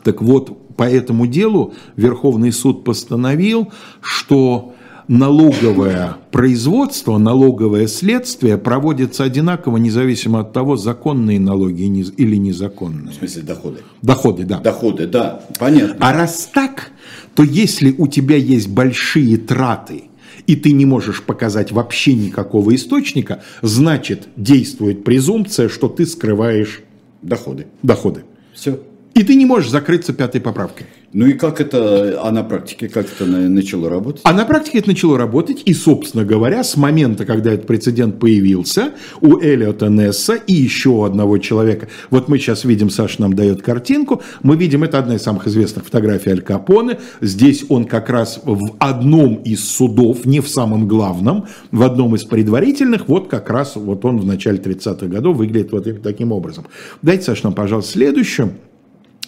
Так 0.05 0.21
вот, 0.21 0.77
по 0.77 0.83
этому 0.83 1.27
делу 1.27 1.73
Верховный 1.97 2.53
суд 2.53 2.85
постановил, 2.85 3.73
что 4.03 4.75
налоговое 5.09 6.17
производство, 6.31 7.19
налоговое 7.19 7.87
следствие 7.87 8.59
проводится 8.59 9.25
одинаково, 9.25 9.77
независимо 9.77 10.41
от 10.41 10.53
того, 10.53 10.77
законные 10.77 11.41
налоги 11.41 11.83
или 11.83 12.37
незаконные. 12.37 13.13
В 13.13 13.15
смысле 13.15 13.43
доходы? 13.43 13.79
Доходы, 14.03 14.45
да. 14.45 14.61
Доходы, 14.61 15.07
да, 15.07 15.43
понятно. 15.59 15.97
А 16.01 16.13
раз 16.13 16.51
так, 16.53 16.91
то 17.35 17.43
если 17.43 17.95
у 17.97 18.07
тебя 18.07 18.37
есть 18.37 18.69
большие 18.69 19.37
траты, 19.37 20.05
и 20.47 20.57
ты 20.57 20.73
не 20.73 20.87
можешь 20.87 21.23
показать 21.23 21.73
вообще 21.73 22.15
никакого 22.15 22.75
источника, 22.75 23.43
значит, 23.63 24.29
действует 24.37 25.05
презумпция, 25.05 25.69
что 25.69 25.89
ты 25.89 26.07
скрываешь 26.07 26.83
доходы. 27.23 27.67
Доходы. 27.83 28.25
Все. 28.53 28.81
И 29.15 29.23
ты 29.23 29.35
не 29.35 29.47
можешь 29.47 29.71
закрыться 29.71 30.13
пятой 30.13 30.41
поправкой. 30.41 30.87
Ну 31.13 31.27
и 31.27 31.35
как 31.35 31.61
это, 31.61 32.21
а 32.23 32.33
на 32.33 32.43
практике 32.43 32.89
как 32.89 33.07
это 33.07 33.27
начало 33.27 33.91
работать? 33.91 34.23
А 34.25 34.33
на 34.33 34.47
практике 34.47 34.79
это 34.79 34.89
начало 34.89 35.19
работать, 35.19 35.63
и, 35.67 35.75
собственно 35.75 36.25
говоря, 36.25 36.65
с 36.65 36.77
момента, 36.77 37.27
когда 37.27 37.53
этот 37.53 37.67
прецедент 37.67 38.19
появился, 38.19 38.93
у 39.21 39.39
Эллиота 39.39 39.89
Несса 39.89 40.35
и 40.35 40.55
еще 40.55 41.05
одного 41.05 41.37
человека, 41.37 41.89
вот 42.09 42.29
мы 42.29 42.39
сейчас 42.39 42.65
видим, 42.65 42.89
Саша 42.89 43.21
нам 43.21 43.35
дает 43.35 43.61
картинку, 43.61 44.23
мы 44.43 44.57
видим, 44.57 44.85
это 44.85 44.99
одна 44.99 45.17
из 45.17 45.23
самых 45.23 45.47
известных 45.47 45.85
фотографий 45.85 46.31
Аль 46.31 46.41
Капоне, 46.41 46.99
здесь 47.21 47.67
он 47.69 47.85
как 47.85 48.09
раз 48.09 48.41
в 48.43 48.77
одном 48.79 49.35
из 49.37 49.69
судов, 49.69 50.25
не 50.25 50.41
в 50.41 50.49
самом 50.49 50.89
главном, 50.89 51.47
в 51.71 51.83
одном 51.83 52.15
из 52.15 52.25
предварительных, 52.25 53.09
вот 53.09 53.29
как 53.29 53.51
раз 53.51 53.77
вот 53.77 54.03
он 54.07 54.19
в 54.19 54.25
начале 54.25 54.59
30-х 54.59 55.07
годов 55.09 55.37
выглядит 55.37 55.73
вот 55.73 56.03
таким 56.03 56.33
образом. 56.33 56.67
Дайте, 57.03 57.25
Саша, 57.25 57.45
нам, 57.45 57.55
пожалуйста, 57.55 57.93
следующую. 57.93 58.55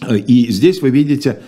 И 0.09 0.51
здесь 0.51 0.81
вы 0.81 0.89
видите 0.89 1.39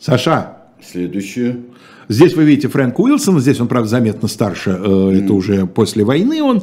Саша. 0.00 0.56
Следующее. 0.82 1.60
Здесь 2.08 2.34
вы 2.34 2.44
видите 2.44 2.66
Фрэнк 2.66 2.98
Уилсон, 2.98 3.38
здесь 3.38 3.60
он, 3.60 3.68
правда, 3.68 3.88
заметно 3.88 4.26
старше, 4.26 4.70
mm. 4.70 5.22
это 5.22 5.32
уже 5.32 5.66
после 5.66 6.02
войны 6.02 6.42
он. 6.42 6.62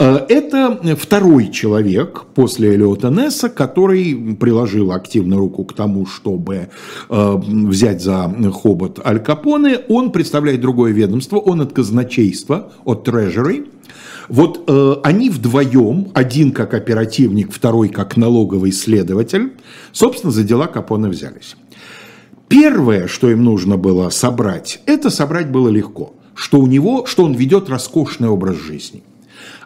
Э, 0.00 0.26
это 0.28 0.96
второй 0.98 1.52
человек 1.52 2.24
после 2.34 2.74
Элиота 2.74 3.10
Несса, 3.10 3.48
который 3.48 4.36
приложил 4.40 4.90
активно 4.90 5.36
руку 5.36 5.64
к 5.64 5.72
тому, 5.72 6.04
чтобы 6.06 6.70
э, 7.08 7.40
взять 7.46 8.02
за 8.02 8.34
хобот 8.52 9.00
Аль 9.06 9.22
Капоне. 9.22 9.78
Он 9.88 10.10
представляет 10.10 10.62
другое 10.62 10.90
ведомство, 10.90 11.36
он 11.36 11.60
от 11.60 11.72
казначейства, 11.72 12.72
от 12.84 13.06
Treasury. 13.06 13.68
Вот 14.28 14.64
э, 14.66 14.94
они 15.04 15.30
вдвоем, 15.30 16.08
один 16.12 16.50
как 16.50 16.74
оперативник, 16.74 17.52
второй 17.52 17.88
как 17.88 18.16
налоговый 18.16 18.72
следователь, 18.72 19.52
собственно, 19.92 20.32
за 20.32 20.42
дела 20.42 20.66
Капоне 20.66 21.08
взялись. 21.08 21.54
Первое, 22.48 23.06
что 23.08 23.30
им 23.30 23.44
нужно 23.44 23.76
было 23.76 24.08
собрать, 24.08 24.80
это 24.86 25.10
собрать 25.10 25.50
было 25.50 25.68
легко, 25.68 26.14
что 26.34 26.58
у 26.58 26.66
него, 26.66 27.04
что 27.06 27.24
он 27.24 27.34
ведет 27.34 27.68
роскошный 27.68 28.28
образ 28.28 28.56
жизни. 28.56 29.02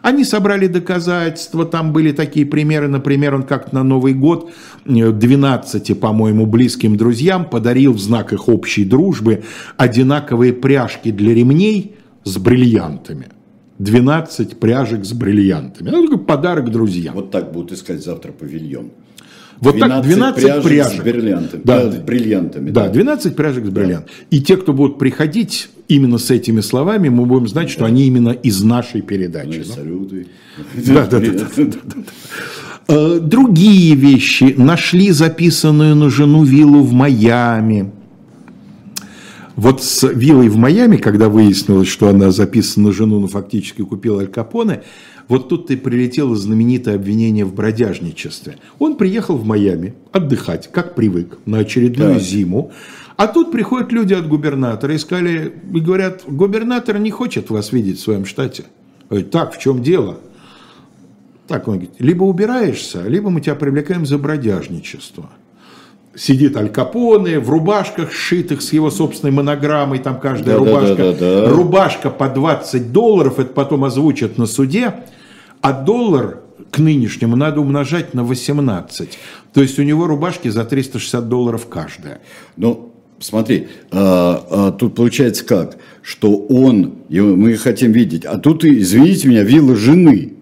Они 0.01 0.25
собрали 0.25 0.67
доказательства, 0.67 1.65
там 1.65 1.93
были 1.93 2.11
такие 2.11 2.45
примеры, 2.45 2.89
например, 2.89 3.35
он 3.35 3.43
как 3.43 3.71
на 3.71 3.83
Новый 3.83 4.13
год 4.13 4.51
12, 4.85 5.99
по-моему, 5.99 6.45
близким 6.45 6.97
друзьям 6.97 7.45
подарил 7.45 7.93
в 7.93 7.99
знак 7.99 8.33
их 8.33 8.49
общей 8.49 8.83
дружбы 8.83 9.43
одинаковые 9.77 10.51
пряжки 10.51 11.11
для 11.11 11.33
ремней 11.33 11.95
с 12.25 12.37
бриллиантами. 12.37 13.29
12 13.79 14.59
пряжек 14.59 15.05
с 15.05 15.13
бриллиантами. 15.13 15.89
Ну, 15.89 16.03
такой 16.03 16.25
подарок 16.25 16.69
друзьям. 16.69 17.15
Вот 17.15 17.31
так 17.31 17.51
будут 17.51 17.71
искать 17.71 18.03
завтра 18.03 18.31
павильон. 18.31 18.91
Вот 19.63 19.79
так 19.79 20.03
12 20.03 20.43
пряжек, 20.43 20.63
пряжек. 20.63 21.01
с 21.01 21.03
бриллиантами. 21.03 21.61
Да, 21.63 21.85
да, 21.85 21.99
бриллиантами. 21.99 22.69
Да, 22.69 22.87
да, 22.87 22.89
12 22.89 23.35
пряжек 23.35 23.65
с 23.65 23.69
бриллиантами. 23.69 24.07
Да. 24.07 24.37
И 24.37 24.41
те, 24.41 24.57
кто 24.57 24.73
будут 24.73 24.99
приходить 24.99 25.69
именно 25.87 26.17
с 26.17 26.29
этими 26.31 26.61
словами, 26.61 27.09
мы 27.09 27.25
будем 27.25 27.47
знать, 27.47 27.69
что 27.69 27.81
да. 27.81 27.85
они 27.87 28.05
именно 28.05 28.29
из 28.29 28.63
нашей 28.63 29.01
передачи. 29.01 29.63
Ну, 29.65 29.73
салюты. 29.73 30.27
Да, 30.75 31.07
да, 31.07 31.19
да. 32.87 33.19
Другие 33.19 33.95
вещи. 33.95 34.53
Нашли 34.57 35.11
записанную 35.11 35.95
на 35.95 36.09
жену 36.09 36.43
виллу 36.43 36.81
в 36.83 36.91
Майами. 36.91 37.91
Вот 39.55 39.83
с 39.83 40.07
виллой 40.07 40.49
в 40.49 40.57
Майами, 40.57 40.97
когда 40.97 41.29
выяснилось, 41.29 41.87
что 41.87 42.09
она 42.09 42.31
записана 42.31 42.87
на 42.87 42.93
жену, 42.93 43.19
но 43.19 43.27
фактически 43.27 43.83
купила 43.83 44.21
Аль 44.21 44.27
Капоне, 44.27 44.81
вот 45.27 45.49
тут 45.49 45.71
и 45.71 45.75
прилетело 45.75 46.35
знаменитое 46.35 46.95
обвинение 46.95 47.45
в 47.45 47.53
бродяжничестве. 47.53 48.57
Он 48.79 48.95
приехал 48.95 49.37
в 49.37 49.45
Майами 49.45 49.93
отдыхать, 50.11 50.71
как 50.71 50.95
привык, 50.95 51.37
на 51.45 51.59
очередную 51.59 52.15
да. 52.15 52.19
зиму. 52.19 52.71
А 53.15 53.27
тут 53.27 53.51
приходят 53.51 53.91
люди 53.91 54.13
от 54.13 54.27
губернатора 54.27 54.95
и 54.95 54.97
сказали, 54.97 55.53
и 55.73 55.79
говорят, 55.79 56.23
губернатор 56.27 56.97
не 56.97 57.11
хочет 57.11 57.49
вас 57.49 57.71
видеть 57.71 57.99
в 57.99 58.01
своем 58.01 58.25
штате. 58.25 58.65
Говорит, 59.09 59.31
так, 59.31 59.55
в 59.55 59.59
чем 59.59 59.83
дело? 59.83 60.19
Так, 61.47 61.67
он 61.67 61.75
говорит, 61.75 61.95
либо 61.99 62.23
убираешься, 62.23 63.07
либо 63.07 63.29
мы 63.29 63.41
тебя 63.41 63.55
привлекаем 63.55 64.05
за 64.05 64.17
бродяжничество 64.17 65.29
сидит 66.15 66.55
Аль 66.55 66.69
Капоне 66.69 67.39
в 67.39 67.49
рубашках, 67.49 68.11
сшитых 68.11 68.61
с 68.61 68.73
его 68.73 68.91
собственной 68.91 69.31
монограммой, 69.31 69.99
там 69.99 70.19
каждая 70.19 70.57
да, 70.57 70.59
рубашка, 70.59 70.95
да, 70.95 71.11
да, 71.11 71.17
да, 71.17 71.41
да. 71.41 71.49
рубашка 71.49 72.09
по 72.09 72.29
20 72.29 72.91
долларов, 72.91 73.39
это 73.39 73.53
потом 73.53 73.83
озвучат 73.83 74.37
на 74.37 74.45
суде, 74.45 74.95
а 75.61 75.73
доллар 75.73 76.39
к 76.71 76.79
нынешнему 76.79 77.35
надо 77.35 77.61
умножать 77.61 78.13
на 78.13 78.23
18. 78.23 79.17
То 79.53 79.61
есть 79.61 79.79
у 79.79 79.83
него 79.83 80.07
рубашки 80.07 80.49
за 80.49 80.65
360 80.65 81.27
долларов 81.27 81.67
каждая. 81.67 82.21
Ну, 82.57 82.93
смотри, 83.19 83.67
а, 83.91 84.45
а, 84.49 84.71
тут 84.71 84.95
получается 84.95 85.45
как, 85.45 85.77
что 86.01 86.35
он, 86.35 86.95
мы 87.09 87.55
хотим 87.57 87.91
видеть, 87.91 88.25
а 88.25 88.37
тут, 88.37 88.65
извините 88.65 89.27
меня, 89.27 89.43
вилла 89.43 89.75
жены. 89.75 90.33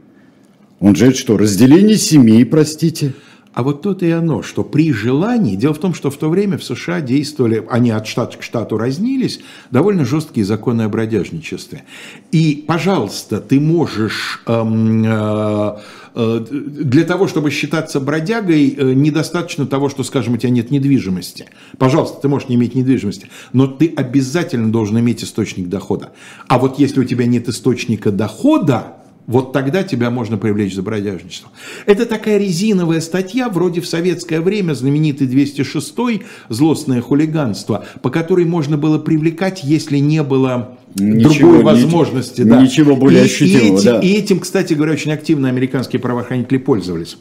Он 0.80 0.96
же 0.96 1.14
что, 1.14 1.38
разделение 1.38 1.98
семьи, 1.98 2.44
простите? 2.44 3.14
А 3.54 3.64
вот 3.64 3.82
то-то 3.82 4.06
и 4.06 4.12
оно, 4.12 4.44
что 4.44 4.64
при 4.64 4.94
желании, 4.94 5.56
дело 5.56 5.74
в 5.74 5.80
том, 5.80 5.94
что 5.94 6.10
в 6.10 6.16
то 6.16 6.30
время 6.30 6.58
в 6.58 6.64
США 6.64 7.02
действовали, 7.02 7.66
они 7.70 7.92
от 7.92 8.08
штата 8.08 8.38
к 8.38 8.44
штату 8.44 8.78
разнились, 8.78 9.42
довольно 9.72 10.06
жесткие 10.06 10.46
законы 10.46 10.84
о 10.84 10.90
бродяжничестве. 10.90 11.84
И, 12.32 12.64
пожалуйста, 12.66 13.42
ты 13.42 13.60
можешь 13.60 14.42
эм, 14.48 15.04
э, 15.06 15.78
э, 16.16 16.46
для 16.50 17.04
того, 17.04 17.28
чтобы 17.28 17.52
считаться 17.52 18.00
бродягой, 18.00 18.70
э, 18.70 18.94
недостаточно 18.94 19.66
того, 19.68 19.90
что, 19.90 20.04
скажем, 20.04 20.36
у 20.36 20.38
тебя 20.38 20.50
нет 20.50 20.72
недвижимости. 20.72 21.48
Пожалуйста, 21.78 22.22
ты 22.22 22.30
можешь 22.30 22.48
не 22.48 22.56
иметь 22.56 22.74
недвижимости, 22.74 23.28
но 23.52 23.68
ты 23.68 23.94
обязательно 23.94 24.72
должен 24.72 24.98
иметь 25.00 25.26
источник 25.26 25.68
дохода. 25.68 26.14
А 26.48 26.58
вот 26.58 26.80
если 26.80 27.02
у 27.02 27.04
тебя 27.04 27.26
нет 27.26 27.50
источника 27.50 28.12
дохода, 28.12 29.01
вот 29.32 29.54
тогда 29.54 29.84
тебя 29.84 30.12
можно 30.12 30.38
привлечь 30.38 30.76
за 30.76 30.84
бродяжничество. 30.84 31.50
Это 31.86 32.06
такая 32.06 32.38
резиновая 32.38 33.00
статья, 33.00 33.50
вроде 33.50 33.80
в 33.80 33.88
советское 33.88 34.42
время 34.42 34.74
знаменитый 34.74 35.26
206 35.26 35.96
«Злостное 36.50 37.02
хулиганство», 37.02 37.86
по 38.02 38.10
которой 38.10 38.46
можно 38.46 38.78
было 38.78 39.00
привлекать, 39.00 39.64
если 39.64 39.98
не 39.98 40.22
было 40.22 40.78
ничего, 40.96 41.54
другой 41.54 41.64
возможности. 41.64 42.42
Ничего, 42.42 42.56
да. 42.56 42.62
ничего 42.62 42.96
более 42.98 43.22
и, 43.22 43.26
ощутимого. 43.26 43.64
И, 43.64 43.80
эти, 43.80 43.86
да. 43.86 44.00
и 44.00 44.12
этим, 44.12 44.40
кстати 44.42 44.74
говоря, 44.74 44.92
очень 44.92 45.14
активно 45.14 45.48
американские 45.48 46.02
правоохранители 46.02 46.58
пользовались. 46.58 47.18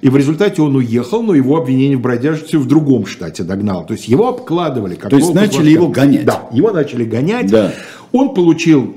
И 0.00 0.08
в 0.08 0.16
результате 0.16 0.62
он 0.62 0.76
уехал, 0.76 1.22
но 1.22 1.34
его 1.34 1.56
обвинение 1.56 1.96
в 1.96 2.00
бродяжестве 2.00 2.58
в 2.58 2.66
другом 2.66 3.06
штате 3.06 3.42
догнал. 3.42 3.86
То 3.86 3.94
есть 3.94 4.08
его 4.08 4.28
обкладывали. 4.28 4.94
Как 4.96 5.10
То 5.10 5.16
есть 5.16 5.32
начали 5.34 5.70
его 5.70 5.88
гонять. 5.88 6.24
Да, 6.24 6.48
его 6.52 6.70
начали 6.72 7.04
гонять. 7.04 7.50
Да. 7.50 7.72
Он 8.12 8.34
получил 8.34 8.94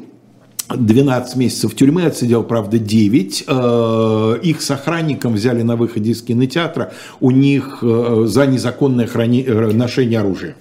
12 0.70 1.36
месяцев 1.38 1.76
тюрьмы, 1.76 2.04
отсидел, 2.04 2.44
правда, 2.44 2.78
9. 2.78 3.46
Э, 3.48 4.40
их 4.44 4.62
с 4.62 4.72
охранником 4.72 5.34
взяли 5.34 5.62
на 5.62 5.76
выходе 5.76 6.12
из 6.12 6.22
кинотеатра. 6.22 6.92
У 7.20 7.32
них 7.32 7.80
э, 7.82 8.26
за 8.28 8.46
незаконное 8.46 9.08
храни... 9.08 9.44
Э, 9.48 9.72
ношение 9.72 10.20
оружия. 10.20 10.56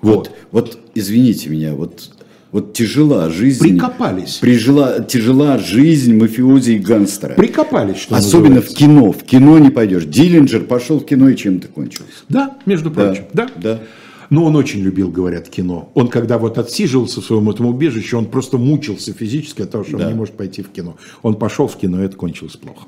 Вот. 0.00 0.32
вот, 0.50 0.72
вот, 0.72 0.78
извините 0.94 1.48
меня, 1.48 1.74
вот, 1.74 2.10
вот 2.50 2.72
тяжела 2.72 3.30
жизнь. 3.30 3.60
Прикопались. 3.60 4.36
Прижила, 4.36 5.00
тяжела 5.00 5.58
жизнь 5.58 6.16
мафиози 6.16 6.72
и 6.72 6.78
гангстера. 6.78 7.34
Прикопались, 7.34 7.98
что 7.98 8.16
Особенно 8.16 8.56
называется. 8.56 8.74
в 8.74 8.78
кино. 8.78 9.12
В 9.12 9.22
кино 9.22 9.58
не 9.58 9.70
пойдешь. 9.70 10.04
Диллинджер 10.04 10.64
пошел 10.64 10.98
в 10.98 11.04
кино 11.04 11.28
и 11.28 11.36
чем-то 11.36 11.68
кончился. 11.68 12.24
Да, 12.28 12.56
между 12.66 12.90
прочим. 12.90 13.24
Да. 13.32 13.48
да. 13.56 13.74
да. 13.74 13.80
Но 14.32 14.46
он 14.46 14.56
очень 14.56 14.80
любил, 14.80 15.10
говорят, 15.10 15.50
кино. 15.50 15.90
Он, 15.92 16.08
когда 16.08 16.38
вот 16.38 16.56
отсиживался 16.56 17.20
в 17.20 17.24
своем 17.26 17.50
этом 17.50 17.66
убежище, 17.66 18.16
он 18.16 18.24
просто 18.24 18.56
мучился 18.56 19.12
физически 19.12 19.60
от 19.60 19.70
того, 19.70 19.84
что 19.84 19.98
да. 19.98 20.06
он 20.06 20.12
не 20.12 20.16
может 20.16 20.36
пойти 20.36 20.62
в 20.62 20.70
кино. 20.70 20.96
Он 21.20 21.34
пошел 21.34 21.68
в 21.68 21.76
кино, 21.76 22.02
и 22.02 22.06
это 22.06 22.16
кончилось 22.16 22.56
плохо. 22.56 22.86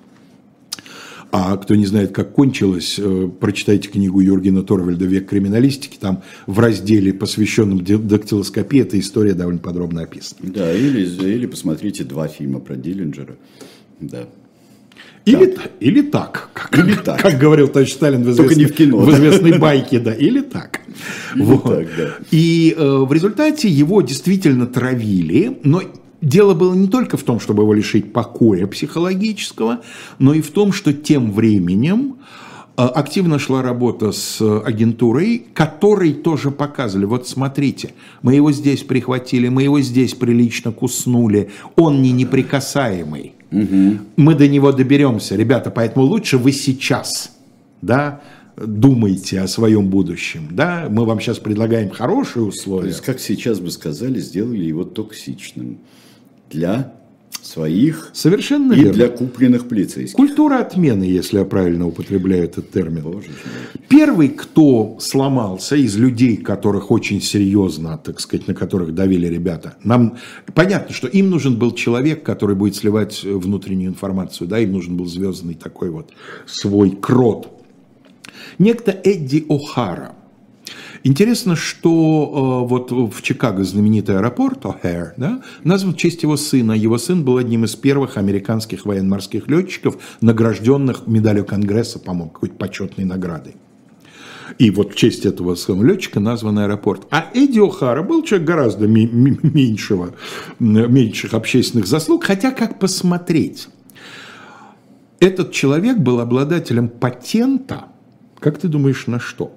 А 1.33 1.55
кто 1.59 1.75
не 1.75 1.85
знает, 1.85 2.13
как 2.13 2.33
кончилось, 2.33 2.95
э, 2.99 3.29
прочитайте 3.39 3.91
книгу 3.91 4.21
Юргена 4.21 4.63
Торвальда 4.63 5.05
«Век 5.05 5.29
криминалистики». 5.29 5.99
Там 6.01 6.23
в 6.47 6.59
разделе, 6.61 7.13
посвященном 7.13 7.85
дактилоскопии, 7.85 8.81
эта 8.81 8.99
история 8.99 9.35
довольно 9.35 9.61
подробно 9.61 10.01
описана. 10.01 10.51
Да, 10.51 10.73
или, 10.73 11.05
или 11.05 11.45
посмотрите 11.45 12.05
два 12.05 12.27
фильма 12.27 12.61
про 12.61 12.77
Диллинджера. 12.77 13.37
Да. 14.01 14.29
Или, 15.25 15.47
так. 15.47 15.71
или 15.81 16.03
так, 16.03 16.51
как, 16.53 16.79
или 16.79 16.95
так. 16.95 17.21
как 17.21 17.39
говорил 17.39 17.69
товарищ 17.69 17.93
Сталин 17.93 18.25
в 18.25 18.31
известной, 18.31 18.57
не 18.57 18.67
в 18.67 18.75
кино, 18.75 18.99
в 18.99 19.11
известной 19.11 19.53
да. 19.53 19.59
байке, 19.59 19.99
да, 19.99 20.13
или 20.13 20.41
так. 20.41 20.81
Или 21.35 21.43
вот. 21.43 21.65
так 21.65 21.87
да. 21.97 22.15
И 22.31 22.75
э, 22.77 22.97
в 22.99 23.11
результате 23.11 23.69
его 23.69 24.03
действительно 24.03 24.67
травили, 24.67 25.59
но 25.65 25.81
дело 26.21 26.53
было 26.53 26.75
не 26.75 26.89
только 26.89 27.17
в 27.17 27.23
том, 27.23 27.41
чтобы 27.41 27.63
его 27.63 27.73
лишить 27.73 28.13
покоя 28.13 28.67
психологического, 28.67 29.81
но 30.19 30.35
и 30.35 30.43
в 30.43 30.51
том, 30.51 30.75
что 30.75 30.93
тем 30.93 31.33
временем 31.33 32.17
э, 32.77 32.83
активно 32.83 33.39
шла 33.39 33.63
работа 33.63 34.13
с 34.13 34.43
агентурой, 34.43 35.47
которой 35.55 36.13
тоже 36.13 36.51
показывали, 36.51 37.07
вот 37.07 37.27
смотрите, 37.27 37.95
мы 38.21 38.35
его 38.35 38.53
здесь 38.53 38.83
прихватили, 38.83 39.49
мы 39.49 39.63
его 39.63 39.81
здесь 39.81 40.13
прилично 40.13 40.71
куснули, 40.71 41.51
он 41.77 42.03
не 42.03 42.13
неприкасаемый. 42.13 43.33
Угу. 43.55 43.99
Мы 44.17 44.35
до 44.35 44.49
него 44.49 44.73
доберемся, 44.73 45.37
ребята, 45.37 45.71
поэтому 45.71 46.05
лучше 46.05 46.39
вы 46.39 46.53
сейчас, 46.53 47.37
да, 47.83 48.21
думайте 48.57 49.41
о 49.41 49.49
своем 49.49 49.89
будущем. 49.89 50.49
Да? 50.51 50.87
Мы 50.91 51.05
вам 51.05 51.21
сейчас 51.21 51.39
предлагаем 51.39 51.91
хорошие 51.91 52.45
условия. 52.45 52.83
То 52.83 52.89
есть, 52.89 53.01
как 53.03 53.21
сейчас 53.21 53.61
бы 53.61 53.71
сказали, 53.71 54.19
сделали 54.19 54.65
его 54.65 54.85
токсичным 54.85 55.79
для 56.51 56.95
своих 57.55 58.11
Совершенно 58.13 58.73
и 58.73 58.81
верно. 58.81 58.93
для 58.93 59.09
купленных 59.09 59.69
полицейских. 59.69 60.17
Культура 60.17 60.59
отмены, 60.59 61.05
если 61.05 61.39
я 61.39 61.45
правильно 61.45 61.87
употребляю 61.87 62.45
этот 62.45 62.71
термин. 62.71 63.03
Боже 63.03 63.29
Первый, 63.89 64.29
кто 64.29 64.97
сломался 65.01 65.77
из 65.77 65.97
людей, 65.97 66.37
которых 66.37 66.91
очень 66.91 67.21
серьезно, 67.23 67.97
так 67.97 68.21
сказать, 68.21 68.49
на 68.49 68.55
которых 68.55 68.95
давили 68.95 69.29
ребята, 69.29 69.77
нам 69.85 70.19
понятно, 70.55 70.95
что 70.95 71.07
им 71.07 71.31
нужен 71.31 71.57
был 71.57 71.73
человек, 71.73 72.25
который 72.25 72.57
будет 72.57 72.75
сливать 72.75 73.23
внутреннюю 73.23 73.91
информацию, 73.91 74.49
да, 74.49 74.59
им 74.59 74.73
нужен 74.73 74.97
был 74.97 75.07
звездный 75.07 75.55
такой 75.55 75.91
вот 75.91 76.11
свой 76.47 76.91
крот. 76.91 77.49
Некто 78.59 78.91
Эдди 78.91 79.47
О'Хара– 79.49 80.13
Интересно, 81.07 81.55
что 81.55 82.63
э, 82.65 82.69
вот 82.69 82.91
в 82.91 83.21
Чикаго 83.21 83.63
знаменитый 83.63 84.17
аэропорт 84.17 84.65
О'Хэр 84.65 85.13
да, 85.19 85.43
назван 85.63 85.93
в 85.93 85.99
честь 85.99 86.23
его 86.23 86.39
сына. 86.39 86.73
Его 86.73 86.97
сын 86.97 87.23
был 87.23 87.37
одним 87.37 87.67
из 87.67 87.77
первых 87.77 88.17
американских 88.17 88.87
военно-морских 88.87 89.47
летчиков, 89.47 89.99
награжденных 90.23 91.07
медалью 91.07 91.45
Конгресса, 91.45 91.99
по-моему, 91.99 92.31
какой-то 92.31 92.55
почетной 92.55 93.05
наградой. 93.05 93.57
И 94.59 94.71
вот 94.71 94.95
в 94.95 94.97
честь 94.97 95.27
этого 95.27 95.57
самолетчика 95.57 96.21
назван 96.21 96.61
аэропорт. 96.61 97.07
А 97.11 97.27
Эдди 97.35 97.59
О'Хара 97.59 98.03
был 98.03 98.23
человек 98.23 98.49
гораздо 98.49 98.87
меньшего, 98.87 100.15
меньших 100.59 101.35
общественных 101.35 101.87
заслуг, 101.87 102.25
хотя 102.25 102.51
как 102.51 102.79
посмотреть. 102.79 103.69
Этот 105.21 105.53
человек 105.53 105.99
был 105.99 106.21
обладателем 106.21 106.89
патента, 106.89 107.89
как 108.39 108.59
ты 108.59 108.69
думаешь, 108.69 109.07
на 109.07 109.21
что? 109.21 109.53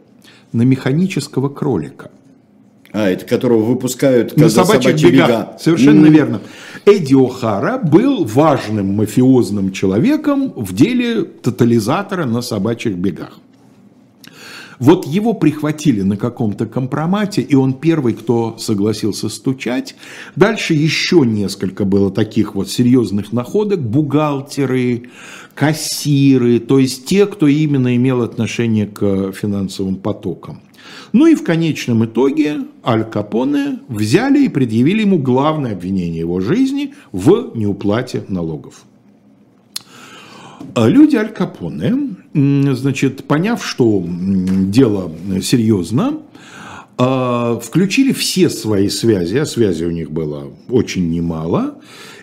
На 0.54 0.64
механического 0.64 1.50
кролика. 1.50 2.12
А, 2.94 3.10
это 3.10 3.26
которого 3.26 3.64
выпускают 3.64 4.38
на 4.38 4.50
собачьих 4.50 4.96
бегах. 4.96 5.28
Бега. 5.28 5.58
Совершенно 5.60 6.06
mm. 6.06 6.10
верно. 6.10 6.42
Эдди 6.86 7.14
О'Хара 7.14 7.78
был 7.78 8.24
важным 8.24 8.96
мафиозным 8.96 9.72
человеком 9.72 10.54
в 10.56 10.74
деле 10.74 11.24
тотализатора 11.24 12.26
на 12.26 12.42
собачьих 12.42 12.96
бегах. 12.96 13.40
Вот 14.80 15.08
его 15.08 15.34
прихватили 15.34 16.02
на 16.02 16.18
каком-то 16.18 16.68
компромате, 16.68 17.42
и 17.42 17.56
он 17.56 17.74
первый, 17.74 18.14
кто 18.14 18.58
согласился 18.60 19.28
стучать. 19.28 19.96
Дальше 20.36 20.74
еще 20.76 21.22
несколько 21.26 21.84
было 21.84 22.12
таких 22.12 22.54
вот 22.54 22.70
серьезных 22.70 23.34
находок. 23.34 23.82
Бухгалтеры, 23.82 25.10
кассиры, 25.58 26.60
то 26.60 26.78
есть 26.78 27.06
те, 27.06 27.26
кто 27.26 27.48
именно 27.48 27.96
имел 27.96 28.22
отношение 28.22 28.86
к 28.86 29.32
финансовым 29.32 29.96
потокам. 29.96 30.62
Ну 31.14 31.26
и 31.26 31.34
в 31.34 31.44
конечном 31.44 32.06
итоге 32.06 32.60
Аль 32.86 33.04
Капоне 33.04 33.80
взяли 33.88 34.46
и 34.46 34.50
предъявили 34.50 35.02
ему 35.02 35.18
главное 35.18 35.72
обвинение 35.72 36.20
его 36.20 36.42
жизни 36.42 36.94
в 37.12 37.54
неуплате 37.56 38.24
налогов. 38.28 38.84
Люди 40.76 41.16
Аль 41.16 41.34
Капоне, 41.34 42.16
значит, 42.34 43.24
поняв, 43.24 43.66
что 43.66 44.06
дело 44.08 45.12
серьезно, 45.42 46.20
а, 47.00 47.60
включили 47.60 48.14
все 48.14 48.52
свои 48.52 48.90
связи, 48.90 49.38
а 49.38 49.46
связи 49.46 49.86
у 49.86 49.92
них 49.92 50.12
было 50.12 50.52
очень 50.70 51.10
немало, 51.10 51.80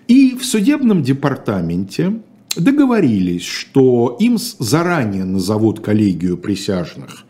и 0.06 0.36
в 0.36 0.44
судебном 0.44 1.02
департаменте 1.02 2.20
договорились, 2.56 3.44
что 3.44 4.16
им 4.20 4.38
заранее 4.58 5.24
назовут 5.24 5.80
коллегию 5.80 6.36
присяжных 6.36 7.24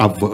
а 0.00 0.08
в 0.08 0.24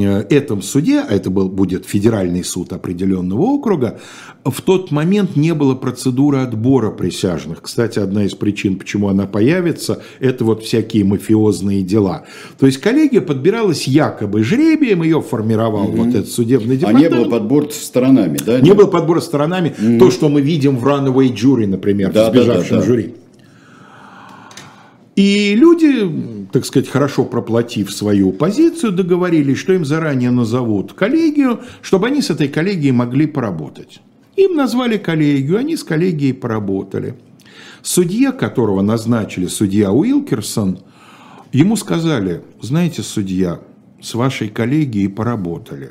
э, 0.00 0.24
этом 0.30 0.62
суде, 0.62 1.00
а 1.00 1.12
это 1.12 1.30
был, 1.30 1.48
будет 1.48 1.84
федеральный 1.84 2.44
суд 2.44 2.72
определенного 2.72 3.40
округа, 3.40 3.98
в 4.44 4.62
тот 4.62 4.92
момент 4.92 5.34
не 5.34 5.52
было 5.52 5.74
процедуры 5.74 6.38
отбора 6.38 6.92
присяжных. 6.92 7.62
Кстати, 7.62 7.98
одна 7.98 8.22
из 8.22 8.34
причин, 8.34 8.78
почему 8.78 9.08
она 9.08 9.26
появится, 9.26 10.00
это 10.20 10.44
вот 10.44 10.62
всякие 10.62 11.04
мафиозные 11.04 11.82
дела. 11.82 12.22
То 12.60 12.66
есть 12.66 12.78
коллегия 12.78 13.20
подбиралась 13.20 13.88
якобы 13.88 14.44
жребием, 14.44 15.02
ее 15.02 15.20
формировал 15.20 15.88
угу. 15.88 16.04
вот 16.04 16.14
этот 16.14 16.28
судебный 16.28 16.76
департамент. 16.76 17.12
А 17.12 17.16
не 17.16 17.24
был 17.24 17.30
подбор 17.32 17.72
сторонами, 17.72 18.38
да? 18.46 18.60
Не 18.60 18.74
был 18.74 18.86
подбор 18.86 19.20
сторонами. 19.20 19.74
Угу. 19.76 19.98
То, 19.98 20.12
что 20.12 20.28
мы 20.28 20.40
видим 20.40 20.76
в 20.76 20.86
runaway 20.86 21.34
jury, 21.34 21.66
например, 21.66 22.12
да, 22.12 22.30
в 22.30 22.32
сбежавшем 22.32 22.76
да, 22.76 22.76
да, 22.76 22.80
да. 22.80 22.86
жюри. 22.86 23.14
И 25.20 25.54
люди, 25.54 26.46
так 26.50 26.64
сказать, 26.64 26.88
хорошо 26.88 27.26
проплатив 27.26 27.92
свою 27.92 28.32
позицию, 28.32 28.92
договорились, 28.92 29.58
что 29.58 29.74
им 29.74 29.84
заранее 29.84 30.30
назовут 30.30 30.94
коллегию, 30.94 31.60
чтобы 31.82 32.06
они 32.06 32.22
с 32.22 32.30
этой 32.30 32.48
коллегией 32.48 32.92
могли 32.92 33.26
поработать. 33.26 34.00
Им 34.36 34.56
назвали 34.56 34.96
коллегию, 34.96 35.58
они 35.58 35.76
с 35.76 35.84
коллегией 35.84 36.32
поработали. 36.32 37.16
Судья, 37.82 38.32
которого 38.32 38.80
назначили, 38.80 39.46
судья 39.46 39.92
Уилкерсон, 39.92 40.78
ему 41.52 41.76
сказали, 41.76 42.40
знаете, 42.62 43.02
судья, 43.02 43.60
с 44.00 44.14
вашей 44.14 44.48
коллегией 44.48 45.08
поработали. 45.08 45.90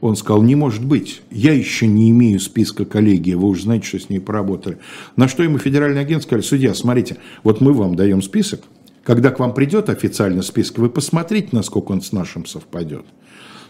Он 0.00 0.16
сказал, 0.16 0.42
не 0.42 0.54
может 0.54 0.84
быть, 0.84 1.20
я 1.30 1.52
еще 1.52 1.86
не 1.86 2.10
имею 2.10 2.40
списка 2.40 2.86
коллегии, 2.86 3.34
вы 3.34 3.48
уже 3.48 3.64
знаете, 3.64 3.86
что 3.86 3.98
с 3.98 4.08
ней 4.08 4.18
поработали. 4.18 4.78
На 5.16 5.28
что 5.28 5.42
ему 5.42 5.58
федеральный 5.58 6.00
агент 6.00 6.22
сказали, 6.22 6.42
судья, 6.42 6.74
смотрите, 6.74 7.18
вот 7.42 7.60
мы 7.60 7.74
вам 7.74 7.96
даем 7.96 8.22
список, 8.22 8.62
когда 9.04 9.30
к 9.30 9.38
вам 9.38 9.52
придет 9.52 9.90
официальный 9.90 10.42
список, 10.42 10.78
вы 10.78 10.88
посмотрите, 10.88 11.48
насколько 11.52 11.92
он 11.92 12.00
с 12.00 12.12
нашим 12.12 12.46
совпадет. 12.46 13.04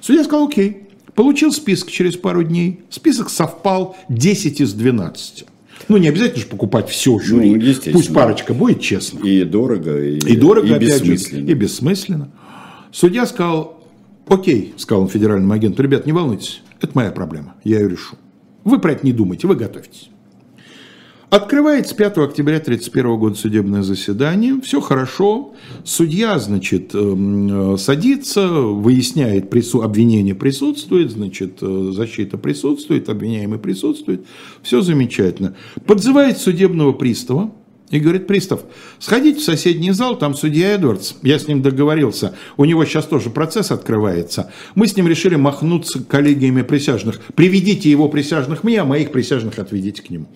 Судья 0.00 0.22
сказал, 0.22 0.46
окей, 0.46 0.84
получил 1.14 1.52
список 1.52 1.90
через 1.90 2.16
пару 2.16 2.44
дней, 2.44 2.80
список 2.90 3.28
совпал 3.28 3.96
10 4.08 4.60
из 4.60 4.72
12. 4.72 5.46
Ну, 5.88 5.96
не 5.96 6.08
обязательно 6.08 6.42
же 6.42 6.46
покупать 6.46 6.88
все 6.88 7.18
жюри. 7.18 7.54
Ну, 7.54 7.92
Пусть 7.92 8.12
парочка 8.12 8.54
будет 8.54 8.80
честно. 8.80 9.18
И 9.26 9.44
дорого, 9.44 10.00
и, 10.00 10.18
и 10.18 10.36
дорого, 10.36 10.76
и 10.76 10.78
бессмысленно. 10.78 11.46
Же, 11.46 11.52
и 11.52 11.54
бессмысленно. 11.54 12.30
Судья 12.92 13.26
сказал, 13.26 13.79
Окей, 14.30 14.74
сказал 14.76 15.02
он 15.02 15.08
федеральному 15.08 15.52
агенту, 15.52 15.82
ребят, 15.82 16.06
не 16.06 16.12
волнуйтесь, 16.12 16.62
это 16.80 16.92
моя 16.94 17.10
проблема, 17.10 17.56
я 17.64 17.80
ее 17.80 17.88
решу. 17.88 18.14
Вы 18.62 18.78
про 18.78 18.92
это 18.92 19.04
не 19.04 19.12
думайте, 19.12 19.48
вы 19.48 19.56
готовьтесь. 19.56 20.08
Открывается 21.30 21.96
5 21.96 22.18
октября 22.18 22.58
1931 22.58 23.18
года 23.18 23.34
судебное 23.34 23.82
заседание, 23.82 24.60
все 24.60 24.80
хорошо, 24.80 25.54
судья, 25.82 26.38
значит, 26.38 26.94
эм, 26.94 27.76
садится, 27.76 28.46
выясняет, 28.48 29.50
прису... 29.50 29.82
обвинение 29.82 30.36
присутствует, 30.36 31.10
значит, 31.10 31.58
э, 31.60 31.90
защита 31.92 32.38
присутствует, 32.38 33.08
обвиняемый 33.08 33.58
присутствует, 33.58 34.26
все 34.62 34.80
замечательно. 34.80 35.56
Подзывает 35.86 36.38
судебного 36.38 36.92
пристава, 36.92 37.52
и 37.90 37.98
говорит 37.98 38.26
пристав, 38.26 38.60
сходите 38.98 39.40
в 39.40 39.42
соседний 39.42 39.92
зал, 39.92 40.18
там 40.18 40.34
судья 40.34 40.72
Эдвардс, 40.72 41.14
я 41.22 41.38
с 41.38 41.48
ним 41.48 41.60
договорился, 41.62 42.34
у 42.56 42.64
него 42.64 42.84
сейчас 42.84 43.06
тоже 43.06 43.30
процесс 43.30 43.70
открывается. 43.70 44.50
Мы 44.74 44.86
с 44.86 44.96
ним 44.96 45.08
решили 45.08 45.34
махнуться 45.34 46.02
коллегиями 46.02 46.62
присяжных. 46.62 47.20
Приведите 47.34 47.90
его 47.90 48.08
присяжных 48.08 48.64
мне, 48.64 48.80
а 48.80 48.84
моих 48.84 49.10
присяжных 49.10 49.58
отведите 49.58 50.02
к 50.02 50.10
нему. 50.10 50.26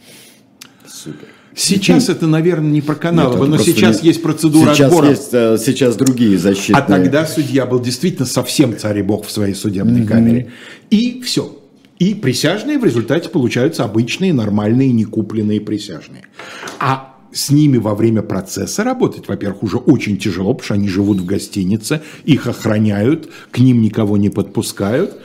Супер. 0.87 1.29
Сейчас 1.57 2.09
это, 2.09 2.27
наверное, 2.27 2.71
не 2.71 2.81
про 2.81 2.97
Каналова, 2.97 3.47
но 3.47 3.59
сейчас 3.59 4.03
не... 4.03 4.09
есть 4.09 4.23
процедура 4.23 4.75
сейчас 4.75 4.89
отбора. 4.89 5.11
Есть, 5.11 5.29
э, 5.33 5.57
сейчас 5.59 5.95
другие 5.95 6.37
защитные. 6.37 6.83
А 6.83 6.83
тогда 6.83 7.27
судья 7.27 7.65
был 7.65 7.81
действительно 7.81 8.27
совсем 8.27 8.77
царь 8.77 8.99
и 8.99 9.03
бог 9.03 9.25
в 9.25 9.31
своей 9.31 9.55
судебной 9.55 10.01
mm-hmm. 10.01 10.07
камере. 10.07 10.53
И 10.91 11.23
все. 11.23 11.57
И 12.01 12.15
присяжные 12.15 12.79
в 12.79 12.85
результате 12.85 13.29
получаются 13.29 13.85
обычные, 13.85 14.33
нормальные, 14.33 14.91
некупленные 14.91 15.61
присяжные. 15.61 16.25
А 16.81 17.14
с 17.35 17.51
ними 17.51 17.79
во 17.79 17.95
время 17.95 18.23
процесса 18.23 18.85
работать, 18.85 19.29
во-первых, 19.29 19.65
уже 19.65 19.77
очень 19.77 20.17
тяжело, 20.19 20.55
потому 20.55 20.65
что 20.65 20.75
они 20.75 20.89
живут 20.89 21.19
в 21.19 21.27
гостинице, 21.27 22.01
их 22.25 22.47
охраняют, 22.47 23.29
к 23.51 23.59
ним 23.59 23.83
никого 23.83 24.17
не 24.17 24.31
подпускают. 24.31 25.21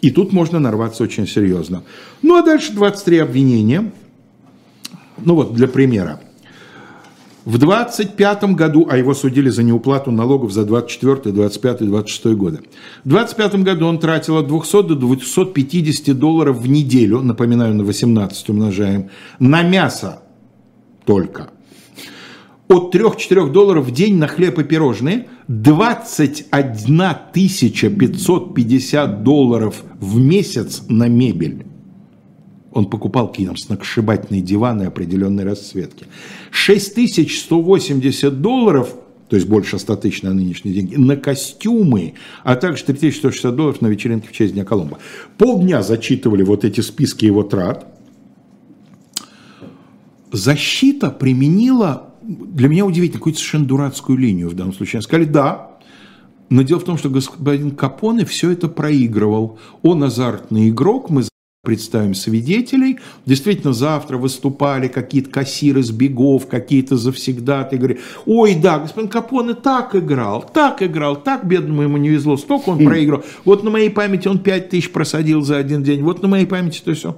И 0.00 0.10
тут 0.10 0.32
можно 0.32 0.60
нарваться 0.60 1.02
очень 1.02 1.26
серьезно. 1.26 1.82
Ну 2.22 2.36
а 2.36 2.42
дальше 2.42 2.72
23 2.72 3.18
обвинения. 3.18 3.92
Ну 5.18 5.34
вот 5.34 5.52
для 5.52 5.68
примера. 5.68 6.20
В 7.44 7.58
25 7.58 8.44
году, 8.54 8.86
а 8.88 8.96
его 8.96 9.12
судили 9.12 9.50
за 9.50 9.62
неуплату 9.62 10.10
налогов 10.10 10.52
за 10.52 10.64
24, 10.64 11.34
25, 11.34 11.86
26 11.86 12.26
годы. 12.36 12.60
В 13.04 13.08
25 13.08 13.56
году 13.62 13.86
он 13.86 13.98
тратил 13.98 14.36
от 14.36 14.46
200 14.46 14.88
до 14.88 14.94
250 14.94 16.16
долларов 16.16 16.58
в 16.58 16.68
неделю, 16.68 17.20
напоминаю, 17.20 17.74
на 17.74 17.82
18 17.82 18.50
умножаем, 18.50 19.10
на 19.38 19.62
мясо 19.62 20.22
только. 21.10 21.50
От 22.68 22.94
3-4 22.94 23.50
долларов 23.50 23.86
в 23.86 23.90
день 23.90 24.16
на 24.16 24.28
хлеб 24.28 24.60
и 24.60 24.62
пирожные, 24.62 25.26
21 25.48 27.02
550 27.32 29.24
долларов 29.24 29.82
в 29.98 30.20
месяц 30.20 30.82
на 30.88 31.08
мебель. 31.08 31.66
Он 32.70 32.88
покупал 32.88 33.26
какие-то 33.26 33.56
сногсшибательные 33.56 34.40
диваны 34.40 34.84
определенной 34.84 35.42
расцветки. 35.42 36.06
6180 36.52 38.40
долларов 38.40 38.94
то 39.28 39.36
есть 39.36 39.48
больше 39.48 39.78
100 39.78 39.96
тысяч 39.96 40.22
на 40.22 40.32
нынешние 40.34 40.74
деньги, 40.74 40.96
на 40.96 41.16
костюмы, 41.16 42.14
а 42.42 42.56
также 42.56 42.82
3160 42.84 43.54
долларов 43.54 43.80
на 43.80 43.86
вечеринке 43.86 44.28
в 44.28 44.32
честь 44.32 44.54
Дня 44.54 44.64
Колумба. 44.64 44.98
Полдня 45.38 45.82
зачитывали 45.82 46.42
вот 46.42 46.64
эти 46.64 46.80
списки 46.80 47.26
его 47.26 47.44
трат. 47.44 47.86
Защита 50.32 51.10
применила, 51.10 52.14
для 52.22 52.68
меня 52.68 52.84
удивительно, 52.86 53.18
какую-то 53.18 53.38
совершенно 53.38 53.66
дурацкую 53.66 54.18
линию 54.18 54.48
в 54.48 54.54
данном 54.54 54.74
случае. 54.74 54.98
Они 54.98 55.04
сказали, 55.04 55.24
да, 55.24 55.70
но 56.50 56.62
дело 56.62 56.80
в 56.80 56.84
том, 56.84 56.98
что 56.98 57.08
господин 57.08 57.70
Капоне 57.70 58.24
все 58.24 58.50
это 58.50 58.68
проигрывал. 58.68 59.58
Он 59.82 60.02
азартный 60.02 60.68
игрок, 60.68 61.08
мы 61.10 61.22
представим 61.62 62.14
свидетелей. 62.14 62.98
Действительно, 63.26 63.72
завтра 63.72 64.16
выступали 64.16 64.88
какие-то 64.88 65.30
кассиры 65.30 65.82
с 65.82 65.90
бегов, 65.90 66.46
какие-то 66.46 66.96
завсегдаты. 66.96 67.76
Говорили, 67.76 68.00
ой, 68.24 68.54
да, 68.54 68.78
господин 68.78 69.10
Капоне 69.10 69.54
так 69.54 69.94
играл, 69.94 70.42
так 70.42 70.82
играл, 70.82 71.16
так 71.16 71.46
бедному 71.46 71.82
ему 71.82 71.98
не 71.98 72.08
везло, 72.08 72.36
столько 72.36 72.70
он 72.70 72.78
проиграл. 72.78 73.22
Вот 73.44 73.62
на 73.62 73.70
моей 73.70 73.90
памяти 73.90 74.26
он 74.28 74.38
5 74.38 74.70
тысяч 74.70 74.90
просадил 74.90 75.42
за 75.42 75.58
один 75.58 75.82
день, 75.82 76.02
вот 76.02 76.22
на 76.22 76.28
моей 76.28 76.46
памяти 76.46 76.80
то 76.84 76.94
все. 76.94 77.16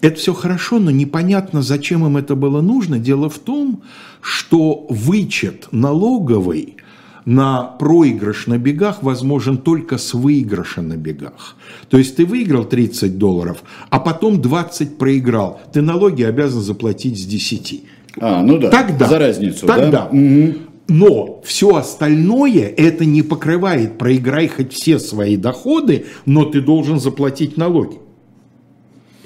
Это 0.00 0.16
все 0.16 0.32
хорошо, 0.32 0.78
но 0.78 0.90
непонятно, 0.90 1.62
зачем 1.62 2.06
им 2.06 2.16
это 2.16 2.34
было 2.34 2.60
нужно. 2.60 2.98
Дело 2.98 3.28
в 3.28 3.38
том, 3.38 3.82
что 4.20 4.86
вычет 4.88 5.68
налоговый– 5.72 6.76
на 7.28 7.62
проигрыш 7.62 8.46
на 8.46 8.56
бегах 8.56 9.02
возможен 9.02 9.58
только 9.58 9.98
с 9.98 10.14
выигрыша 10.14 10.80
на 10.80 10.96
бегах. 10.96 11.56
То 11.90 11.98
есть 11.98 12.16
ты 12.16 12.24
выиграл 12.24 12.64
30 12.64 13.18
долларов, 13.18 13.62
а 13.90 14.00
потом 14.00 14.40
20 14.40 14.96
проиграл. 14.96 15.60
Ты 15.70 15.82
налоги 15.82 16.22
обязан 16.22 16.62
заплатить 16.62 17.20
с 17.20 17.26
10. 17.26 17.84
А, 18.18 18.42
ну 18.42 18.56
да, 18.56 18.70
тогда, 18.70 19.06
за 19.06 19.18
разницу. 19.18 19.66
Тогда. 19.66 20.08
Да? 20.10 20.54
Но 20.88 21.42
все 21.44 21.76
остальное 21.76 22.72
это 22.74 23.04
не 23.04 23.20
покрывает. 23.20 23.98
Проиграй 23.98 24.48
хоть 24.48 24.72
все 24.72 24.98
свои 24.98 25.36
доходы, 25.36 26.06
но 26.24 26.46
ты 26.46 26.62
должен 26.62 26.98
заплатить 26.98 27.58
налоги. 27.58 27.98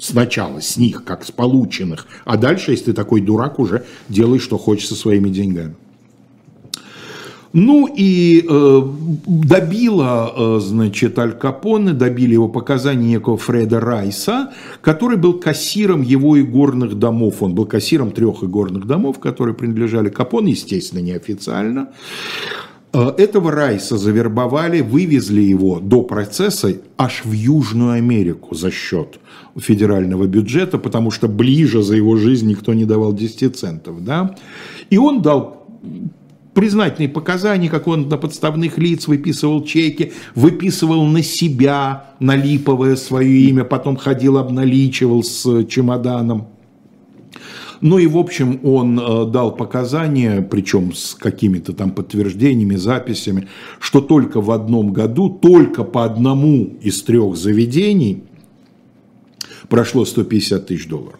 Сначала 0.03 0.59
с 0.59 0.75
них, 0.75 1.05
как 1.05 1.23
с 1.23 1.31
полученных. 1.31 2.07
А 2.25 2.35
дальше, 2.35 2.71
если 2.71 2.87
ты 2.87 2.93
такой 2.93 3.21
дурак, 3.21 3.57
уже 3.57 3.85
делай, 4.09 4.37
что 4.37 4.57
хочешь 4.57 4.89
со 4.89 4.95
своими 4.95 5.29
деньгами. 5.29 5.75
Ну 7.53 7.87
и 7.87 8.45
э, 8.45 8.81
добила, 9.25 10.33
э, 10.35 10.59
значит, 10.59 11.17
Аль 11.17 11.31
Капоне, 11.31 11.93
добили 11.93 12.33
его 12.33 12.49
показания 12.49 13.07
некого 13.07 13.37
Фреда 13.37 13.79
Райса, 13.79 14.51
который 14.81 15.15
был 15.15 15.39
кассиром 15.39 16.01
его 16.01 16.35
игорных 16.35 16.99
домов. 16.99 17.41
Он 17.41 17.55
был 17.55 17.65
кассиром 17.65 18.11
трех 18.11 18.43
игорных 18.43 18.85
домов, 18.85 19.19
которые 19.19 19.55
принадлежали 19.55 20.09
Капоне, 20.09 20.51
естественно, 20.51 20.99
неофициально. 20.99 21.91
Э, 22.93 23.11
этого 23.17 23.51
Райса 23.51 23.97
завербовали, 23.97 24.81
вывезли 24.81 25.41
его 25.41 25.79
до 25.79 26.03
процесса 26.03 26.77
аж 26.97 27.25
в 27.25 27.31
Южную 27.31 27.91
Америку 27.93 28.55
за 28.55 28.71
счет 28.71 29.19
федерального 29.57 30.25
бюджета, 30.25 30.77
потому 30.77 31.11
что 31.11 31.27
ближе 31.27 31.81
за 31.81 31.95
его 31.95 32.15
жизнь 32.17 32.47
никто 32.47 32.73
не 32.73 32.85
давал 32.85 33.13
10 33.13 33.55
центов. 33.55 34.03
Да? 34.03 34.35
И 34.89 34.97
он 34.97 35.21
дал 35.21 35.67
признательные 36.53 37.09
показания, 37.09 37.69
как 37.69 37.87
он 37.87 38.09
на 38.09 38.17
подставных 38.17 38.77
лиц 38.77 39.07
выписывал 39.07 39.63
чеки, 39.63 40.13
выписывал 40.35 41.05
на 41.05 41.23
себя, 41.23 42.13
налиповое 42.19 42.95
свое 42.95 43.49
имя, 43.49 43.63
потом 43.63 43.97
ходил, 43.97 44.37
обналичивал 44.37 45.23
с 45.23 45.65
чемоданом. 45.65 46.47
Ну 47.83 47.97
и, 47.97 48.07
в 48.07 48.17
общем, 48.17 48.61
он 48.63 48.97
э, 48.97 49.25
дал 49.29 49.53
показания, 49.53 50.41
причем 50.41 50.93
с 50.93 51.13
какими-то 51.13 51.73
там 51.73 51.91
подтверждениями, 51.91 52.77
записями, 52.77 53.49
что 53.81 53.99
только 53.99 54.39
в 54.39 54.51
одном 54.51 54.93
году, 54.93 55.29
только 55.29 55.83
по 55.83 56.05
одному 56.05 56.77
из 56.81 57.03
трех 57.03 57.35
заведений 57.35 58.23
прошло 59.67 60.05
150 60.05 60.65
тысяч 60.65 60.87
долларов. 60.87 61.19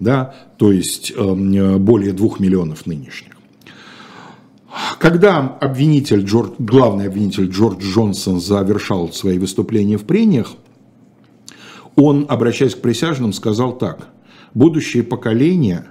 Да, 0.00 0.34
то 0.56 0.72
есть 0.72 1.12
э, 1.16 1.76
более 1.78 2.12
двух 2.12 2.40
миллионов 2.40 2.84
нынешних. 2.84 3.30
Когда 4.98 5.38
обвинитель, 5.60 6.24
Джордж, 6.24 6.54
главный 6.58 7.06
обвинитель 7.06 7.48
Джордж 7.48 7.84
Джонсон 7.84 8.40
завершал 8.40 9.12
свои 9.12 9.38
выступления 9.38 9.96
в 9.96 10.06
прениях, 10.06 10.54
он, 11.94 12.26
обращаясь 12.28 12.74
к 12.74 12.80
присяжным, 12.80 13.32
сказал 13.32 13.78
так. 13.78 14.08
Будущие 14.56 15.02
поколения 15.02 15.84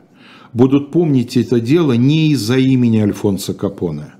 будут 0.51 0.89
помнить 0.89 1.37
это 1.37 1.59
дело 1.59 1.93
не 1.93 2.31
из-за 2.31 2.57
имени 2.57 2.97
Альфонса 2.97 3.53
Капоне, 3.53 4.15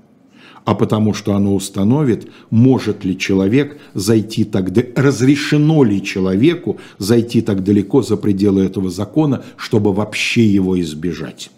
а 0.64 0.76
потому 0.76 1.14
что 1.14 1.34
оно 1.34 1.52
установит, 1.52 2.30
может 2.50 3.04
ли 3.04 3.18
человек 3.18 3.76
зайти 3.92 4.44
так, 4.44 4.68
разрешено 4.94 5.82
ли 5.82 6.00
человеку 6.00 6.78
зайти 6.98 7.40
так 7.40 7.64
далеко 7.64 8.02
за 8.02 8.16
пределы 8.16 8.62
этого 8.62 8.88
закона, 8.88 9.44
чтобы 9.56 9.92
вообще 9.92 10.46
его 10.46 10.80
избежать. 10.80 11.50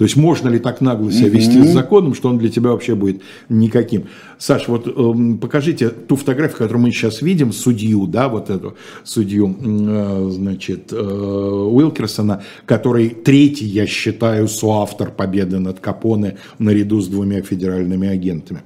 То 0.00 0.04
есть 0.04 0.16
можно 0.16 0.48
ли 0.48 0.58
так 0.58 0.80
нагло 0.80 1.12
себя 1.12 1.28
вести 1.28 1.58
mm-hmm. 1.58 1.68
с 1.68 1.72
законом, 1.74 2.14
что 2.14 2.30
он 2.30 2.38
для 2.38 2.48
тебя 2.48 2.70
вообще 2.70 2.94
будет 2.94 3.20
никаким. 3.50 4.04
Саш, 4.38 4.66
вот 4.66 4.86
э, 4.86 5.36
покажите 5.38 5.90
ту 5.90 6.16
фотографию, 6.16 6.56
которую 6.56 6.84
мы 6.84 6.90
сейчас 6.90 7.20
видим, 7.20 7.52
судью, 7.52 8.06
да, 8.06 8.30
вот 8.30 8.48
эту 8.48 8.78
судью, 9.04 9.54
э, 9.60 10.28
значит, 10.30 10.90
э, 10.90 10.96
Уилкерсона, 10.96 12.42
который 12.64 13.10
третий, 13.10 13.66
я 13.66 13.86
считаю, 13.86 14.48
соавтор 14.48 15.10
победы 15.10 15.58
над 15.58 15.80
Капоне 15.80 16.38
наряду 16.58 17.02
с 17.02 17.06
двумя 17.06 17.42
федеральными 17.42 18.08
агентами. 18.08 18.62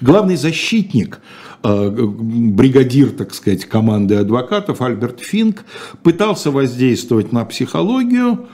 Главный 0.00 0.34
защитник 0.34 1.20
э, 1.62 1.90
бригадир, 1.90 3.10
так 3.10 3.34
сказать, 3.34 3.66
команды 3.66 4.16
адвокатов 4.16 4.82
Альберт 4.82 5.20
Финк 5.20 5.64
пытался 6.02 6.50
воздействовать 6.50 7.30
на 7.30 7.44
психологию, 7.44 8.48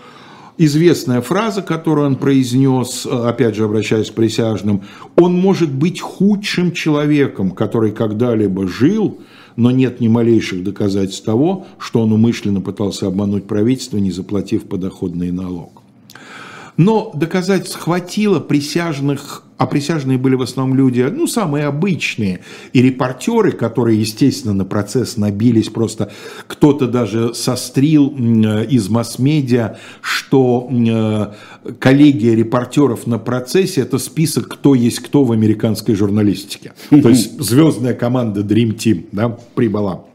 известная 0.62 1.22
фраза, 1.22 1.62
которую 1.62 2.06
он 2.06 2.16
произнес, 2.16 3.06
опять 3.06 3.54
же 3.54 3.64
обращаясь 3.64 4.11
к 4.11 4.14
присяжным, 4.14 4.82
он 5.16 5.32
может 5.32 5.72
быть 5.72 6.00
худшим 6.00 6.72
человеком, 6.72 7.52
который 7.52 7.92
когда-либо 7.92 8.68
жил, 8.68 9.20
но 9.56 9.70
нет 9.70 10.00
ни 10.00 10.08
малейших 10.08 10.62
доказательств 10.62 11.24
того, 11.24 11.66
что 11.78 12.02
он 12.02 12.12
умышленно 12.12 12.61
пытался 12.61 13.06
обмануть 13.06 13.46
правительство, 13.46 13.96
не 13.96 14.11
заплатив 14.11 14.64
подоходный 14.64 15.30
налог. 15.30 15.79
Но 16.76 17.12
доказательств 17.14 17.78
хватило 17.78 18.40
присяжных 18.40 19.44
а 19.60 19.66
присяжные 19.66 20.16
были 20.16 20.36
в 20.36 20.40
основном 20.42 20.74
люди, 20.74 21.02
ну, 21.02 21.26
самые 21.26 21.66
обычные, 21.66 22.40
и 22.72 22.80
репортеры, 22.80 23.52
которые, 23.52 24.00
естественно, 24.00 24.54
на 24.54 24.64
процесс 24.64 25.18
набились, 25.18 25.68
просто 25.68 26.10
кто-то 26.46 26.86
даже 26.86 27.34
сострил 27.34 28.08
из 28.08 28.88
масс-медиа, 28.88 29.76
что 30.00 30.66
э, 30.70 31.72
коллегия 31.78 32.34
репортеров 32.34 33.06
на 33.06 33.18
процессе– 33.18 33.80
это 33.82 33.98
список, 33.98 34.48
кто 34.48 34.74
есть 34.74 35.00
кто 35.00 35.24
в 35.24 35.32
американской 35.32 35.94
журналистике. 35.94 36.72
То 36.88 37.10
есть 37.10 37.38
звездная 37.42 37.92
команда 37.92 38.40
Dream 38.40 38.74
Team 38.74 39.08
да, 39.12 39.28
прибыла. 39.28 40.06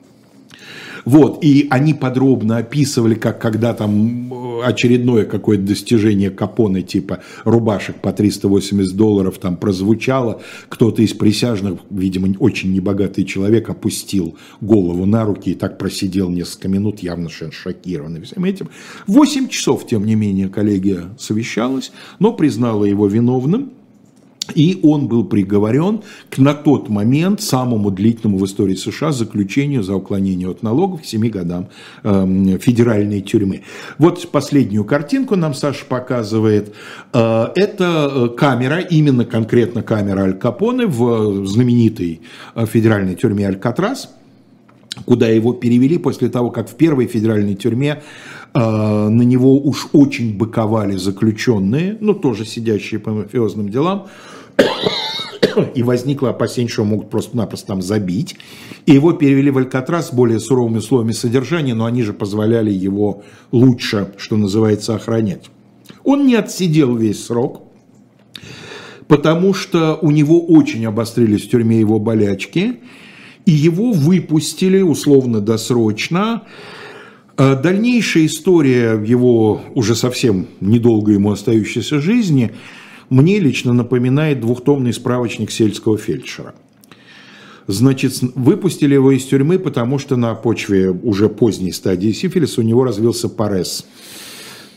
Вот, 1.06 1.44
и 1.44 1.68
они 1.70 1.94
подробно 1.94 2.58
описывали, 2.58 3.14
как 3.14 3.40
когда 3.40 3.76
там 3.76 4.34
э, 4.34 4.45
очередное 4.64 5.26
какое-то 5.26 5.64
достижение 5.64 6.30
Капоне, 6.30 6.82
типа 6.82 7.20
рубашек 7.44 7.98
по 7.98 8.12
380 8.12 8.96
долларов 8.96 9.38
там 9.38 9.58
прозвучало, 9.58 10.42
кто-то 10.70 11.02
из 11.02 11.14
присяжных, 11.14 11.80
видимо, 11.90 12.36
очень 12.40 12.74
небогатый 12.74 13.26
человек, 13.26 13.70
опустил 13.70 14.38
голову 14.62 15.06
на 15.06 15.26
руки 15.26 15.52
и 15.52 15.56
так 15.56 15.78
просидел 15.78 16.30
несколько 16.30 16.68
минут, 16.68 17.00
явно 17.00 17.30
шокированный 17.30 18.22
всем 18.22 18.44
этим. 18.46 18.70
Восемь 19.08 19.48
часов, 19.48 19.88
тем 19.88 20.06
не 20.06 20.16
менее, 20.16 20.50
коллегия 20.50 21.16
совещалась, 21.18 21.92
но 22.20 22.34
признала 22.34 22.86
его 22.86 23.08
виновным, 23.08 23.72
и 24.54 24.80
он 24.84 25.08
был 25.08 25.26
приговорен 25.26 26.02
к 26.30 26.38
на 26.38 26.54
тот 26.54 26.90
момент 26.90 27.42
самому 27.42 27.92
длительному 27.92 28.38
в 28.38 28.46
истории 28.46 28.76
США 28.76 29.12
заключению 29.12 29.84
за 29.84 29.96
уклонение 29.96 30.50
от 30.50 30.64
налогов 30.64 31.02
к 31.02 31.06
7 31.06 31.30
годам 31.30 31.70
э, 32.04 32.58
федеральной 32.62 33.22
тюрьмы. 33.22 33.64
Вот 33.98 34.30
последнюю 34.32 34.84
картинку 34.84 35.36
нам 35.36 35.54
Саша 35.54 35.86
показывает. 35.86 36.74
Э, 37.14 37.48
это 37.56 38.12
э, 38.12 38.30
камера, 38.38 38.80
именно 38.80 39.26
конкретно 39.26 39.82
камера 39.82 40.22
Аль 40.22 40.38
Капоне 40.38 40.86
в 40.86 41.46
знаменитой 41.46 42.22
э, 42.56 42.66
федеральной 42.66 43.16
тюрьме 43.16 43.48
Алькатрас 43.48 44.10
куда 45.06 45.28
его 45.28 45.54
перевели 45.54 45.98
после 45.98 46.30
того, 46.30 46.52
как 46.52 46.70
в 46.70 46.76
первой 46.76 47.08
федеральной 47.08 47.56
тюрьме 47.56 47.92
э, 47.92 48.02
на 48.56 49.22
него 49.22 49.60
уж 49.60 49.90
очень 49.92 50.38
быковали 50.38 50.96
заключенные, 50.96 51.98
ну 52.00 52.14
тоже 52.14 52.46
сидящие 52.46 53.02
по 53.02 53.12
мафиозным 53.12 53.68
делам, 53.70 54.08
и 55.74 55.84
возникло 55.84 56.30
опасение, 56.30 56.70
что 56.70 56.86
могут 56.86 57.10
просто-напросто 57.10 57.68
там 57.68 57.82
забить. 57.82 58.38
И 58.86 58.94
его 58.94 59.14
перевели 59.14 59.52
в 59.52 59.58
Алькатрас 59.58 60.10
с 60.10 60.14
более 60.14 60.40
суровыми 60.40 60.78
условиями 60.78 61.12
содержания, 61.12 61.74
но 61.74 61.86
они 61.86 62.04
же 62.04 62.14
позволяли 62.14 62.72
его 62.72 63.24
лучше, 63.52 64.14
что 64.18 64.38
называется, 64.38 64.96
охранять. 64.96 65.50
Он 66.04 66.26
не 66.26 66.36
отсидел 66.36 66.96
весь 66.96 67.26
срок, 67.26 67.64
потому 69.08 69.54
что 69.54 69.98
у 70.02 70.12
него 70.12 70.46
очень 70.46 70.86
обострились 70.86 71.44
в 71.44 71.50
тюрьме 71.50 71.80
его 71.80 72.00
болячки, 72.00 72.80
и 73.46 73.52
его 73.52 73.92
выпустили 73.92 74.82
условно-досрочно. 74.82 76.44
А 77.38 77.56
дальнейшая 77.56 78.28
история 78.28 79.02
его 79.04 79.62
уже 79.74 79.96
совсем 79.96 80.48
недолго 80.62 81.12
ему 81.12 81.32
остающейся 81.32 82.00
жизни 82.00 82.52
мне 83.10 83.40
лично 83.40 83.74
напоминает 83.74 84.40
двухтомный 84.40 84.94
справочник 84.94 85.52
сельского 85.52 85.98
фельдшера. 85.98 86.56
Значит, 87.68 88.14
выпустили 88.36 88.94
его 88.94 89.12
из 89.12 89.26
тюрьмы, 89.26 89.60
потому 89.60 89.98
что 89.98 90.16
на 90.16 90.34
почве 90.36 90.92
уже 90.92 91.30
поздней 91.30 91.72
стадии 91.72 92.12
сифилиса 92.12 92.62
у 92.62 92.64
него 92.64 92.84
развился 92.84 93.28
парез. 93.28 93.86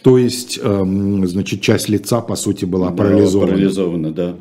То 0.03 0.17
есть, 0.17 0.59
эм, 0.63 1.27
значит, 1.27 1.61
часть 1.61 1.89
лица, 1.89 2.21
по 2.21 2.35
сути, 2.35 2.65
была 2.65 2.89
да, 2.91 2.97
парализована. 2.97 3.53
Парализована, 3.53 4.13
да. 4.13 4.37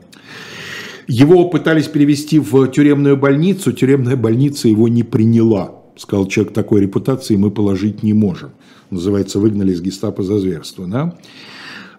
Его 1.08 1.50
пытались 1.50 1.88
перевести 1.88 2.40
в 2.40 2.68
тюремную 2.70 3.18
больницу, 3.18 3.74
тюремная 3.74 4.16
больница 4.16 4.68
его 4.70 4.88
не 4.88 5.04
приняла. 5.04 5.84
Сказал, 5.98 6.28
человек 6.28 6.54
такой 6.54 6.82
репутации 6.82 7.36
мы 7.36 7.52
положить 7.52 8.04
не 8.04 8.14
можем. 8.14 8.52
Называется, 8.92 9.40
выгнали 9.40 9.74
из 9.74 9.82
гестапо 9.82 10.24
за 10.24 10.40
зверство. 10.40 10.86
Да? 10.88 11.18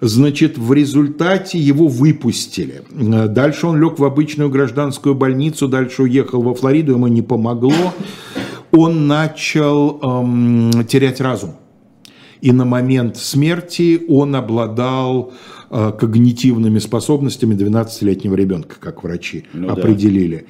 Значит, 0.00 0.56
в 0.56 0.72
результате 0.72 1.58
его 1.58 1.88
выпустили. 1.88 2.82
Дальше 2.90 3.66
он 3.66 3.80
лег 3.80 3.98
в 3.98 4.04
обычную 4.04 4.48
гражданскую 4.48 5.14
больницу, 5.14 5.66
дальше 5.66 6.04
уехал 6.04 6.40
во 6.42 6.54
Флориду, 6.54 6.92
ему 6.92 7.08
не 7.08 7.22
помогло. 7.22 7.92
Он 8.70 9.08
начал 9.08 9.98
эм, 10.00 10.84
терять 10.86 11.20
разум. 11.20 11.54
И 12.40 12.52
на 12.52 12.64
момент 12.64 13.16
смерти 13.16 14.00
он 14.08 14.36
обладал 14.36 15.32
э, 15.70 15.92
когнитивными 15.98 16.78
способностями 16.78 17.54
12-летнего 17.54 18.36
ребенка, 18.36 18.76
как 18.78 19.02
врачи 19.02 19.46
ну, 19.52 19.70
определили. 19.70 20.46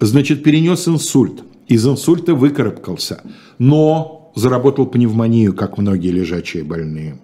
Да. 0.00 0.06
Значит, 0.06 0.42
перенес 0.42 0.88
инсульт. 0.88 1.44
Из 1.70 1.86
инсульта 1.86 2.34
выкарабкался, 2.34 3.22
но 3.58 4.32
заработал 4.34 4.86
пневмонию, 4.86 5.54
как 5.54 5.78
многие 5.78 6.08
лежачие 6.08 6.64
больные. 6.64 7.16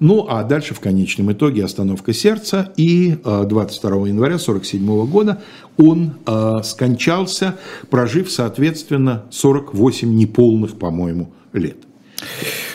Ну, 0.00 0.26
а 0.28 0.42
дальше 0.42 0.74
в 0.74 0.80
конечном 0.80 1.30
итоге 1.30 1.64
остановка 1.64 2.12
сердца, 2.12 2.72
и 2.76 3.16
22 3.24 3.90
э, 3.90 4.08
января 4.08 4.34
1947 4.34 5.06
года 5.06 5.40
он 5.76 6.14
э, 6.26 6.54
скончался, 6.64 7.56
прожив, 7.88 8.32
соответственно, 8.32 9.22
48 9.30 10.12
неполных, 10.12 10.76
по-моему, 10.76 11.32
лет. 11.52 11.76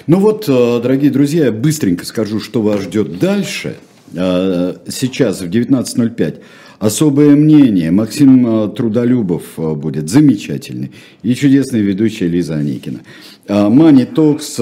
Ну 0.07 0.19
вот, 0.19 0.45
э, 0.47 0.79
дорогие 0.81 1.11
друзья, 1.11 1.47
я 1.47 1.51
быстренько 1.51 2.05
скажу, 2.05 2.39
что 2.39 2.61
вас 2.61 2.83
ждет 2.83 3.19
дальше. 3.19 3.75
Сейчас 4.11 5.41
в 5.41 5.49
19.05 5.49 6.41
особое 6.79 7.35
мнение. 7.35 7.91
Максим 7.91 8.71
Трудолюбов 8.71 9.43
будет 9.57 10.09
замечательный. 10.09 10.91
И 11.23 11.35
чудесный 11.35 11.81
ведущий 11.81 12.27
Лиза 12.27 12.55
Аникина. 12.55 13.01
Мани 13.47 14.05
Токс 14.05 14.59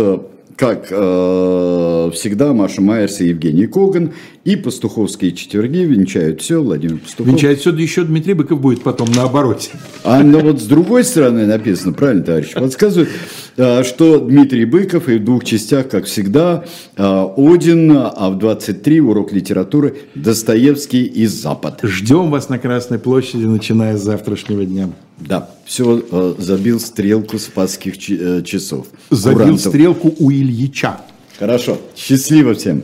как 0.57 0.87
э, 0.89 2.11
всегда, 2.13 2.51
Маша 2.51 2.81
Майерс 2.81 3.21
и 3.21 3.27
Евгений 3.27 3.67
Коган. 3.67 4.13
И 4.43 4.55
пастуховские 4.55 5.33
четверги 5.33 5.79
венчают 5.79 6.41
все, 6.41 6.61
Владимир 6.61 6.97
Пастухов. 6.97 7.31
Венчает 7.31 7.59
все, 7.59 7.71
да 7.71 7.81
еще 7.81 8.03
Дмитрий 8.03 8.33
Быков 8.33 8.59
будет 8.59 8.81
потом 8.81 9.09
наоборот. 9.15 9.69
А 10.03 10.23
ну, 10.23 10.39
вот 10.39 10.59
с 10.59 10.65
другой 10.65 11.03
стороны 11.03 11.45
написано, 11.45 11.93
правильно, 11.93 12.23
товарищ, 12.23 12.53
подсказывает, 12.53 13.09
э, 13.55 13.83
что 13.83 14.19
Дмитрий 14.19 14.65
Быков 14.65 15.07
и 15.09 15.17
в 15.17 15.23
двух 15.23 15.45
частях, 15.45 15.89
как 15.89 16.05
всегда, 16.05 16.65
э, 16.95 17.27
Один, 17.37 17.91
а 17.95 18.29
в 18.31 18.39
23 18.39 18.99
урок 18.99 19.31
литературы 19.31 19.95
Достоевский 20.15 21.03
и 21.03 21.27
Запад. 21.27 21.81
Ждем 21.83 22.31
вас 22.31 22.49
на 22.49 22.57
Красной 22.57 22.97
площади, 22.97 23.43
начиная 23.43 23.95
с 23.95 24.01
завтрашнего 24.01 24.65
дня. 24.65 24.89
Да, 25.17 25.49
все 25.65 26.03
э, 26.11 26.35
забил 26.37 26.79
стрелку 26.79 27.39
спасских 27.39 27.97
часов. 27.97 28.87
Забил 29.09 29.39
Курантов. 29.39 29.67
стрелку 29.67 30.15
у 30.19 30.31
Ильича. 30.31 31.01
Хорошо, 31.39 31.79
счастливо 31.95 32.53
всем. 32.53 32.83